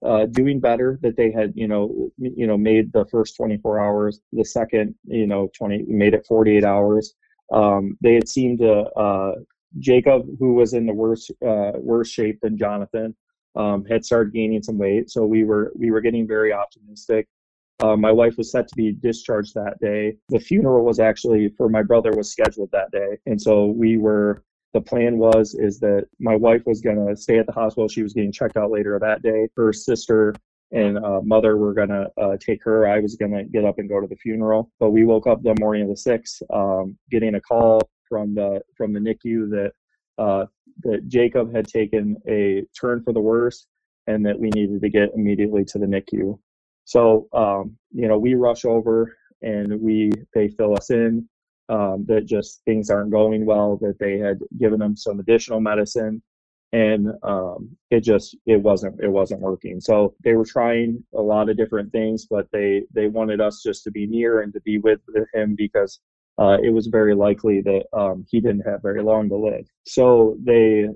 uh, 0.05 0.27
doing 0.27 0.61
better 0.61 0.99
that 1.03 1.17
they 1.17 1.31
had 1.31 1.53
you 1.57 1.69
know 1.69 2.11
you 2.19 2.47
know 2.47 2.57
made 2.57 2.93
the 2.93 3.05
first 3.07 3.37
24 3.37 3.81
hours 3.81 4.21
the 4.33 4.45
second 4.45 4.95
you 5.05 5.27
know 5.27 5.51
20 5.57 5.85
made 5.89 6.15
it 6.15 6.27
48 6.27 6.65
hours. 6.65 7.15
Um, 7.53 7.97
they 8.01 8.15
had 8.15 8.29
seemed 8.29 8.59
to 8.61 8.85
uh, 8.91 9.33
jacob 9.79 10.27
who 10.39 10.55
was 10.55 10.73
in 10.73 10.87
the 10.87 10.95
worst 10.95 11.31
uh, 11.47 11.73
worse 11.75 12.09
shape 12.09 12.39
than 12.43 12.57
jonathan 12.57 13.15
um, 13.57 13.85
had 13.85 14.05
started 14.05 14.33
gaining 14.33 14.63
some 14.63 14.79
weight. 14.79 15.11
So 15.11 15.25
we 15.25 15.45
were 15.45 15.73
we 15.77 15.91
were 15.91 16.01
getting 16.01 16.27
very 16.27 16.53
optimistic. 16.53 17.29
Uh, 17.83 17.97
my 17.97 18.13
wife 18.13 18.37
was 18.37 18.51
set 18.51 18.69
to 18.69 18.77
be 18.77 18.93
discharged 18.93 19.55
that 19.55 19.79
day. 19.81 20.17
The 20.29 20.39
funeral 20.39 20.85
was 20.85 21.01
actually 21.01 21.49
for 21.57 21.69
my 21.69 21.83
brother 21.83 22.13
was 22.13 22.31
scheduled 22.31 22.71
that 22.73 22.91
day. 22.93 23.19
And 23.27 23.41
so 23.41 23.67
we 23.67 23.97
were 23.97 24.45
the 24.75 24.81
plan 24.81 25.17
was 25.17 25.55
is 25.55 25.79
that 25.81 26.07
my 26.19 26.37
wife 26.37 26.63
was 26.67 26.83
going 26.83 27.07
to 27.07 27.17
stay 27.17 27.39
at 27.39 27.47
the 27.47 27.53
hospital. 27.53 27.89
She 27.89 28.03
was 28.03 28.13
getting 28.13 28.33
checked 28.33 28.57
out 28.57 28.71
later 28.71 28.99
that 28.99 29.23
day. 29.23 29.49
Her 29.57 29.73
sister 29.73 30.35
and 30.73 30.99
uh, 30.99 31.21
mother 31.23 31.57
were 31.57 31.73
going 31.73 31.91
to 31.91 32.11
uh, 32.21 32.37
take 32.39 32.63
her. 32.65 32.87
I 32.87 32.99
was 32.99 33.15
going 33.15 33.33
to 33.33 33.45
get 33.45 33.65
up 33.65 33.79
and 33.79 33.89
go 33.89 34.01
to 34.01 34.07
the 34.09 34.17
funeral. 34.17 34.71
But 34.81 34.91
we 34.91 35.05
woke 35.05 35.29
up 35.29 35.43
the 35.43 35.55
morning 35.61 35.89
of 35.89 35.89
the 35.89 36.11
6th 36.11 36.43
um, 36.53 36.99
getting 37.11 37.37
a 37.37 37.41
call 37.41 37.81
from 38.09 38.35
the 38.35 38.61
from 38.77 38.93
the 38.93 39.01
nicu 39.01 39.49
that 39.49 39.73
uh, 40.19 40.47
that 40.83 41.09
jacob 41.09 41.55
had 41.55 41.67
taken 41.67 42.17
a 42.29 42.65
turn 42.79 43.03
for 43.03 43.13
the 43.13 43.21
worse 43.21 43.67
and 44.07 44.25
that 44.25 44.39
we 44.39 44.51
needed 44.51 44.81
to 44.81 44.89
get 44.89 45.11
immediately 45.15 45.65
to 45.65 45.79
the 45.79 45.87
nicu 45.87 46.39
so 46.85 47.27
um, 47.33 47.77
you 47.93 48.07
know 48.07 48.19
we 48.19 48.35
rush 48.35 48.65
over 48.65 49.17
and 49.43 49.81
we 49.81 50.13
they 50.35 50.49
fill 50.49 50.77
us 50.77 50.91
in 50.91 51.29
um, 51.69 52.05
that 52.09 52.27
just 52.27 52.63
things 52.65 52.91
aren't 52.91 53.11
going 53.11 53.47
well, 53.47 53.77
that 53.79 53.99
they 53.99 54.19
had 54.19 54.39
given 54.59 54.79
them 54.79 54.97
some 54.97 55.21
additional 55.21 55.61
medicine. 55.61 56.23
And 56.73 57.13
um, 57.23 57.77
it 57.91 58.01
just 58.01 58.37
it 58.47 58.57
wasn't 58.57 59.01
it 59.01 59.09
wasn't 59.09 59.41
working. 59.41 59.81
So 59.81 60.15
they 60.25 60.35
were 60.35 60.45
trying 60.45 61.05
a 61.15 61.23
lot 61.23 61.49
of 61.49 61.57
different 61.57 61.93
things 61.93 62.27
but 62.29 62.49
they 62.53 62.83
they 62.93 63.07
wanted 63.07 63.41
us 63.41 63.63
just 63.63 63.85
to 63.85 63.93
be 63.93 64.07
near 64.09 64.41
and 64.41 64.53
to 64.55 64.61
be 64.63 64.79
with 64.79 64.99
him 65.33 65.55
because 65.55 66.01
uh, 66.39 66.57
it 66.63 66.71
was 66.71 66.89
very 66.89 67.15
likely 67.15 67.61
that 67.61 67.85
um, 67.93 68.25
he 68.29 68.41
didn't 68.41 68.67
have 68.67 68.83
very 68.83 69.03
long 69.03 69.29
to 69.29 69.37
live. 69.37 69.67
So 69.87 70.37
they 70.43 70.89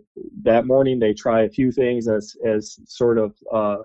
that 0.43 0.67
morning 0.67 0.99
they 0.99 1.15
try 1.15 1.43
a 1.43 1.49
few 1.49 1.71
things 1.71 2.09
as 2.09 2.35
as 2.45 2.79
sort 2.87 3.19
of 3.19 3.37
uh, 3.53 3.79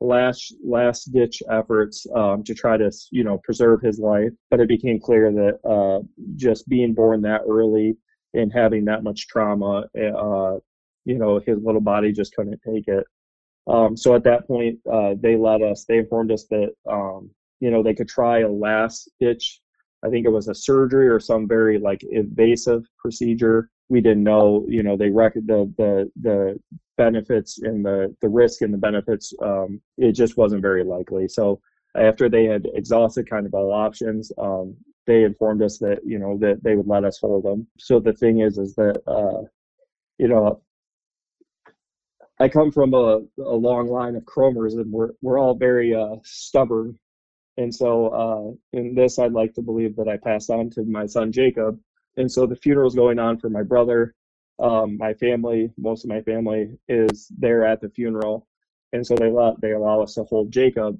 last 0.00 0.54
last 0.64 1.12
ditch 1.12 1.42
efforts 1.50 2.06
um, 2.14 2.44
to 2.44 2.54
try 2.54 2.76
to 2.76 2.90
you 3.10 3.24
know 3.24 3.38
preserve 3.42 3.80
his 3.82 3.98
life 3.98 4.30
but 4.50 4.60
it 4.60 4.68
became 4.68 5.00
clear 5.00 5.32
that 5.32 5.58
uh, 5.68 6.00
just 6.36 6.68
being 6.68 6.94
born 6.94 7.20
that 7.20 7.40
early 7.48 7.96
and 8.34 8.52
having 8.52 8.84
that 8.84 9.02
much 9.02 9.26
trauma 9.26 9.84
uh, 9.96 10.56
you 11.04 11.18
know 11.18 11.40
his 11.44 11.58
little 11.64 11.80
body 11.80 12.12
just 12.12 12.34
couldn't 12.34 12.60
take 12.64 12.86
it 12.86 13.04
um, 13.66 13.96
so 13.96 14.14
at 14.14 14.24
that 14.24 14.46
point 14.46 14.78
uh, 14.90 15.14
they 15.20 15.36
let 15.36 15.62
us 15.62 15.84
they 15.88 15.98
informed 15.98 16.30
us 16.30 16.46
that 16.48 16.70
um, 16.88 17.28
you 17.58 17.70
know 17.70 17.82
they 17.82 17.94
could 17.94 18.08
try 18.08 18.40
a 18.40 18.48
last 18.48 19.10
ditch 19.18 19.60
I 20.04 20.08
think 20.10 20.26
it 20.26 20.30
was 20.30 20.48
a 20.48 20.54
surgery 20.54 21.08
or 21.08 21.18
some 21.18 21.48
very 21.48 21.78
like 21.78 22.02
invasive 22.04 22.84
procedure. 22.98 23.70
We 23.88 24.00
didn't 24.00 24.22
know, 24.22 24.64
you 24.68 24.82
know, 24.82 24.96
they 24.96 25.10
record 25.10 25.46
the 25.46 25.72
the 25.76 26.10
the 26.20 26.60
benefits 26.98 27.60
and 27.62 27.84
the 27.84 28.14
the 28.20 28.28
risk 28.28 28.60
and 28.62 28.74
the 28.74 28.78
benefits. 28.78 29.32
Um, 29.42 29.80
it 29.96 30.12
just 30.12 30.36
wasn't 30.36 30.62
very 30.62 30.84
likely. 30.84 31.28
So 31.28 31.60
after 31.96 32.28
they 32.28 32.44
had 32.44 32.66
exhausted 32.74 33.30
kind 33.30 33.46
of 33.46 33.54
all 33.54 33.72
options, 33.72 34.30
um, 34.38 34.76
they 35.06 35.24
informed 35.24 35.62
us 35.62 35.78
that 35.78 36.00
you 36.04 36.18
know 36.18 36.36
that 36.38 36.62
they 36.62 36.76
would 36.76 36.86
let 36.86 37.04
us 37.04 37.18
hold 37.18 37.44
them. 37.44 37.66
So 37.78 38.00
the 38.00 38.12
thing 38.12 38.40
is, 38.40 38.58
is 38.58 38.74
that 38.74 39.00
uh, 39.06 39.44
you 40.18 40.28
know 40.28 40.60
I 42.40 42.48
come 42.48 42.70
from 42.70 42.94
a, 42.94 43.20
a 43.42 43.56
long 43.56 43.88
line 43.88 44.14
of 44.14 44.24
Cromers, 44.24 44.74
and 44.74 44.92
we're 44.92 45.10
we're 45.22 45.38
all 45.38 45.54
very 45.54 45.94
uh, 45.94 46.16
stubborn. 46.22 46.98
And 47.56 47.74
so, 47.74 48.08
uh, 48.08 48.78
in 48.78 48.94
this, 48.94 49.18
I'd 49.18 49.32
like 49.32 49.52
to 49.54 49.62
believe 49.62 49.96
that 49.96 50.06
I 50.06 50.16
passed 50.16 50.48
on 50.48 50.70
to 50.70 50.84
my 50.84 51.06
son 51.06 51.32
Jacob. 51.32 51.80
And 52.16 52.30
so, 52.30 52.46
the 52.46 52.54
funeral's 52.54 52.94
going 52.94 53.18
on 53.18 53.38
for 53.38 53.50
my 53.50 53.64
brother. 53.64 54.14
Um, 54.60 54.98
my 54.98 55.14
family, 55.14 55.70
most 55.78 56.04
of 56.04 56.10
my 56.10 56.20
family, 56.22 56.78
is 56.88 57.30
there 57.38 57.64
at 57.64 57.80
the 57.80 57.90
funeral, 57.90 58.46
and 58.92 59.06
so 59.06 59.14
they 59.14 59.30
let 59.30 59.60
they 59.60 59.72
allow 59.72 60.02
us 60.02 60.14
to 60.14 60.24
hold 60.24 60.52
Jacob. 60.52 60.98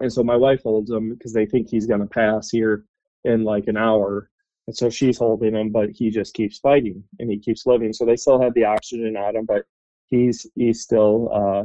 And 0.00 0.12
so, 0.12 0.24
my 0.24 0.36
wife 0.36 0.62
holds 0.62 0.90
him 0.90 1.10
because 1.10 1.32
they 1.32 1.46
think 1.46 1.68
he's 1.68 1.86
going 1.86 2.00
to 2.00 2.06
pass 2.06 2.50
here 2.50 2.84
in 3.24 3.44
like 3.44 3.68
an 3.68 3.76
hour. 3.76 4.30
And 4.66 4.76
so 4.76 4.90
she's 4.90 5.18
holding 5.18 5.54
him, 5.54 5.70
but 5.70 5.90
he 5.90 6.10
just 6.10 6.34
keeps 6.34 6.58
fighting 6.58 7.02
and 7.18 7.30
he 7.30 7.38
keeps 7.38 7.66
living. 7.66 7.92
So 7.92 8.04
they 8.04 8.16
still 8.16 8.40
have 8.40 8.54
the 8.54 8.64
oxygen 8.64 9.16
on 9.16 9.36
him, 9.36 9.44
but 9.44 9.64
he's 10.08 10.46
he's 10.54 10.82
still 10.82 11.30
uh, 11.32 11.64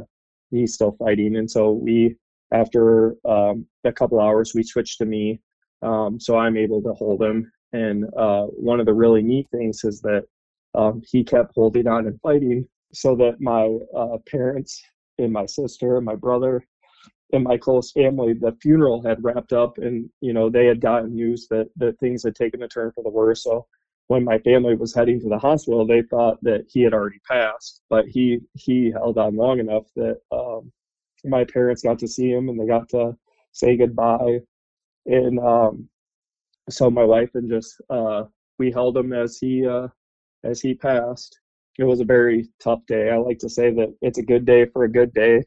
he's 0.50 0.74
still 0.74 0.92
fighting. 0.92 1.36
And 1.36 1.50
so 1.50 1.72
we, 1.72 2.16
after 2.52 3.14
um, 3.24 3.66
a 3.84 3.92
couple 3.92 4.20
hours, 4.20 4.52
we 4.54 4.62
switched 4.62 4.98
to 4.98 5.04
me, 5.04 5.40
um, 5.82 6.18
so 6.18 6.36
I'm 6.36 6.56
able 6.56 6.82
to 6.82 6.92
hold 6.94 7.22
him. 7.22 7.50
And 7.72 8.06
uh, 8.16 8.44
one 8.46 8.80
of 8.80 8.86
the 8.86 8.94
really 8.94 9.22
neat 9.22 9.46
things 9.50 9.84
is 9.84 10.00
that 10.00 10.24
um, 10.74 11.02
he 11.10 11.24
kept 11.24 11.54
holding 11.54 11.86
on 11.86 12.06
and 12.06 12.20
fighting, 12.20 12.66
so 12.92 13.14
that 13.16 13.40
my 13.40 13.78
uh, 13.96 14.18
parents 14.30 14.82
and 15.18 15.32
my 15.32 15.46
sister 15.46 15.96
and 15.96 16.06
my 16.06 16.14
brother 16.14 16.64
and 17.32 17.44
my 17.44 17.58
close 17.58 17.92
family, 17.92 18.32
the 18.32 18.56
funeral 18.62 19.02
had 19.02 19.22
wrapped 19.22 19.52
up, 19.52 19.78
and 19.78 20.08
you 20.20 20.32
know 20.32 20.48
they 20.48 20.66
had 20.66 20.80
gotten 20.80 21.14
news 21.14 21.46
that 21.50 21.68
that 21.76 21.98
things 21.98 22.22
had 22.22 22.34
taken 22.34 22.62
a 22.62 22.68
turn 22.68 22.92
for 22.92 23.04
the 23.04 23.10
worse. 23.10 23.44
So 23.44 23.66
when 24.06 24.24
my 24.24 24.38
family 24.38 24.74
was 24.74 24.94
heading 24.94 25.20
to 25.20 25.28
the 25.28 25.38
hospital, 25.38 25.86
they 25.86 26.02
thought 26.02 26.42
that 26.42 26.64
he 26.68 26.82
had 26.82 26.94
already 26.94 27.20
passed, 27.28 27.82
but 27.90 28.06
he 28.06 28.40
he 28.54 28.90
held 28.90 29.18
on 29.18 29.36
long 29.36 29.58
enough 29.58 29.84
that 29.96 30.18
um, 30.32 30.72
my 31.24 31.44
parents 31.44 31.82
got 31.82 31.98
to 31.98 32.08
see 32.08 32.30
him 32.30 32.48
and 32.48 32.58
they 32.58 32.66
got 32.66 32.88
to 32.90 33.16
say 33.52 33.76
goodbye, 33.76 34.40
and 35.06 35.38
um, 35.40 35.88
so 36.70 36.90
my 36.90 37.04
wife 37.04 37.30
and 37.34 37.50
just 37.50 37.80
uh, 37.90 38.24
we 38.58 38.70
held 38.72 38.96
him 38.96 39.12
as 39.12 39.38
he 39.38 39.66
uh, 39.66 39.88
as 40.44 40.60
he 40.60 40.74
passed. 40.74 41.38
It 41.78 41.84
was 41.84 42.00
a 42.00 42.04
very 42.04 42.48
tough 42.60 42.80
day. 42.86 43.10
I 43.10 43.16
like 43.16 43.38
to 43.38 43.48
say 43.48 43.72
that 43.74 43.94
it's 44.02 44.18
a 44.18 44.22
good 44.22 44.44
day 44.44 44.66
for 44.66 44.84
a 44.84 44.90
good 44.90 45.14
day, 45.14 45.44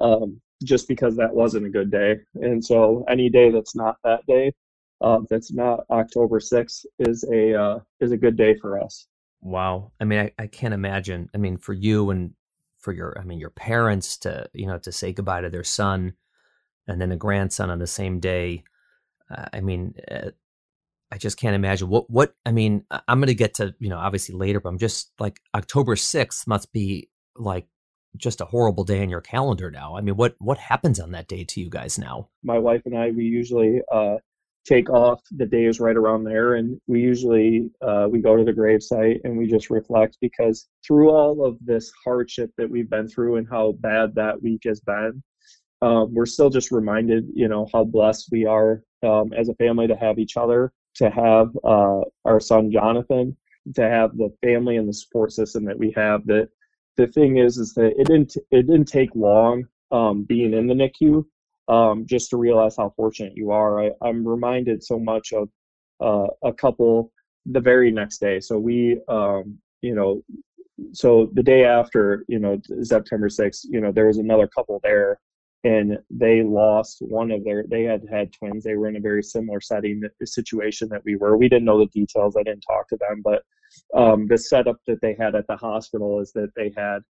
um, 0.00 0.40
just 0.64 0.88
because 0.88 1.16
that 1.16 1.34
wasn't 1.34 1.66
a 1.66 1.70
good 1.70 1.90
day, 1.90 2.16
and 2.36 2.64
so 2.64 3.04
any 3.08 3.28
day 3.28 3.50
that's 3.50 3.76
not 3.76 3.96
that 4.04 4.24
day 4.26 4.52
uh, 5.00 5.20
that's 5.30 5.52
not 5.52 5.84
October 5.90 6.40
6th 6.40 6.84
is 6.98 7.24
a 7.32 7.54
uh, 7.54 7.78
is 8.00 8.12
a 8.12 8.16
good 8.16 8.36
day 8.36 8.54
for 8.56 8.80
us. 8.80 9.06
Wow. 9.40 9.92
I 10.00 10.04
mean, 10.04 10.20
I, 10.20 10.32
I 10.38 10.46
can't 10.46 10.74
imagine. 10.74 11.30
I 11.34 11.38
mean, 11.38 11.56
for 11.56 11.72
you 11.72 12.10
and 12.10 12.34
for 12.78 12.92
your, 12.92 13.18
I 13.18 13.24
mean, 13.24 13.38
your 13.38 13.50
parents 13.50 14.18
to, 14.18 14.48
you 14.52 14.66
know, 14.66 14.78
to 14.78 14.92
say 14.92 15.12
goodbye 15.12 15.40
to 15.40 15.48
their 15.48 15.64
son 15.64 16.14
and 16.86 17.00
then 17.00 17.12
a 17.12 17.16
grandson 17.16 17.70
on 17.70 17.78
the 17.78 17.86
same 17.86 18.20
day. 18.20 18.64
Uh, 19.30 19.46
I 19.52 19.60
mean, 19.60 19.94
uh, 20.10 20.30
I 21.12 21.18
just 21.18 21.36
can't 21.36 21.54
imagine 21.54 21.88
what, 21.88 22.08
what, 22.08 22.34
I 22.46 22.52
mean, 22.52 22.84
I'm 22.90 23.18
going 23.18 23.28
to 23.28 23.34
get 23.34 23.54
to, 23.54 23.74
you 23.78 23.88
know, 23.88 23.98
obviously 23.98 24.34
later, 24.34 24.60
but 24.60 24.68
I'm 24.68 24.78
just 24.78 25.12
like 25.18 25.40
October 25.54 25.96
6th 25.96 26.46
must 26.46 26.72
be 26.72 27.08
like 27.36 27.66
just 28.16 28.40
a 28.40 28.44
horrible 28.44 28.84
day 28.84 29.02
in 29.02 29.10
your 29.10 29.20
calendar 29.20 29.70
now. 29.70 29.96
I 29.96 30.00
mean, 30.00 30.16
what, 30.16 30.36
what 30.38 30.58
happens 30.58 31.00
on 31.00 31.12
that 31.12 31.28
day 31.28 31.44
to 31.44 31.60
you 31.60 31.68
guys 31.68 31.98
now? 31.98 32.28
My 32.42 32.58
wife 32.58 32.82
and 32.84 32.96
I, 32.96 33.10
we 33.10 33.24
usually, 33.24 33.80
uh, 33.92 34.16
take 34.66 34.90
off 34.90 35.20
the 35.32 35.46
days 35.46 35.80
right 35.80 35.96
around 35.96 36.24
there 36.24 36.54
and 36.54 36.78
we 36.86 37.00
usually 37.00 37.70
uh, 37.82 38.06
we 38.10 38.20
go 38.20 38.36
to 38.36 38.44
the 38.44 38.52
gravesite 38.52 39.18
and 39.24 39.36
we 39.36 39.46
just 39.46 39.70
reflect 39.70 40.18
because 40.20 40.68
through 40.86 41.10
all 41.10 41.44
of 41.44 41.56
this 41.64 41.90
hardship 42.04 42.50
that 42.58 42.68
we've 42.68 42.90
been 42.90 43.08
through 43.08 43.36
and 43.36 43.48
how 43.50 43.72
bad 43.80 44.14
that 44.14 44.40
week 44.42 44.60
has 44.64 44.80
been 44.80 45.22
um, 45.82 46.12
we're 46.12 46.26
still 46.26 46.50
just 46.50 46.70
reminded 46.70 47.26
you 47.34 47.48
know 47.48 47.66
how 47.72 47.82
blessed 47.84 48.28
we 48.30 48.44
are 48.44 48.82
um, 49.02 49.32
as 49.32 49.48
a 49.48 49.54
family 49.54 49.86
to 49.86 49.96
have 49.96 50.18
each 50.18 50.36
other 50.36 50.72
to 50.94 51.10
have 51.10 51.48
uh, 51.64 52.00
our 52.24 52.40
son 52.40 52.70
jonathan 52.70 53.36
to 53.74 53.82
have 53.82 54.16
the 54.16 54.32
family 54.42 54.76
and 54.76 54.88
the 54.88 54.92
support 54.92 55.32
system 55.32 55.64
that 55.64 55.78
we 55.78 55.92
have 55.92 56.24
that 56.26 56.48
the 56.96 57.06
thing 57.08 57.38
is 57.38 57.58
is 57.58 57.72
that 57.74 57.92
it 57.98 58.06
didn't 58.06 58.36
it 58.50 58.66
didn't 58.66 58.86
take 58.86 59.14
long 59.14 59.64
um, 59.92 60.22
being 60.22 60.54
in 60.54 60.66
the 60.66 60.74
nicu 60.74 61.24
um, 61.70 62.04
just 62.04 62.30
to 62.30 62.36
realize 62.36 62.76
how 62.76 62.92
fortunate 62.96 63.36
you 63.36 63.52
are. 63.52 63.80
I, 63.80 63.90
am 64.04 64.26
reminded 64.26 64.82
so 64.82 64.98
much 64.98 65.32
of 65.32 65.48
uh, 66.00 66.26
a 66.42 66.52
couple 66.52 67.12
the 67.46 67.60
very 67.60 67.92
next 67.92 68.18
day. 68.18 68.40
So 68.40 68.58
we, 68.58 68.98
um, 69.08 69.58
you 69.80 69.94
know, 69.94 70.22
so 70.92 71.30
the 71.34 71.42
day 71.42 71.64
after, 71.64 72.24
you 72.26 72.40
know, 72.40 72.60
September 72.82 73.28
6th, 73.28 73.66
you 73.68 73.80
know, 73.80 73.92
there 73.92 74.06
was 74.06 74.18
another 74.18 74.48
couple 74.48 74.80
there 74.82 75.20
and 75.64 75.98
they 76.10 76.42
lost 76.42 76.98
one 77.00 77.30
of 77.30 77.44
their, 77.44 77.64
they 77.68 77.82
had 77.82 78.02
had 78.10 78.32
twins. 78.32 78.64
They 78.64 78.76
were 78.76 78.88
in 78.88 78.96
a 78.96 79.00
very 79.00 79.22
similar 79.22 79.60
setting, 79.60 80.02
situation 80.24 80.88
that 80.90 81.04
we 81.04 81.16
were. 81.16 81.36
We 81.36 81.48
didn't 81.48 81.66
know 81.66 81.78
the 81.78 81.86
details. 81.86 82.36
I 82.36 82.42
didn't 82.42 82.62
talk 82.62 82.88
to 82.88 82.96
them, 82.96 83.22
but 83.22 83.42
um, 83.94 84.26
the 84.26 84.38
setup 84.38 84.78
that 84.86 85.00
they 85.00 85.14
had 85.18 85.34
at 85.34 85.46
the 85.46 85.56
hospital 85.56 86.20
is 86.20 86.32
that 86.32 86.50
they 86.56 86.72
had, 86.76 87.00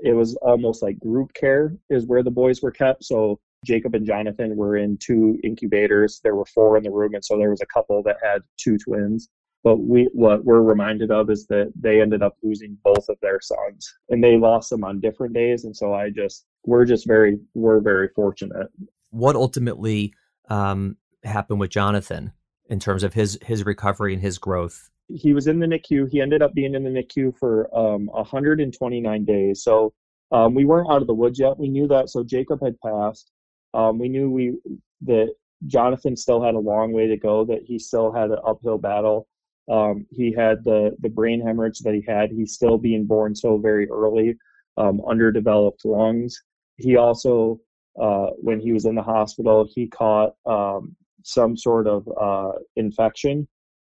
it 0.00 0.12
was 0.12 0.34
almost 0.36 0.82
like 0.82 0.98
group 0.98 1.32
care 1.34 1.76
is 1.90 2.06
where 2.06 2.22
the 2.22 2.30
boys 2.30 2.62
were 2.62 2.70
kept. 2.70 3.04
So 3.04 3.38
Jacob 3.64 3.94
and 3.94 4.06
Jonathan 4.06 4.56
were 4.56 4.76
in 4.76 4.96
two 4.98 5.38
incubators. 5.44 6.20
There 6.24 6.34
were 6.34 6.46
four 6.46 6.76
in 6.76 6.84
the 6.84 6.90
room, 6.90 7.14
and 7.14 7.24
so 7.24 7.36
there 7.36 7.50
was 7.50 7.60
a 7.60 7.66
couple 7.66 8.02
that 8.04 8.16
had 8.22 8.42
two 8.56 8.78
twins. 8.78 9.28
But 9.68 9.80
we, 9.80 10.08
what 10.14 10.46
we're 10.46 10.62
reminded 10.62 11.10
of 11.10 11.28
is 11.28 11.46
that 11.48 11.70
they 11.78 12.00
ended 12.00 12.22
up 12.22 12.38
losing 12.42 12.78
both 12.82 13.06
of 13.10 13.18
their 13.20 13.38
sons, 13.38 13.92
and 14.08 14.24
they 14.24 14.38
lost 14.38 14.70
them 14.70 14.82
on 14.82 14.98
different 14.98 15.34
days. 15.34 15.64
And 15.64 15.76
so 15.76 15.92
I 15.92 16.08
just, 16.08 16.46
we're 16.64 16.86
just 16.86 17.06
very, 17.06 17.38
we're 17.52 17.80
very 17.80 18.08
fortunate. 18.16 18.68
What 19.10 19.36
ultimately 19.36 20.14
um, 20.48 20.96
happened 21.22 21.60
with 21.60 21.68
Jonathan 21.68 22.32
in 22.70 22.80
terms 22.80 23.02
of 23.02 23.12
his 23.12 23.38
his 23.42 23.66
recovery 23.66 24.14
and 24.14 24.22
his 24.22 24.38
growth? 24.38 24.88
He 25.08 25.34
was 25.34 25.48
in 25.48 25.58
the 25.58 25.66
NICU. 25.66 26.08
He 26.10 26.22
ended 26.22 26.40
up 26.40 26.54
being 26.54 26.74
in 26.74 26.82
the 26.82 26.88
NICU 26.88 27.36
for 27.36 27.68
um, 27.76 28.06
129 28.06 29.24
days. 29.26 29.62
So 29.62 29.92
um, 30.32 30.54
we 30.54 30.64
weren't 30.64 30.90
out 30.90 31.02
of 31.02 31.08
the 31.08 31.12
woods 31.12 31.38
yet. 31.38 31.58
We 31.58 31.68
knew 31.68 31.86
that. 31.88 32.08
So 32.08 32.24
Jacob 32.24 32.60
had 32.62 32.80
passed. 32.80 33.32
Um, 33.74 33.98
we 33.98 34.08
knew 34.08 34.30
we 34.30 34.56
that 35.02 35.34
Jonathan 35.66 36.16
still 36.16 36.42
had 36.42 36.54
a 36.54 36.58
long 36.58 36.92
way 36.92 37.06
to 37.06 37.18
go. 37.18 37.44
That 37.44 37.64
he 37.66 37.78
still 37.78 38.10
had 38.10 38.30
an 38.30 38.38
uphill 38.46 38.78
battle. 38.78 39.28
Um, 39.70 40.06
he 40.10 40.32
had 40.32 40.64
the 40.64 40.96
the 41.00 41.08
brain 41.08 41.40
hemorrhage 41.40 41.80
that 41.80 41.94
he 41.94 42.02
had. 42.06 42.30
He's 42.30 42.54
still 42.54 42.78
being 42.78 43.04
born 43.04 43.34
so 43.34 43.58
very 43.58 43.88
early, 43.90 44.36
um, 44.76 45.00
underdeveloped 45.06 45.84
lungs. 45.84 46.42
He 46.76 46.96
also, 46.96 47.60
uh, 48.00 48.28
when 48.40 48.60
he 48.60 48.72
was 48.72 48.86
in 48.86 48.94
the 48.94 49.02
hospital, 49.02 49.68
he 49.74 49.86
caught 49.88 50.34
um, 50.46 50.96
some 51.22 51.56
sort 51.56 51.86
of 51.86 52.08
uh, 52.20 52.52
infection, 52.76 53.46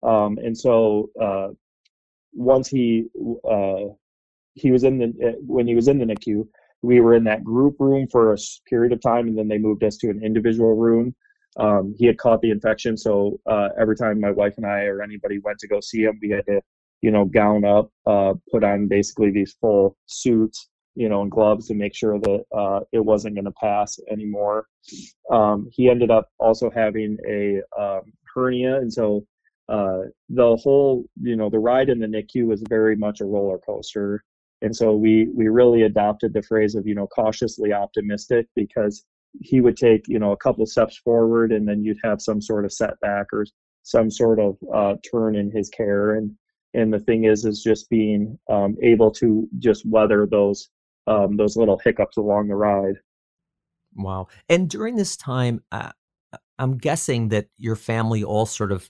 um, 0.03 0.37
and 0.37 0.57
so 0.57 1.09
uh, 1.19 1.49
once 2.33 2.67
he 2.67 3.05
uh, 3.49 3.85
he 4.53 4.71
was 4.71 4.83
in 4.83 4.99
the 4.99 5.35
when 5.45 5.67
he 5.67 5.75
was 5.75 5.87
in 5.87 5.97
the 5.97 6.05
NICU, 6.05 6.47
we 6.81 6.99
were 6.99 7.15
in 7.15 7.23
that 7.23 7.43
group 7.43 7.77
room 7.79 8.07
for 8.07 8.33
a 8.33 8.37
period 8.69 8.93
of 8.93 9.01
time, 9.01 9.27
and 9.27 9.37
then 9.37 9.47
they 9.47 9.57
moved 9.57 9.83
us 9.83 9.97
to 9.97 10.09
an 10.09 10.23
individual 10.23 10.75
room. 10.75 11.15
Um, 11.57 11.93
he 11.97 12.05
had 12.05 12.17
caught 12.17 12.41
the 12.41 12.51
infection, 12.51 12.97
so 12.97 13.39
uh, 13.49 13.69
every 13.79 13.95
time 13.95 14.19
my 14.19 14.31
wife 14.31 14.55
and 14.57 14.65
I 14.65 14.81
or 14.83 15.01
anybody 15.01 15.39
went 15.39 15.59
to 15.59 15.67
go 15.67 15.79
see 15.79 16.03
him, 16.03 16.19
we 16.21 16.29
had 16.29 16.45
to, 16.47 16.61
you 17.01 17.11
know, 17.11 17.25
gown 17.25 17.63
up, 17.63 17.91
uh, 18.07 18.33
put 18.51 18.63
on 18.63 18.87
basically 18.87 19.31
these 19.31 19.53
full 19.61 19.95
suits, 20.07 20.69
you 20.95 21.09
know, 21.09 21.21
and 21.21 21.31
gloves 21.31 21.67
to 21.67 21.75
make 21.75 21.95
sure 21.95 22.19
that 22.19 22.43
uh, 22.55 22.79
it 22.91 23.03
wasn't 23.03 23.35
going 23.35 23.45
to 23.45 23.51
pass 23.51 23.99
anymore. 24.11 24.65
Um, 25.31 25.69
he 25.71 25.89
ended 25.89 26.11
up 26.11 26.29
also 26.39 26.69
having 26.69 27.17
a 27.29 27.61
um, 27.79 28.01
hernia, 28.33 28.77
and 28.77 28.91
so 28.91 29.25
uh, 29.69 30.01
the 30.29 30.55
whole, 30.57 31.05
you 31.21 31.35
know, 31.35 31.49
the 31.49 31.59
ride 31.59 31.89
in 31.89 31.99
the 31.99 32.07
NICU 32.07 32.45
was 32.45 32.63
very 32.67 32.95
much 32.95 33.21
a 33.21 33.25
roller 33.25 33.59
coaster. 33.59 34.23
And 34.61 34.75
so 34.75 34.95
we 34.95 35.27
we 35.35 35.49
really 35.49 35.83
adopted 35.83 36.33
the 36.33 36.41
phrase 36.41 36.75
of 36.75 36.87
you 36.87 36.95
know 36.95 37.07
cautiously 37.07 37.73
optimistic 37.73 38.47
because 38.55 39.03
he 39.41 39.61
would 39.61 39.77
take 39.77 40.07
you 40.07 40.19
know 40.19 40.31
a 40.31 40.37
couple 40.37 40.65
steps 40.65 40.97
forward 40.97 41.51
and 41.51 41.67
then 41.67 41.83
you'd 41.83 41.99
have 42.03 42.21
some 42.21 42.41
sort 42.41 42.65
of 42.65 42.71
setback 42.71 43.27
or 43.33 43.45
some 43.83 44.09
sort 44.09 44.39
of 44.39 44.57
uh, 44.73 44.95
turn 45.09 45.35
in 45.35 45.51
his 45.51 45.69
care. 45.69 46.15
And 46.15 46.31
and 46.73 46.93
the 46.93 46.99
thing 46.99 47.25
is 47.25 47.45
is 47.45 47.61
just 47.61 47.89
being 47.89 48.37
um, 48.49 48.75
able 48.81 49.11
to 49.11 49.47
just 49.59 49.85
weather 49.85 50.27
those 50.29 50.69
um, 51.07 51.37
those 51.37 51.57
little 51.57 51.79
hiccups 51.83 52.17
along 52.17 52.47
the 52.47 52.55
ride. 52.55 52.95
Wow. 53.95 54.27
And 54.49 54.69
during 54.69 54.95
this 54.95 55.15
time 55.15 55.61
uh, 55.71 55.91
I'm 56.59 56.77
guessing 56.77 57.29
that 57.29 57.47
your 57.57 57.75
family 57.75 58.23
all 58.23 58.45
sort 58.45 58.71
of, 58.71 58.87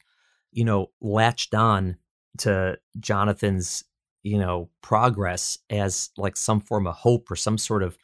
you 0.51 0.65
know, 0.65 0.91
latched 1.01 1.53
on 1.53 1.97
to 2.39 2.77
Jonathan's, 2.99 3.83
you 4.21 4.37
know, 4.37 4.69
progress 4.81 5.57
as 5.69 6.09
like 6.17 6.37
some 6.37 6.59
form 6.59 6.87
of 6.87 6.95
hope 6.95 7.29
or 7.31 7.35
some 7.35 7.57
sort 7.57 7.83
of 7.83 7.97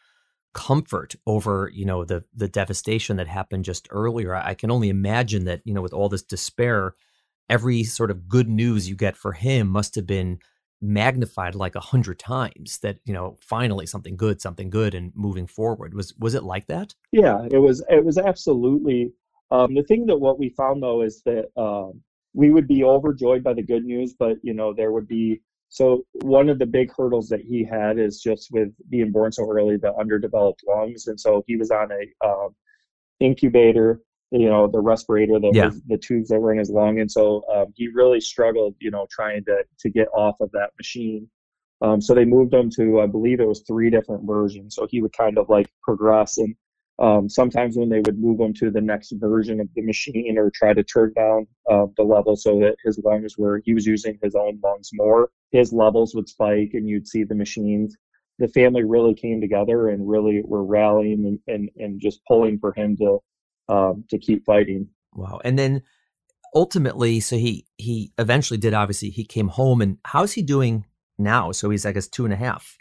comfort 0.53 1.15
over, 1.25 1.69
you 1.73 1.85
know, 1.85 2.03
the 2.03 2.23
the 2.35 2.47
devastation 2.47 3.17
that 3.17 3.27
happened 3.27 3.65
just 3.65 3.87
earlier. 3.91 4.35
I 4.35 4.53
can 4.53 4.71
only 4.71 4.89
imagine 4.89 5.45
that, 5.45 5.61
you 5.63 5.73
know, 5.73 5.81
with 5.81 5.93
all 5.93 6.09
this 6.09 6.23
despair, 6.23 6.93
every 7.49 7.83
sort 7.83 8.11
of 8.11 8.27
good 8.27 8.47
news 8.47 8.87
you 8.87 8.95
get 8.95 9.17
for 9.17 9.33
him 9.33 9.67
must 9.67 9.95
have 9.95 10.05
been 10.05 10.39
magnified 10.81 11.55
like 11.55 11.75
a 11.75 11.81
hundred 11.81 12.17
times 12.17 12.79
that 12.79 12.99
you 13.03 13.13
know 13.13 13.37
finally 13.41 13.85
something 13.85 14.15
good 14.15 14.39
something 14.39 14.69
good 14.69 14.95
and 14.95 15.11
moving 15.13 15.45
forward 15.45 15.93
was 15.93 16.13
was 16.19 16.33
it 16.33 16.43
like 16.43 16.67
that 16.67 16.95
yeah 17.11 17.45
it 17.51 17.57
was 17.57 17.83
it 17.89 18.03
was 18.05 18.17
absolutely 18.17 19.11
um, 19.51 19.73
the 19.73 19.83
thing 19.83 20.05
that 20.05 20.17
what 20.17 20.39
we 20.39 20.47
found 20.49 20.81
though 20.81 21.01
is 21.01 21.21
that 21.25 21.47
um, 21.57 22.01
we 22.33 22.51
would 22.51 22.67
be 22.67 22.83
overjoyed 22.83 23.43
by 23.43 23.53
the 23.53 23.61
good 23.61 23.83
news 23.83 24.15
but 24.17 24.37
you 24.41 24.53
know 24.53 24.73
there 24.73 24.93
would 24.93 25.07
be 25.07 25.41
so 25.69 26.03
one 26.23 26.49
of 26.49 26.57
the 26.57 26.65
big 26.65 26.91
hurdles 26.95 27.29
that 27.29 27.41
he 27.41 27.63
had 27.63 27.99
is 27.99 28.19
just 28.19 28.49
with 28.51 28.69
being 28.89 29.11
born 29.11 29.31
so 29.31 29.49
early 29.49 29.77
the 29.77 29.95
underdeveloped 29.95 30.63
lungs. 30.67 31.07
And 31.07 31.19
so 31.19 31.43
he 31.45 31.55
was 31.55 31.69
on 31.71 31.89
a 31.91 32.27
um, 32.27 32.55
incubator 33.19 34.01
you 34.31 34.47
know 34.47 34.67
the 34.67 34.79
respirator 34.79 35.39
the 35.39 35.51
yeah. 35.53 35.71
the 35.87 35.97
tubes 35.97 36.29
that 36.29 36.39
were 36.39 36.51
in 36.51 36.59
his 36.59 36.69
lung. 36.69 36.99
And 36.99 37.11
so 37.11 37.43
um, 37.53 37.73
he 37.75 37.87
really 37.87 38.19
struggled 38.19 38.75
you 38.79 38.91
know 38.91 39.07
trying 39.09 39.43
to 39.45 39.63
to 39.79 39.89
get 39.89 40.07
off 40.13 40.39
of 40.41 40.51
that 40.51 40.71
machine. 40.77 41.29
Um, 41.81 42.01
so 42.01 42.13
they 42.13 42.25
moved 42.25 42.53
him 42.53 42.69
to 42.71 42.99
i 42.99 43.05
believe 43.05 43.39
it 43.39 43.47
was 43.47 43.63
three 43.67 43.89
different 43.89 44.25
versions. 44.25 44.75
So 44.75 44.87
he 44.89 45.01
would 45.01 45.13
kind 45.13 45.37
of 45.37 45.49
like 45.49 45.69
progress. 45.81 46.37
And 46.37 46.55
um, 46.99 47.29
sometimes 47.29 47.77
when 47.77 47.89
they 47.89 48.01
would 48.01 48.19
move 48.19 48.39
him 48.39 48.53
to 48.55 48.69
the 48.69 48.81
next 48.81 49.13
version 49.13 49.59
of 49.59 49.67
the 49.75 49.81
machine 49.81 50.37
or 50.37 50.51
try 50.53 50.73
to 50.73 50.83
turn 50.83 51.13
down 51.15 51.47
uh, 51.69 51.85
the 51.97 52.03
level 52.03 52.35
so 52.35 52.59
that 52.59 52.75
his 52.83 52.99
lungs 53.03 53.37
were 53.37 53.61
he 53.65 53.73
was 53.73 53.85
using 53.85 54.17
his 54.21 54.35
own 54.35 54.59
lungs 54.63 54.89
more 54.93 55.29
his 55.51 55.71
levels 55.71 56.13
would 56.13 56.27
spike 56.27 56.71
and 56.73 56.87
you'd 56.87 57.07
see 57.07 57.23
the 57.23 57.35
machines 57.35 57.95
the 58.39 58.47
family 58.47 58.83
really 58.83 59.13
came 59.13 59.41
together 59.41 59.89
and 59.89 60.09
really 60.09 60.41
were 60.45 60.63
rallying 60.63 61.25
and, 61.25 61.39
and, 61.47 61.69
and 61.77 61.99
just 61.99 62.21
pulling 62.25 62.57
for 62.57 62.73
him 62.73 62.95
to 62.97 63.19
um, 63.67 64.05
to 64.09 64.17
keep 64.17 64.45
fighting. 64.45 64.87
Wow. 65.13 65.39
And 65.43 65.59
then 65.59 65.83
ultimately, 66.55 67.19
so 67.19 67.35
he 67.35 67.67
he 67.77 68.11
eventually 68.17 68.57
did. 68.57 68.73
Obviously, 68.73 69.09
he 69.09 69.25
came 69.25 69.49
home, 69.49 69.81
and 69.81 69.97
how's 70.05 70.33
he 70.33 70.41
doing 70.41 70.85
now? 71.17 71.51
So 71.51 71.69
he's 71.69 71.85
I 71.85 71.91
guess 71.91 72.07
two 72.07 72.25
and 72.25 72.33
a 72.33 72.37
half, 72.37 72.77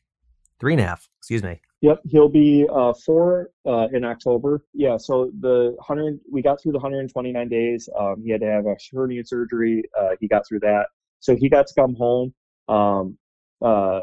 three 0.61 0.75
and 0.75 0.81
a 0.81 0.87
half. 0.87 1.09
Excuse 1.19 1.43
me. 1.43 1.61
Yep, 1.81 2.01
he'll 2.09 2.29
be 2.29 2.67
uh, 2.73 2.93
four 3.05 3.51
uh, 3.65 3.87
in 3.93 4.05
October. 4.05 4.65
Yeah, 4.75 4.97
so 4.97 5.31
the 5.41 5.77
hundred 5.81 6.19
we 6.31 6.43
got 6.43 6.61
through 6.61 6.73
the 6.73 6.79
129 6.79 7.49
days. 7.49 7.89
Um, 7.99 8.23
he 8.25 8.31
had 8.31 8.41
to 8.41 8.47
have 8.47 8.67
a 8.67 8.77
hernia 8.93 9.25
surgery. 9.25 9.85
Uh, 9.99 10.11
he 10.21 10.27
got 10.27 10.47
through 10.47 10.61
that, 10.61 10.87
so 11.21 11.37
he 11.37 11.49
got 11.49 11.69
to 11.69 11.75
come 11.75 11.95
home. 11.95 12.35
Um, 12.69 13.17
uh, 13.63 14.01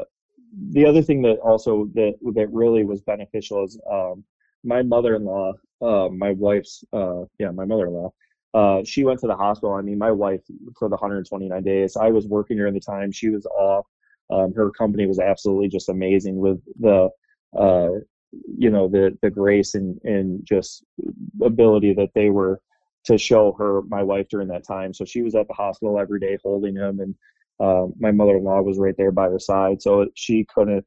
the 0.70 0.86
other 0.86 1.02
thing 1.02 1.20
that 1.22 1.38
also 1.40 1.90
that 1.94 2.14
that 2.34 2.48
really 2.50 2.84
was 2.84 3.02
beneficial 3.02 3.64
is 3.64 3.78
um, 3.90 4.24
my 4.64 4.82
mother-in-law 4.82 5.52
uh, 5.82 6.08
my 6.10 6.32
wife's 6.32 6.82
uh, 6.94 7.24
yeah, 7.38 7.50
my 7.50 7.66
mother-in-law. 7.66 8.12
She 8.84 9.04
went 9.04 9.20
to 9.20 9.26
the 9.26 9.36
hospital. 9.36 9.74
I 9.74 9.82
mean, 9.82 9.98
my 9.98 10.10
wife 10.10 10.40
for 10.78 10.88
the 10.88 10.96
129 10.96 11.62
days. 11.62 11.96
I 11.96 12.08
was 12.08 12.26
working 12.26 12.56
during 12.56 12.72
the 12.72 12.80
time. 12.80 13.12
She 13.12 13.28
was 13.28 13.44
off. 13.46 13.86
Um, 14.30 14.52
her 14.54 14.70
company 14.70 15.06
was 15.06 15.18
absolutely 15.18 15.68
just 15.68 15.88
amazing 15.88 16.36
with 16.36 16.60
the, 16.80 17.08
uh, 17.58 17.90
you 18.58 18.70
know, 18.70 18.88
the 18.88 19.16
the 19.22 19.30
grace 19.30 19.74
and 19.74 20.00
and 20.04 20.44
just 20.44 20.84
ability 21.42 21.94
that 21.94 22.10
they 22.14 22.30
were 22.30 22.60
to 23.04 23.16
show 23.16 23.52
her 23.58 23.82
my 23.82 24.02
wife 24.02 24.28
during 24.28 24.48
that 24.48 24.66
time. 24.66 24.92
So 24.92 25.04
she 25.04 25.22
was 25.22 25.34
at 25.34 25.46
the 25.46 25.54
hospital 25.54 25.98
every 25.98 26.20
day 26.20 26.38
holding 26.42 26.76
him, 26.76 27.00
and 27.00 27.14
uh, 27.60 27.86
my 27.98 28.10
mother-in-law 28.10 28.62
was 28.62 28.78
right 28.78 28.96
there 28.96 29.12
by 29.12 29.28
her 29.28 29.38
side. 29.38 29.80
So 29.80 30.08
she 30.14 30.44
couldn't 30.52 30.84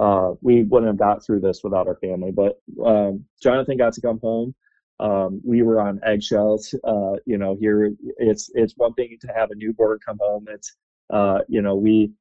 uh, 0.00 0.32
we 0.40 0.62
wouldn't 0.62 0.88
have 0.88 0.98
got 0.98 1.24
through 1.24 1.40
this 1.40 1.62
without 1.64 1.88
our 1.88 1.96
family. 1.96 2.30
But 2.30 2.60
um, 2.84 3.24
Jonathan 3.42 3.76
got 3.76 3.94
to 3.94 4.00
come 4.00 4.20
home. 4.20 4.54
Um, 5.00 5.40
we 5.44 5.62
were 5.62 5.80
on 5.80 6.00
eggshells. 6.04 6.74
Uh, 6.84 7.14
you 7.26 7.38
know, 7.38 7.56
here 7.58 7.92
it's 8.18 8.50
it's 8.54 8.74
one 8.76 8.94
thing 8.94 9.16
to 9.20 9.28
have 9.28 9.50
a 9.50 9.54
newborn 9.54 9.98
come 10.04 10.18
home. 10.20 10.46
It's 10.48 10.76
uh, 11.10 11.38
you 11.48 11.62
know 11.62 11.74
we 11.74 12.12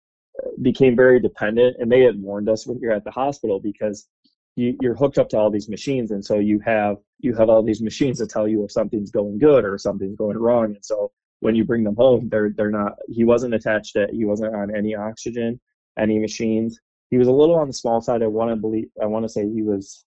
became 0.62 0.96
very 0.96 1.20
dependent, 1.20 1.78
and 1.80 1.92
they 1.92 2.02
had 2.02 2.22
warned 2.22 2.50
us 2.50 2.68
when 2.68 2.80
you're 2.80 2.94
at 2.94 3.04
the 3.04 3.12
hospital 3.12 3.60
because 3.60 4.08
you, 4.56 4.76
you're 4.82 4.96
hooked 4.96 5.18
up 5.18 5.30
to 5.30 5.38
all 5.38 5.52
these 5.52 5.70
machines, 5.70 6.12
and 6.12 6.24
so 6.24 6.40
you 6.40 6.60
have 6.60 6.98
you 7.20 7.36
have 7.36 7.50
all 7.50 7.64
these 7.64 7.82
machines 7.82 8.20
to 8.20 8.28
tell 8.28 8.48
you 8.48 8.64
if 8.64 8.72
something's 8.72 9.12
going 9.12 9.38
good 9.40 9.66
or 9.66 9.78
something's 9.78 10.18
going 10.18 10.38
wrong, 10.38 10.66
and 10.66 10.86
so 10.86 11.12
when 11.40 11.56
you 11.56 11.64
bring 11.64 11.84
them 11.84 11.96
home, 11.96 12.30
they're 12.30 12.52
they're 12.56 12.72
not. 12.72 12.94
He 13.08 13.24
wasn't 13.24 13.54
attached 13.54 13.94
to. 13.94 14.08
He 14.12 14.26
wasn't 14.26 14.56
on 14.56 14.76
any 14.76 14.96
oxygen, 14.96 15.60
any 15.98 16.20
machines 16.20 16.80
he 17.10 17.18
was 17.18 17.28
a 17.28 17.34
little 17.34 17.56
on 17.56 17.68
the 17.68 17.74
small 17.74 18.02
side. 18.02 18.22
I 18.22 18.28
want 18.28 18.52
to 18.52 18.56
believe. 18.56 18.90
I 19.02 19.06
want 19.06 19.24
to 19.24 19.30
say 19.30 19.48
he 19.48 19.62
was 19.62 20.06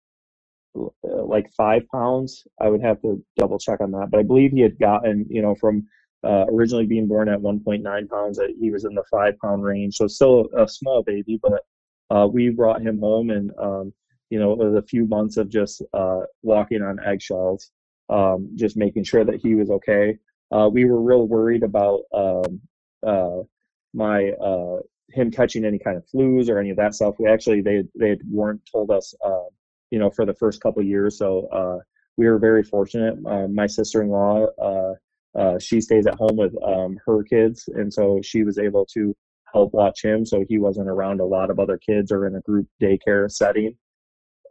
uh, 0.78 0.88
like 1.02 1.50
five 1.56 1.82
pounds. 1.92 2.46
I 2.60 2.68
would 2.68 2.82
have 2.82 3.00
to 3.02 3.24
double 3.36 3.58
check 3.58 3.80
on 3.80 3.90
that, 3.92 4.08
but 4.10 4.20
I 4.20 4.22
believe 4.22 4.52
he 4.52 4.60
had 4.60 4.78
gotten 4.78 5.26
you 5.30 5.42
know 5.42 5.54
from 5.54 5.86
uh, 6.22 6.44
originally 6.48 6.86
being 6.86 7.06
born 7.06 7.28
at 7.28 7.40
1.9 7.40 8.08
pounds, 8.08 8.40
he 8.58 8.70
was 8.70 8.84
in 8.84 8.94
the 8.94 9.04
five 9.10 9.38
pound 9.38 9.62
range. 9.62 9.96
So 9.96 10.06
still 10.06 10.48
a 10.56 10.68
small 10.68 11.02
baby, 11.02 11.38
but 11.42 11.62
uh, 12.10 12.26
we 12.26 12.50
brought 12.50 12.82
him 12.82 12.98
home, 12.98 13.30
and 13.30 13.50
um, 13.58 13.92
you 14.28 14.38
know 14.38 14.52
it 14.52 14.58
was 14.58 14.74
a 14.74 14.86
few 14.86 15.06
months 15.06 15.36
of 15.36 15.48
just 15.48 15.82
uh, 15.94 16.20
walking 16.42 16.82
on 16.82 16.98
eggshells, 17.04 17.70
um, 18.10 18.50
just 18.56 18.76
making 18.76 19.04
sure 19.04 19.24
that 19.24 19.40
he 19.40 19.54
was 19.54 19.70
okay. 19.70 20.18
Uh, 20.52 20.68
we 20.70 20.84
were 20.84 21.00
real 21.00 21.26
worried 21.26 21.62
about 21.62 22.00
um, 22.12 22.60
uh, 23.06 23.38
my 23.94 24.32
him 25.12 25.30
catching 25.30 25.64
any 25.64 25.78
kind 25.78 25.96
of 25.96 26.04
flus 26.06 26.48
or 26.48 26.58
any 26.58 26.70
of 26.70 26.76
that 26.76 26.94
stuff. 26.94 27.14
We 27.18 27.28
actually 27.28 27.62
they 27.62 27.84
they 27.98 28.18
weren't 28.28 28.60
told 28.70 28.90
us, 28.90 29.14
you 29.90 29.98
know, 29.98 30.10
for 30.10 30.26
the 30.26 30.34
first 30.34 30.60
couple 30.60 30.82
years. 30.82 31.16
So 31.16 31.80
we 32.16 32.28
were 32.28 32.38
very 32.38 32.62
fortunate. 32.62 33.16
My 33.50 33.66
sister-in-law, 33.66 34.48
uh, 35.38 35.58
she 35.58 35.80
stays 35.80 36.06
at 36.06 36.14
home 36.14 36.36
with 36.36 36.54
um, 36.62 36.98
her 37.06 37.22
kids, 37.22 37.68
and 37.74 37.92
so 37.92 38.20
she 38.22 38.42
was 38.42 38.58
able 38.58 38.86
to 38.94 39.14
help 39.52 39.72
watch 39.72 40.02
him. 40.02 40.24
So 40.24 40.44
he 40.48 40.58
wasn't 40.58 40.88
around 40.88 41.20
a 41.20 41.24
lot 41.24 41.50
of 41.50 41.58
other 41.58 41.78
kids 41.78 42.12
or 42.12 42.26
in 42.26 42.36
a 42.36 42.40
group 42.40 42.66
daycare 42.82 43.30
setting. 43.30 43.76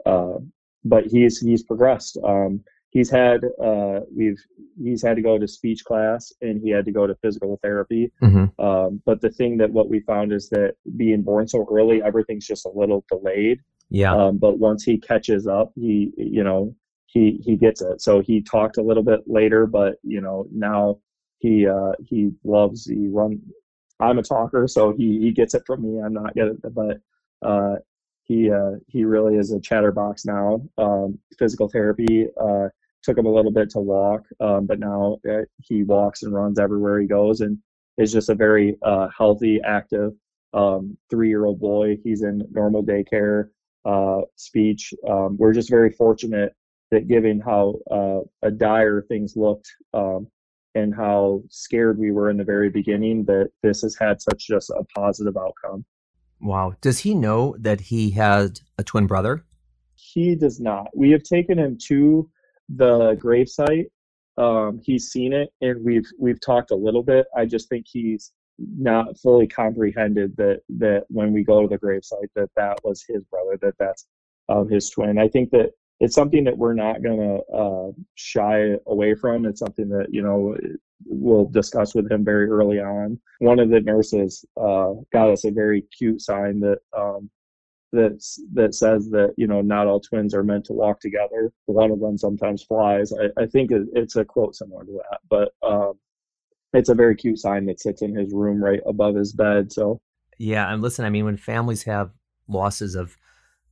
Uh, 0.06 0.40
but 0.84 1.06
he's 1.06 1.40
he's 1.40 1.64
progressed. 1.64 2.18
Um, 2.24 2.64
he's 2.92 3.10
had 3.10 3.42
uh, 3.64 4.00
we've 4.16 4.40
he's 4.82 5.04
had 5.04 5.16
to 5.16 5.22
go 5.22 5.38
to 5.38 5.48
speech 5.48 5.84
class 5.84 6.32
and 6.42 6.62
he 6.62 6.70
had 6.70 6.86
to 6.86 6.92
go 6.92 7.06
to 7.06 7.16
physical 7.16 7.60
therapy. 7.62 8.12
Mm-hmm. 8.24 8.64
Um, 8.64 9.02
but 9.06 9.22
the 9.22 9.30
thing 9.30 9.58
that 9.58 9.72
what 9.72 9.90
we 9.90 10.00
found 10.02 10.32
is 10.32 10.50
that 10.50 10.76
being 10.98 11.22
born 11.22 11.48
so 11.48 11.68
early, 11.72 12.02
everything's 12.02 12.48
just 12.48 12.66
a 12.66 12.72
little 12.74 13.04
delayed. 13.10 13.60
Yeah. 13.90 14.16
Um, 14.16 14.38
but 14.38 14.60
once 14.60 14.84
he 14.84 14.98
catches 14.98 15.48
up, 15.48 15.72
he 15.76 16.12
you 16.18 16.44
know 16.44 16.76
he 17.12 17.41
he 17.43 17.55
gets 17.57 17.82
it. 17.82 18.01
So 18.01 18.22
he 18.22 18.41
talked 18.41 18.78
a 18.78 18.84
little 18.84 19.03
bit 19.03 19.22
later, 19.26 19.66
but 19.66 19.95
you 20.03 20.22
know 20.22 20.47
now 20.53 20.99
he 21.39 21.68
uh, 21.68 21.93
he 22.05 22.32
loves 22.43 22.86
he 22.86 23.07
run. 23.07 23.41
I'm 23.99 24.20
a 24.20 24.24
talker, 24.24 24.68
so 24.68 24.93
he 24.95 25.20
he 25.20 25.32
gets 25.32 25.55
it 25.55 25.64
from 25.66 25.82
me. 25.82 26.01
I'm 26.01 26.14
not 26.14 26.36
good, 26.36 26.62
but 26.74 26.99
uh, 27.41 27.76
he 28.24 28.51
uh, 28.51 28.74
he 28.88 29.05
really 29.05 29.38
is 29.38 29.51
a 29.51 29.60
chatterbox 29.60 30.26
now. 30.26 30.62
Um, 30.78 31.18
physical 31.38 31.68
therapy 31.68 32.28
uh, 32.39 32.68
took 33.01 33.18
him 33.18 33.26
a 33.26 33.34
little 33.34 33.51
bit 33.51 33.72
to 33.72 33.80
walk, 33.80 34.22
um, 34.39 34.68
but 34.68 34.80
now 34.80 35.18
uh, 35.30 35.41
he 35.57 35.84
walks 35.84 36.24
and 36.24 36.34
runs 36.34 36.60
everywhere 36.60 36.99
he 36.99 37.07
goes, 37.07 37.41
and 37.41 37.57
is 37.97 38.14
just 38.14 38.30
a 38.30 38.36
very 38.36 38.78
uh, 38.84 39.07
healthy, 39.18 39.60
active 39.66 40.14
um, 40.53 40.95
three-year-old 41.10 41.60
boy. 41.60 41.97
He's 42.03 42.22
in 42.22 42.41
normal 42.51 42.84
daycare, 42.84 43.49
uh, 43.84 44.22
speech. 44.36 44.93
Um, 45.10 45.38
we're 45.38 45.53
just 45.53 45.70
very 45.70 45.91
fortunate 45.91 46.53
that, 46.92 47.08
given 47.08 47.40
how 47.40 47.76
uh, 47.92 48.50
dire 48.52 49.02
things 49.04 49.36
looked 49.36 49.72
um, 49.94 50.28
and 50.76 50.94
how 50.94 51.42
scared 51.50 51.98
we 51.98 52.12
were 52.12 52.30
in 52.30 52.38
the 52.38 52.44
very 52.44 52.70
beginning, 52.70 53.26
that 53.26 53.50
this 53.64 53.82
has 53.82 53.96
had 53.96 54.22
such 54.22 54.48
just 54.48 54.70
a 54.70 54.84
positive 54.96 55.38
outcome. 55.38 55.86
Wow. 56.42 56.74
Does 56.82 57.00
he 57.00 57.14
know 57.14 57.56
that 57.60 57.82
he 57.82 58.12
had 58.12 58.60
a 58.78 58.84
twin 58.84 59.08
brother? 59.08 59.44
He 59.96 60.36
does 60.36 60.60
not. 60.60 60.88
We 60.96 61.12
have 61.12 61.24
taken 61.24 61.60
him 61.60 61.78
to 61.88 62.30
the 62.70 63.16
gravesite. 63.16 63.88
Um, 64.38 64.80
he's 64.84 65.10
seen 65.10 65.34
it, 65.34 65.50
and 65.60 65.84
we've 65.84 66.08
we've 66.18 66.40
talked 66.40 66.72
a 66.72 66.76
little 66.76 67.04
bit. 67.04 67.26
I 67.36 67.46
just 67.46 67.68
think 67.68 67.86
he's 67.90 68.32
not 68.58 69.18
fully 69.20 69.48
comprehended 69.48 70.36
that 70.38 70.62
that 70.78 71.04
when 71.10 71.34
we 71.34 71.44
go 71.44 71.62
to 71.62 71.68
the 71.68 71.78
gravesite 71.78 72.30
that 72.36 72.50
that 72.56 72.80
was 72.84 73.04
his 73.08 73.24
brother, 73.26 73.58
that 73.62 73.76
that's 73.78 74.08
um, 74.48 74.70
his 74.70 74.90
twin. 74.90 75.18
I 75.18 75.28
think 75.28 75.50
that 75.52 75.72
it's 76.00 76.16
something 76.16 76.43
that 76.45 76.58
we're 76.58 76.74
not 76.74 77.04
going 77.04 77.20
to 77.20 77.56
uh, 77.56 77.91
shy 78.16 78.76
away 78.88 79.16
from. 79.16 79.45
It's 79.45 79.60
something 79.60 79.89
that 79.89 80.08
you 80.12 80.22
know 80.22 80.56
we'll 81.06 81.45
discuss 81.45 81.95
with 81.95 82.12
him 82.12 82.24
very 82.24 82.47
early 82.47 82.80
on. 82.80 83.20
One 83.39 83.60
of 83.60 83.70
the 83.70 83.82
nurses 83.82 84.45
uh, 84.58 84.93
got 85.12 85.30
us 85.30 85.45
a 85.45 85.52
very 85.52 85.84
cute 85.97 86.22
sign 86.22 86.60
that 86.62 86.80
um, 86.97 87.30
that 87.91 88.24
that 88.54 88.76
says 88.76 89.10
that 89.10 89.34
you 89.38 89.47
know 89.47 89.62
not 89.62 89.88
all 89.88 90.00
twins 90.00 90.34
are 90.34 90.43
meant 90.43 90.66
to 90.66 90.74
walk 90.74 91.00
together. 91.00 91.52
One 91.66 91.91
of 91.91 92.00
them 92.00 92.18
sometimes 92.18 92.64
flies. 92.64 93.12
I, 93.14 93.41
I 93.41 93.45
think 93.47 93.72
it's 93.72 94.16
a 94.16 94.24
quote 94.26 94.56
similar 94.56 94.86
to 94.86 94.91
that, 94.91 95.20
but 95.30 95.52
um, 95.68 95.93
it's 96.74 96.89
a 96.89 96.95
very 96.95 97.16
cute 97.16 97.39
sign 97.39 97.66
that 97.66 97.82
sits 97.82 98.02
in 98.02 98.16
his 98.16 98.32
room 98.34 98.64
right 98.64 98.82
above 98.86 99.16
his 99.16 99.34
bed. 99.34 99.72
So 99.72 100.00
yeah, 100.38 100.72
and 100.72 100.82
listen, 100.82 101.04
I 101.04 101.10
mean, 101.10 101.26
when 101.26 101.38
families 101.38 101.84
have 101.84 102.12
losses 102.47 102.95
of 102.95 103.18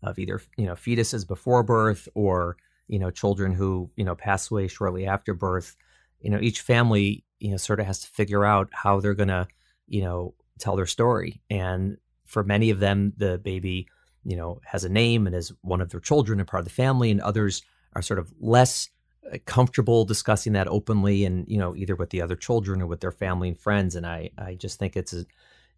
of 0.03 0.19
either 0.19 0.41
you 0.57 0.65
know 0.65 0.73
fetuses 0.73 1.27
before 1.27 1.63
birth 1.63 2.07
or 2.13 2.57
you 2.87 2.99
know 2.99 3.11
children 3.11 3.53
who 3.53 3.89
you 3.95 4.03
know 4.03 4.15
pass 4.15 4.51
away 4.51 4.67
shortly 4.67 5.05
after 5.05 5.33
birth, 5.33 5.75
you 6.21 6.29
know 6.29 6.39
each 6.39 6.61
family 6.61 7.23
you 7.39 7.51
know 7.51 7.57
sort 7.57 7.79
of 7.79 7.85
has 7.85 7.99
to 7.99 8.07
figure 8.07 8.45
out 8.45 8.69
how 8.71 8.99
they're 8.99 9.13
gonna 9.13 9.47
you 9.87 10.01
know 10.01 10.33
tell 10.59 10.75
their 10.75 10.85
story, 10.85 11.41
and 11.49 11.97
for 12.25 12.43
many 12.43 12.69
of 12.69 12.79
them, 12.79 13.13
the 13.17 13.37
baby 13.37 13.87
you 14.23 14.35
know 14.35 14.59
has 14.65 14.83
a 14.83 14.89
name 14.89 15.27
and 15.27 15.35
is 15.35 15.53
one 15.61 15.81
of 15.81 15.89
their 15.89 15.99
children 15.99 16.39
and 16.39 16.47
part 16.47 16.61
of 16.61 16.65
the 16.65 16.71
family, 16.73 17.11
and 17.11 17.21
others 17.21 17.63
are 17.93 18.01
sort 18.01 18.19
of 18.19 18.33
less 18.39 18.89
uh, 19.31 19.37
comfortable 19.45 20.05
discussing 20.05 20.53
that 20.53 20.67
openly 20.67 21.25
and 21.25 21.47
you 21.47 21.57
know 21.57 21.75
either 21.75 21.95
with 21.95 22.11
the 22.11 22.21
other 22.21 22.35
children 22.35 22.81
or 22.81 22.87
with 22.87 23.01
their 23.01 23.11
family 23.11 23.49
and 23.49 23.59
friends. 23.59 23.95
And 23.95 24.05
i 24.05 24.29
i 24.37 24.53
just 24.55 24.79
think 24.79 24.95
it's 24.95 25.13
a 25.13 25.25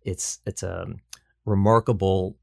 it's 0.02 0.40
it's 0.46 0.64
a 0.64 0.88
remarkable 1.46 2.38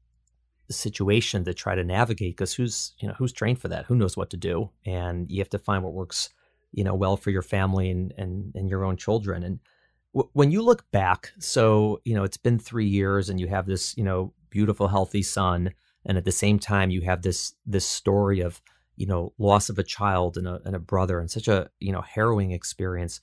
situation 0.69 1.43
to 1.45 1.53
try 1.53 1.75
to 1.75 1.83
navigate 1.83 2.35
because 2.35 2.53
who's 2.53 2.93
you 2.99 3.07
know 3.07 3.15
who's 3.17 3.33
trained 3.33 3.59
for 3.59 3.67
that? 3.69 3.85
Who 3.85 3.95
knows 3.95 4.17
what 4.17 4.29
to 4.31 4.37
do? 4.37 4.69
And 4.85 5.31
you 5.31 5.39
have 5.39 5.49
to 5.49 5.59
find 5.59 5.83
what 5.83 5.93
works 5.93 6.29
you 6.71 6.83
know 6.83 6.95
well 6.95 7.17
for 7.17 7.31
your 7.31 7.41
family 7.41 7.89
and 7.89 8.13
and, 8.17 8.53
and 8.55 8.69
your 8.69 8.83
own 8.83 8.97
children. 8.97 9.43
And 9.43 9.59
w- 10.13 10.29
when 10.33 10.51
you 10.51 10.61
look 10.61 10.89
back 10.91 11.31
so 11.39 12.01
you 12.05 12.15
know 12.15 12.23
it's 12.23 12.37
been 12.37 12.59
three 12.59 12.87
years 12.87 13.29
and 13.29 13.39
you 13.39 13.47
have 13.47 13.65
this 13.65 13.95
you 13.97 14.03
know 14.03 14.33
beautiful 14.49 14.87
healthy 14.87 15.21
son 15.21 15.73
and 16.05 16.17
at 16.17 16.25
the 16.25 16.31
same 16.31 16.57
time 16.57 16.89
you 16.89 17.01
have 17.01 17.21
this 17.21 17.53
this 17.65 17.85
story 17.85 18.39
of 18.39 18.61
you 18.95 19.05
know 19.05 19.33
loss 19.37 19.69
of 19.69 19.79
a 19.79 19.83
child 19.83 20.37
and 20.37 20.47
a, 20.47 20.59
and 20.65 20.75
a 20.75 20.79
brother 20.79 21.19
and 21.19 21.31
such 21.31 21.47
a 21.47 21.69
you 21.79 21.91
know 21.91 22.01
harrowing 22.01 22.51
experience. 22.51 23.21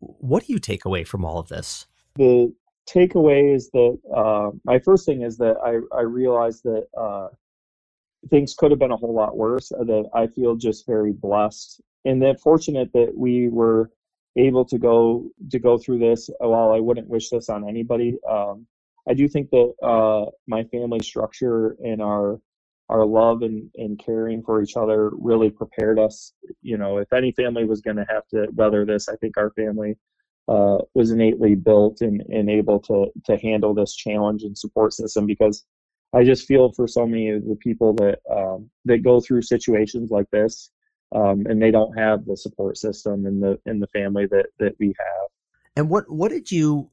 What 0.00 0.44
do 0.44 0.52
you 0.52 0.58
take 0.58 0.84
away 0.84 1.04
from 1.04 1.24
all 1.24 1.38
of 1.38 1.48
this? 1.48 1.86
The 2.16 2.52
takeaway 2.88 3.54
is 3.54 3.70
that 3.70 3.98
uh, 4.14 4.50
my 4.64 4.78
first 4.78 5.06
thing 5.06 5.22
is 5.22 5.36
that 5.38 5.56
I, 5.64 5.96
I 5.96 6.02
realized 6.02 6.64
that 6.64 6.86
uh, 6.98 7.28
things 8.30 8.54
could 8.54 8.70
have 8.70 8.80
been 8.80 8.92
a 8.92 8.96
whole 8.96 9.14
lot 9.14 9.36
worse. 9.36 9.72
Uh, 9.72 9.84
that 9.84 10.10
I 10.14 10.26
feel 10.26 10.56
just 10.56 10.86
very 10.86 11.12
blessed 11.12 11.80
and 12.04 12.22
that 12.22 12.40
fortunate 12.40 12.92
that 12.92 13.12
we 13.16 13.48
were 13.48 13.90
able 14.36 14.64
to 14.64 14.78
go 14.78 15.30
to 15.50 15.58
go 15.58 15.78
through 15.78 15.98
this. 15.98 16.28
While 16.38 16.72
I 16.72 16.80
wouldn't 16.80 17.08
wish 17.08 17.30
this 17.30 17.48
on 17.48 17.68
anybody, 17.68 18.16
um, 18.28 18.66
I 19.08 19.14
do 19.14 19.28
think 19.28 19.50
that 19.50 19.72
uh, 19.82 20.30
my 20.46 20.64
family 20.64 21.00
structure 21.00 21.76
and 21.84 22.02
our 22.02 22.40
our 22.90 23.06
love 23.06 23.40
and, 23.42 23.70
and 23.76 23.98
caring 23.98 24.42
for 24.42 24.62
each 24.62 24.76
other 24.76 25.10
really 25.14 25.48
prepared 25.48 25.98
us. 25.98 26.34
You 26.60 26.76
know, 26.76 26.98
if 26.98 27.12
any 27.14 27.32
family 27.32 27.64
was 27.64 27.80
going 27.80 27.96
to 27.96 28.06
have 28.10 28.26
to 28.28 28.46
weather 28.52 28.84
this, 28.84 29.08
I 29.08 29.16
think 29.16 29.38
our 29.38 29.50
family 29.52 29.96
uh, 30.48 30.78
was 30.94 31.10
innately 31.10 31.54
built 31.54 32.00
and, 32.00 32.20
and 32.28 32.50
able 32.50 32.78
to 32.80 33.06
to 33.24 33.36
handle 33.38 33.74
this 33.74 33.94
challenge 33.94 34.42
and 34.42 34.56
support 34.56 34.92
system 34.92 35.26
because 35.26 35.64
I 36.12 36.22
just 36.22 36.46
feel 36.46 36.72
for 36.72 36.86
so 36.86 37.06
many 37.06 37.30
of 37.30 37.44
the 37.44 37.56
people 37.56 37.94
that 37.94 38.18
um, 38.30 38.70
that 38.84 38.98
go 38.98 39.20
through 39.20 39.42
situations 39.42 40.10
like 40.10 40.30
this 40.30 40.70
um, 41.14 41.46
and 41.46 41.62
they 41.62 41.70
don't 41.70 41.96
have 41.96 42.24
the 42.24 42.36
support 42.36 42.76
system 42.76 43.26
in 43.26 43.40
the 43.40 43.58
in 43.66 43.78
the 43.78 43.86
family 43.88 44.26
that 44.26 44.46
that 44.58 44.74
we 44.78 44.88
have. 44.88 45.28
And 45.76 45.88
what 45.88 46.10
what 46.10 46.30
did 46.30 46.50
you 46.50 46.90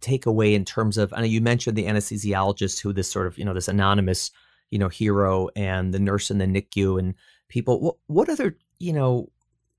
take 0.00 0.26
away 0.26 0.54
in 0.54 0.64
terms 0.64 0.96
of? 0.96 1.12
I 1.12 1.18
know 1.18 1.26
you 1.26 1.40
mentioned 1.40 1.76
the 1.76 1.86
anesthesiologist 1.86 2.80
who 2.80 2.92
this 2.92 3.10
sort 3.10 3.26
of 3.26 3.36
you 3.36 3.44
know 3.44 3.54
this 3.54 3.68
anonymous 3.68 4.30
you 4.70 4.78
know 4.78 4.88
hero 4.88 5.48
and 5.56 5.92
the 5.92 5.98
nurse 5.98 6.30
in 6.30 6.38
the 6.38 6.46
NICU 6.46 6.98
and 6.98 7.14
people. 7.48 7.80
What 7.80 7.96
what 8.06 8.28
other 8.28 8.56
you 8.78 8.92
know 8.92 9.30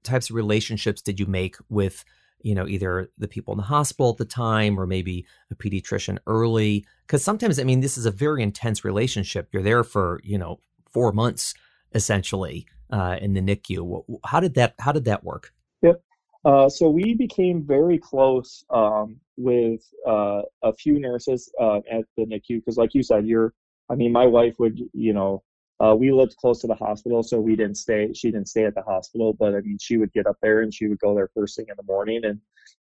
types 0.04 0.30
of 0.30 0.36
relationships 0.36 1.02
did 1.02 1.20
you 1.20 1.26
make 1.26 1.56
with 1.70 2.04
you 2.42 2.56
know, 2.56 2.68
either 2.68 3.10
the 3.18 3.28
people 3.28 3.54
in 3.54 3.58
the 3.58 3.64
hospital 3.64 4.12
at 4.12 4.18
the 4.18 4.26
time 4.26 4.80
or 4.80 4.86
maybe 4.86 5.26
a 5.52 5.56
pediatrician 5.56 6.18
early. 6.28 6.86
Because 7.06 7.24
sometimes, 7.24 7.60
I 7.60 7.64
mean, 7.64 7.82
this 7.82 7.98
is 7.98 8.06
a 8.06 8.12
very 8.12 8.44
intense 8.44 8.86
relationship. 8.86 9.50
You're 9.52 9.64
there 9.64 9.84
for, 9.84 10.22
you 10.24 10.38
know, 10.38 10.60
four 10.86 11.12
months 11.12 11.54
essentially 11.94 12.68
uh, 12.92 13.18
in 13.22 13.34
the 13.34 13.42
NICU. 13.42 14.20
How 14.26 14.40
did 14.40 14.54
that 14.56 14.76
How 14.80 14.92
did 14.92 15.06
that 15.06 15.24
work? 15.24 15.54
Yep. 15.82 16.02
Uh, 16.44 16.70
so 16.70 16.90
we 16.90 17.16
became 17.16 17.64
very 17.64 17.98
close 17.98 18.64
um, 18.70 19.20
with 19.38 19.82
uh, 20.08 20.44
a 20.62 20.74
few 20.74 21.00
nurses 21.00 21.52
uh, 21.60 21.78
at 21.92 22.04
the 22.18 22.26
NICU 22.26 22.60
because, 22.60 22.78
like 22.78 22.94
you 22.94 23.04
said, 23.04 23.26
you're. 23.26 23.54
I 23.88 23.94
mean, 23.94 24.12
my 24.12 24.26
wife 24.26 24.56
would, 24.58 24.80
you 24.94 25.14
know, 25.14 25.44
uh, 25.84 25.96
we 25.98 26.12
lived 26.12 26.36
close 26.38 26.62
to 26.62 26.68
the 26.68 26.76
hospital, 26.76 27.22
so 27.22 27.40
we 27.40 27.56
didn't 27.56 27.76
stay. 27.76 28.14
She 28.14 28.32
didn't 28.32 28.48
stay 28.48 28.66
at 28.66 28.76
the 28.76 28.82
hospital, 28.82 29.34
but 29.34 29.56
I 29.56 29.62
mean, 29.62 29.78
she 29.80 29.98
would 29.98 30.14
get 30.14 30.28
up 30.28 30.38
there 30.42 30.62
and 30.62 30.74
she 30.74 30.88
would 30.88 31.00
go 31.00 31.14
there 31.14 31.30
first 31.34 31.58
thing 31.58 31.66
in 31.70 31.76
the 31.78 31.84
morning, 31.84 32.24
and 32.24 32.40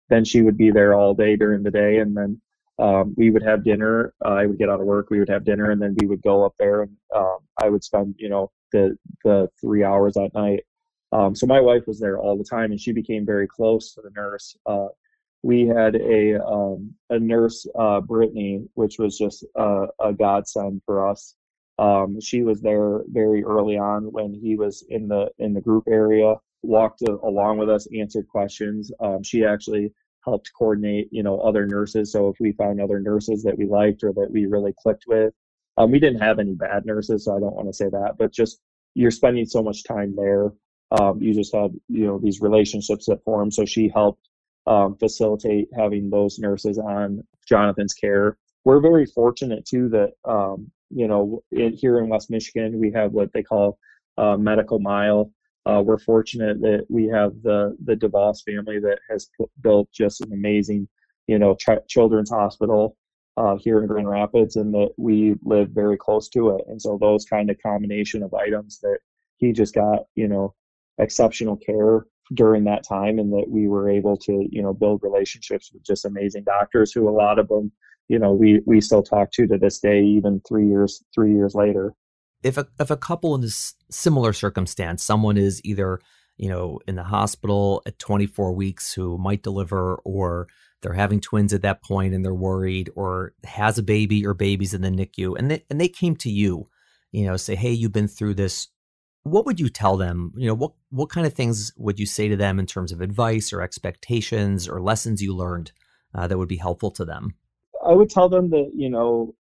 then 0.09 0.23
she 0.23 0.41
would 0.41 0.57
be 0.57 0.71
there 0.71 0.93
all 0.93 1.13
day 1.13 1.35
during 1.35 1.63
the 1.63 1.71
day, 1.71 1.97
and 1.97 2.15
then 2.15 2.41
um, 2.79 3.13
we 3.17 3.29
would 3.29 3.43
have 3.43 3.63
dinner. 3.63 4.13
Uh, 4.23 4.29
I 4.29 4.45
would 4.45 4.57
get 4.57 4.69
out 4.69 4.79
of 4.79 4.85
work, 4.85 5.09
we 5.09 5.19
would 5.19 5.29
have 5.29 5.43
dinner, 5.43 5.71
and 5.71 5.81
then 5.81 5.95
we 5.99 6.07
would 6.07 6.21
go 6.21 6.45
up 6.45 6.55
there, 6.57 6.83
and 6.83 6.95
um, 7.15 7.39
I 7.61 7.69
would 7.69 7.83
spend, 7.83 8.15
you 8.17 8.29
know, 8.29 8.51
the 8.71 8.97
the 9.23 9.49
three 9.59 9.83
hours 9.83 10.17
at 10.17 10.33
night. 10.33 10.63
Um, 11.11 11.35
so 11.35 11.45
my 11.47 11.61
wife 11.61 11.87
was 11.87 11.99
there 11.99 12.17
all 12.17 12.37
the 12.37 12.43
time, 12.43 12.71
and 12.71 12.79
she 12.79 12.91
became 12.91 13.25
very 13.25 13.47
close 13.47 13.93
to 13.93 14.01
the 14.01 14.09
nurse. 14.15 14.57
Uh, 14.65 14.87
we 15.43 15.67
had 15.67 15.95
a 15.95 16.43
um, 16.43 16.93
a 17.09 17.19
nurse, 17.19 17.67
uh, 17.77 18.01
Brittany, 18.01 18.67
which 18.73 18.99
was 18.99 19.17
just 19.17 19.45
a, 19.55 19.87
a 19.99 20.13
godsend 20.13 20.81
for 20.85 21.07
us. 21.07 21.35
Um, 21.77 22.19
she 22.21 22.43
was 22.43 22.61
there 22.61 23.01
very 23.07 23.43
early 23.43 23.77
on 23.77 24.11
when 24.11 24.33
he 24.33 24.55
was 24.55 24.83
in 24.89 25.07
the 25.07 25.29
in 25.39 25.53
the 25.53 25.61
group 25.61 25.85
area. 25.87 26.35
Walked 26.61 27.03
along 27.03 27.57
with 27.59 27.69
us, 27.69 27.87
answered 27.95 28.27
questions. 28.27 28.91
Um, 28.99 29.21
she 29.21 29.45
actually 29.45 29.93
helped 30.23 30.51
coordinate, 30.57 31.07
you 31.11 31.21
know, 31.21 31.39
other 31.39 31.67
nurses. 31.67 32.11
So 32.11 32.29
if 32.29 32.37
we 32.39 32.53
found 32.53 32.81
other 32.81 32.99
nurses 32.99 33.43
that 33.43 33.57
we 33.57 33.65
liked 33.67 34.03
or 34.03 34.11
that 34.13 34.31
we 34.31 34.47
really 34.47 34.73
clicked 34.81 35.05
with, 35.07 35.33
um, 35.77 35.91
we 35.91 35.99
didn't 35.99 36.21
have 36.21 36.39
any 36.39 36.55
bad 36.55 36.85
nurses, 36.85 37.25
so 37.25 37.35
I 37.35 37.39
don't 37.39 37.55
want 37.55 37.67
to 37.67 37.73
say 37.73 37.89
that. 37.89 38.15
But 38.17 38.31
just 38.31 38.59
you're 38.95 39.11
spending 39.11 39.45
so 39.45 39.61
much 39.61 39.83
time 39.83 40.15
there, 40.15 40.51
um, 40.91 41.21
you 41.21 41.33
just 41.33 41.53
had 41.53 41.71
you 41.89 42.07
know 42.07 42.17
these 42.17 42.41
relationships 42.41 43.05
that 43.07 43.23
form. 43.23 43.51
So 43.51 43.65
she 43.65 43.89
helped 43.89 44.27
um, 44.67 44.95
facilitate 44.95 45.67
having 45.75 46.09
those 46.09 46.39
nurses 46.39 46.79
on 46.79 47.23
Jonathan's 47.47 47.93
care. 47.93 48.37
We're 48.63 48.79
very 48.79 49.05
fortunate 49.05 49.65
too 49.65 49.89
that 49.89 50.11
um, 50.23 50.71
you 50.89 51.07
know, 51.07 51.43
here 51.51 51.99
in 51.99 52.09
West 52.09 52.29
Michigan, 52.29 52.79
we 52.79 52.91
have 52.91 53.11
what 53.11 53.31
they 53.33 53.43
call 53.43 53.77
uh, 54.17 54.37
medical 54.37 54.79
mile. 54.79 55.31
Uh, 55.65 55.81
we're 55.83 55.97
fortunate 55.97 56.61
that 56.61 56.85
we 56.89 57.07
have 57.07 57.31
the 57.41 57.75
the 57.85 57.95
DeVos 57.95 58.43
family 58.43 58.79
that 58.79 58.99
has 59.09 59.29
built 59.61 59.89
just 59.91 60.21
an 60.21 60.31
amazing, 60.31 60.87
you 61.27 61.39
know, 61.39 61.55
ch- 61.55 61.87
children's 61.87 62.29
hospital 62.29 62.95
uh, 63.37 63.55
here 63.57 63.81
in 63.81 63.87
Grand 63.87 64.09
Rapids, 64.09 64.55
and 64.57 64.73
that 64.73 64.91
we 64.97 65.35
live 65.43 65.69
very 65.69 65.97
close 65.97 66.29
to 66.29 66.55
it. 66.55 66.65
And 66.67 66.81
so 66.81 66.97
those 66.99 67.25
kind 67.25 67.49
of 67.49 67.57
combination 67.65 68.21
of 68.21 68.33
items 68.33 68.79
that 68.81 68.99
he 69.37 69.51
just 69.51 69.73
got, 69.73 70.03
you 70.13 70.27
know, 70.27 70.53
exceptional 70.99 71.57
care 71.57 72.05
during 72.33 72.63
that 72.65 72.87
time, 72.87 73.17
and 73.17 73.33
that 73.33 73.45
we 73.49 73.67
were 73.67 73.89
able 73.89 74.17
to, 74.17 74.47
you 74.51 74.61
know, 74.61 74.73
build 74.73 75.01
relationships 75.03 75.71
with 75.73 75.83
just 75.83 76.05
amazing 76.05 76.43
doctors 76.43 76.91
who 76.91 77.09
a 77.09 77.11
lot 77.11 77.39
of 77.39 77.47
them 77.47 77.71
you 78.07 78.19
know 78.19 78.31
we 78.31 78.61
we 78.65 78.81
still 78.81 79.03
talk 79.03 79.31
to 79.31 79.47
to 79.47 79.57
this 79.57 79.79
day 79.79 80.03
even 80.03 80.41
three 80.47 80.67
years 80.67 81.03
three 81.13 81.33
years 81.33 81.55
later. 81.55 81.93
If 82.43 82.57
a 82.57 82.67
if 82.79 82.91
a 82.91 82.97
couple 82.97 83.35
in 83.35 83.41
this 83.41 83.73
similar 83.89 84.33
circumstance 84.33 85.03
someone 85.03 85.37
is 85.37 85.61
either 85.63 85.99
you 86.37 86.49
know 86.49 86.79
in 86.87 86.95
the 86.95 87.03
hospital 87.03 87.81
at 87.85 87.99
24 87.99 88.53
weeks 88.53 88.93
who 88.93 89.17
might 89.17 89.43
deliver 89.43 89.95
or 90.03 90.47
they're 90.81 90.93
having 90.93 91.19
twins 91.19 91.53
at 91.53 91.63
that 91.63 91.83
point 91.83 92.13
and 92.13 92.23
they're 92.23 92.33
worried 92.33 92.91
or 92.95 93.33
has 93.43 93.77
a 93.77 93.83
baby 93.83 94.25
or 94.25 94.33
babies 94.33 94.73
in 94.73 94.81
the 94.81 94.89
NICU 94.89 95.37
and 95.37 95.49
they 95.49 95.63
and 95.69 95.81
they 95.81 95.87
came 95.87 96.15
to 96.17 96.29
you 96.29 96.69
you 97.11 97.25
know 97.25 97.37
say 97.37 97.55
hey 97.55 97.71
you've 97.71 97.93
been 97.93 98.07
through 98.07 98.35
this. 98.35 98.67
What 99.23 99.47
would 99.47 99.59
you 99.59 99.69
tell 99.69 99.97
them? 99.97 100.33
You 100.37 100.47
know 100.49 100.53
what 100.53 100.73
what 100.91 101.09
kind 101.09 101.25
of 101.25 101.33
things 101.33 101.73
would 101.77 101.99
you 101.99 102.05
say 102.05 102.27
to 102.27 102.35
them 102.35 102.59
in 102.59 102.67
terms 102.67 102.91
of 102.91 103.01
advice 103.01 103.51
or 103.51 103.63
expectations 103.63 104.67
or 104.67 104.79
lessons 104.79 105.23
you 105.23 105.35
learned 105.35 105.71
uh, 106.13 106.27
that 106.27 106.37
would 106.37 106.47
be 106.47 106.57
helpful 106.57 106.91
to 106.91 107.05
them 107.05 107.33
I 107.85 107.93
would 107.93 108.09
tell 108.09 108.29
them 108.29 108.49
that 108.49 108.71
you 108.75 108.89
know 108.89 109.35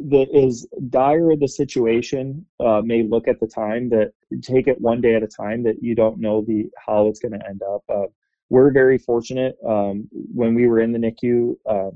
that 0.00 0.28
is 0.32 0.66
dire 0.90 1.36
the 1.36 1.48
situation 1.48 2.44
uh, 2.60 2.82
may 2.84 3.02
look 3.02 3.28
at 3.28 3.38
the 3.40 3.46
time 3.46 3.88
that 3.90 4.12
take 4.42 4.66
it 4.66 4.80
one 4.80 5.00
day 5.00 5.14
at 5.14 5.22
a 5.22 5.28
time 5.28 5.62
that 5.62 5.82
you 5.82 5.94
don't 5.94 6.18
know 6.18 6.42
the 6.46 6.68
how 6.84 7.06
it's 7.06 7.20
going 7.20 7.38
to 7.38 7.46
end 7.46 7.62
up. 7.62 7.82
Uh, 7.88 8.06
we're 8.50 8.72
very 8.72 8.98
fortunate 8.98 9.56
um, 9.66 10.08
when 10.12 10.54
we 10.54 10.66
were 10.66 10.80
in 10.80 10.92
the 10.92 10.98
NICU. 10.98 11.54
Uh, 11.68 11.90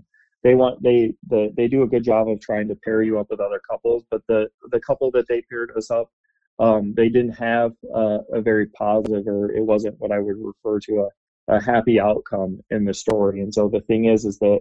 they 0.45 0.55
want 0.55 0.83
they 0.83 1.15
the, 1.29 1.53
they 1.57 1.67
do 1.67 1.83
a 1.83 1.87
good 1.87 2.05
job 2.05 2.29
of 2.29 2.41
trying 2.41 2.69
to 2.69 2.77
pair 2.77 3.03
you 3.03 3.19
up 3.19 3.27
with 3.31 3.41
other 3.41 3.61
couples, 3.69 4.05
but 4.11 4.23
the 4.29 4.49
the 4.71 4.81
couple 4.81 5.11
that 5.11 5.27
they 5.29 5.43
paired 5.51 5.73
us 5.77 5.91
up, 5.91 6.11
um, 6.61 6.95
they 6.97 7.09
didn't 7.09 7.37
have 7.37 7.73
uh, 7.95 8.19
a 8.33 8.41
very 8.41 8.67
positive 8.67 9.27
or 9.27 9.51
it 9.51 9.65
wasn't 9.65 9.99
what 9.99 10.13
I 10.13 10.21
would 10.21 10.37
refer 10.39 10.79
to 10.81 11.09
a, 11.49 11.57
a 11.57 11.63
happy 11.63 11.99
outcome 11.99 12.61
in 12.71 12.85
the 12.85 12.95
story. 12.95 13.41
And 13.41 13.53
so 13.53 13.69
the 13.69 13.81
thing 13.81 14.05
is, 14.05 14.25
is 14.25 14.39
that 14.39 14.61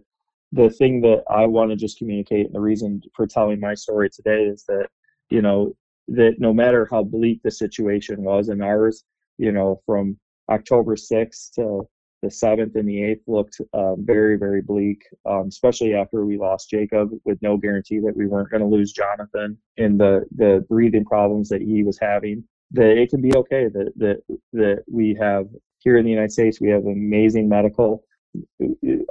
the 0.52 0.70
thing 0.70 1.02
that 1.02 1.24
I 1.30 1.46
want 1.46 1.72
to 1.72 1.76
just 1.76 1.98
communicate 1.98 2.46
and 2.46 2.56
the 2.56 2.60
reason 2.60 3.02
for 3.16 3.28
telling 3.28 3.60
my 3.60 3.74
story 3.74 4.10
today 4.10 4.44
is 4.44 4.64
that 4.68 4.88
you 5.30 5.42
know, 5.42 5.76
that 6.08 6.36
no 6.40 6.54
matter 6.54 6.88
how 6.90 7.04
bleak 7.04 7.42
the 7.44 7.52
situation 7.52 8.24
was, 8.24 8.50
and 8.50 8.64
ours, 8.64 9.04
you 9.38 9.52
know, 9.52 9.82
from 9.86 10.18
October 10.50 10.96
6th 10.96 11.52
to 11.56 11.88
the 12.22 12.30
7th 12.30 12.76
and 12.76 12.88
the 12.88 12.96
8th 12.96 13.22
looked 13.28 13.62
uh, 13.74 13.96
very, 13.96 14.38
very 14.38 14.62
bleak, 14.62 15.04
um, 15.26 15.48
especially 15.48 15.94
after 15.94 16.26
we 16.26 16.38
lost 16.38 16.70
Jacob 16.70 17.10
with 17.26 17.38
no 17.42 17.58
guarantee 17.58 18.00
that 18.00 18.16
we 18.16 18.26
weren't 18.26 18.50
going 18.50 18.62
to 18.62 18.68
lose 18.68 18.92
Jonathan 18.92 19.58
and 19.78 20.00
the, 20.00 20.26
the 20.36 20.66
breathing 20.70 21.06
problems 21.06 21.50
that 21.50 21.62
he 21.62 21.84
was 21.84 22.00
having. 22.00 22.44
That 22.72 22.98
it 22.98 23.10
can 23.10 23.22
be 23.22 23.36
okay 23.36 23.68
that, 23.68 23.94
that, 23.98 24.40
that 24.54 24.84
we 24.92 25.16
have 25.20 25.48
here 25.80 25.98
in 25.98 26.06
the 26.06 26.12
United 26.12 26.32
States, 26.32 26.60
we 26.60 26.70
have 26.70 26.86
amazing 26.86 27.48
medical. 27.48 28.04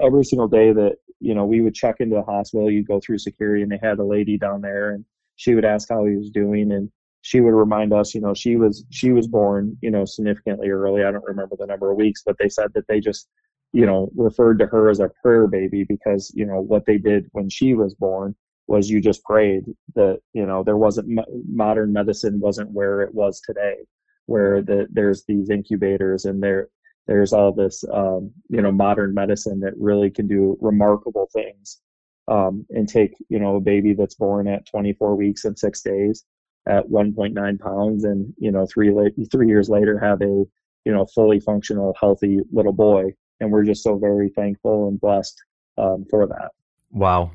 Every 0.00 0.24
single 0.24 0.48
day 0.48 0.72
that, 0.72 0.96
you 1.20 1.34
know, 1.34 1.46
we 1.46 1.60
would 1.60 1.74
check 1.74 1.96
into 2.00 2.16
the 2.16 2.22
hospital, 2.22 2.70
you'd 2.70 2.86
go 2.86 3.00
through 3.00 3.18
security 3.18 3.62
and 3.62 3.72
they 3.72 3.78
had 3.82 3.98
a 3.98 4.04
lady 4.04 4.38
down 4.38 4.60
there 4.60 4.90
and 4.90 5.04
she 5.36 5.54
would 5.54 5.64
ask 5.64 5.88
how 5.88 6.04
he 6.04 6.16
was 6.16 6.30
doing 6.30 6.72
and 6.72 6.90
she 7.22 7.40
would 7.40 7.54
remind 7.54 7.92
us, 7.92 8.14
you 8.14 8.20
know, 8.20 8.34
she 8.34 8.56
was 8.56 8.84
she 8.90 9.10
was 9.10 9.26
born, 9.26 9.76
you 9.82 9.90
know, 9.90 10.04
significantly 10.04 10.68
early. 10.68 11.02
I 11.02 11.10
don't 11.10 11.24
remember 11.24 11.56
the 11.58 11.66
number 11.66 11.90
of 11.90 11.96
weeks, 11.96 12.22
but 12.24 12.36
they 12.38 12.48
said 12.48 12.72
that 12.74 12.86
they 12.86 13.00
just, 13.00 13.28
you 13.72 13.84
know, 13.84 14.10
referred 14.14 14.60
to 14.60 14.66
her 14.66 14.88
as 14.90 15.00
a 15.00 15.10
prayer 15.22 15.48
baby 15.48 15.84
because, 15.84 16.30
you 16.34 16.46
know, 16.46 16.60
what 16.60 16.86
they 16.86 16.98
did 16.98 17.26
when 17.32 17.48
she 17.48 17.74
was 17.74 17.94
born 17.94 18.36
was 18.68 18.90
you 18.90 19.00
just 19.00 19.24
prayed 19.24 19.64
that, 19.94 20.20
you 20.34 20.46
know, 20.46 20.62
there 20.62 20.76
wasn't 20.76 21.20
modern 21.48 21.92
medicine 21.92 22.38
wasn't 22.40 22.70
where 22.70 23.02
it 23.02 23.14
was 23.14 23.40
today, 23.40 23.76
where 24.26 24.62
the, 24.62 24.86
there's 24.90 25.24
these 25.24 25.50
incubators 25.50 26.24
and 26.24 26.42
there 26.42 26.68
there's 27.06 27.32
all 27.32 27.52
this, 27.52 27.84
um, 27.92 28.30
you 28.48 28.60
know, 28.60 28.72
modern 28.72 29.14
medicine 29.14 29.60
that 29.60 29.74
really 29.78 30.10
can 30.10 30.26
do 30.26 30.58
remarkable 30.60 31.28
things 31.32 31.80
um, 32.28 32.66
and 32.70 32.88
take, 32.88 33.14
you 33.28 33.38
know, 33.38 33.56
a 33.56 33.60
baby 33.60 33.94
that's 33.94 34.14
born 34.14 34.48
at 34.48 34.66
24 34.66 35.14
weeks 35.16 35.44
and 35.44 35.58
six 35.58 35.82
days 35.82 36.24
at 36.66 36.88
1.9 36.88 37.60
pounds 37.60 38.04
and 38.04 38.32
you 38.38 38.50
know 38.50 38.66
three 38.66 38.92
late, 38.92 39.14
three 39.30 39.48
years 39.48 39.68
later 39.68 39.98
have 39.98 40.20
a 40.20 40.44
you 40.84 40.92
know 40.92 41.06
fully 41.06 41.40
functional 41.40 41.94
healthy 41.98 42.40
little 42.52 42.72
boy. 42.72 43.14
And 43.40 43.52
we're 43.52 43.64
just 43.64 43.82
so 43.82 43.98
very 43.98 44.30
thankful 44.30 44.88
and 44.88 44.98
blessed 44.98 45.38
um, 45.76 46.06
for 46.08 46.26
that. 46.26 46.52
Wow. 46.90 47.32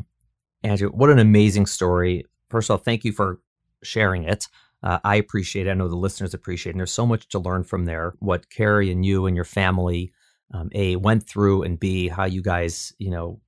Andrew 0.63 0.89
what 0.89 1.09
an 1.09 1.19
amazing 1.19 1.65
story. 1.65 2.25
First 2.49 2.69
of 2.69 2.75
all 2.75 2.83
thank 2.83 3.05
you 3.05 3.11
for 3.11 3.39
sharing 3.83 4.23
it 4.25 4.47
uh, 4.83 4.99
i 5.03 5.15
appreciate 5.15 5.67
it 5.67 5.71
i 5.71 5.73
know 5.73 5.87
the 5.87 5.95
listeners 5.95 6.33
appreciate 6.33 6.71
it 6.71 6.73
and 6.73 6.79
there's 6.79 6.91
so 6.91 7.05
much 7.05 7.27
to 7.27 7.39
learn 7.39 7.63
from 7.63 7.85
there 7.85 8.13
what 8.19 8.49
carrie 8.49 8.91
and 8.91 9.05
you 9.05 9.25
and 9.25 9.35
your 9.35 9.45
family 9.45 10.11
um, 10.53 10.69
a 10.73 10.95
went 10.95 11.27
through 11.27 11.63
and 11.63 11.79
b 11.79 12.07
how 12.07 12.25
you 12.25 12.41
guys 12.41 12.93
you 12.97 13.09
know 13.09 13.39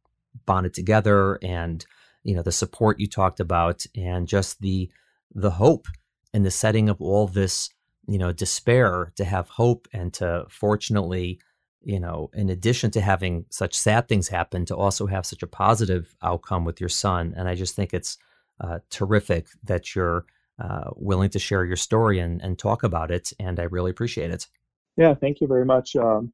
bonded 0.46 0.74
together 0.74 1.38
and 1.42 1.86
you 2.24 2.36
know 2.36 2.42
the 2.42 2.52
support 2.52 3.00
you 3.00 3.08
talked 3.08 3.40
about 3.40 3.86
and 3.96 4.28
just 4.28 4.60
the 4.62 4.90
the 5.36 5.52
hope 5.52 5.88
in 6.34 6.44
the 6.44 6.52
setting 6.52 6.90
of 6.90 7.02
all 7.02 7.28
this, 7.28 7.70
you 8.08 8.18
know, 8.18 8.32
despair 8.32 9.14
to 9.16 9.24
have 9.24 9.48
hope 9.50 9.88
and 9.94 10.14
to 10.14 10.46
fortunately, 10.50 11.40
you 11.84 12.00
know, 12.00 12.30
in 12.34 12.50
addition 12.50 12.92
to 12.92 13.02
having 13.02 13.46
such 13.50 13.76
sad 13.76 14.08
things 14.08 14.28
happen, 14.28 14.66
to 14.66 14.76
also 14.76 15.06
have 15.06 15.26
such 15.26 15.44
a 15.44 15.48
positive 15.48 16.16
outcome 16.22 16.66
with 16.66 16.80
your 16.80 16.90
son. 16.90 17.34
And 17.38 17.48
I 17.48 17.56
just 17.56 17.76
think 17.76 17.94
it's 17.94 18.18
uh, 18.60 18.80
terrific 18.90 19.48
that 19.64 19.96
you're 19.96 20.26
uh, 20.64 20.92
willing 20.96 21.30
to 21.30 21.40
share 21.40 21.66
your 21.66 21.76
story 21.76 22.20
and, 22.20 22.42
and 22.42 22.58
talk 22.58 22.84
about 22.84 23.12
it. 23.12 23.34
And 23.40 23.60
I 23.60 23.64
really 23.64 23.92
appreciate 23.92 24.32
it. 24.32 24.48
Yeah, 24.96 25.14
thank 25.14 25.42
you 25.42 25.48
very 25.48 25.66
much. 25.66 25.96
Um, 25.96 26.32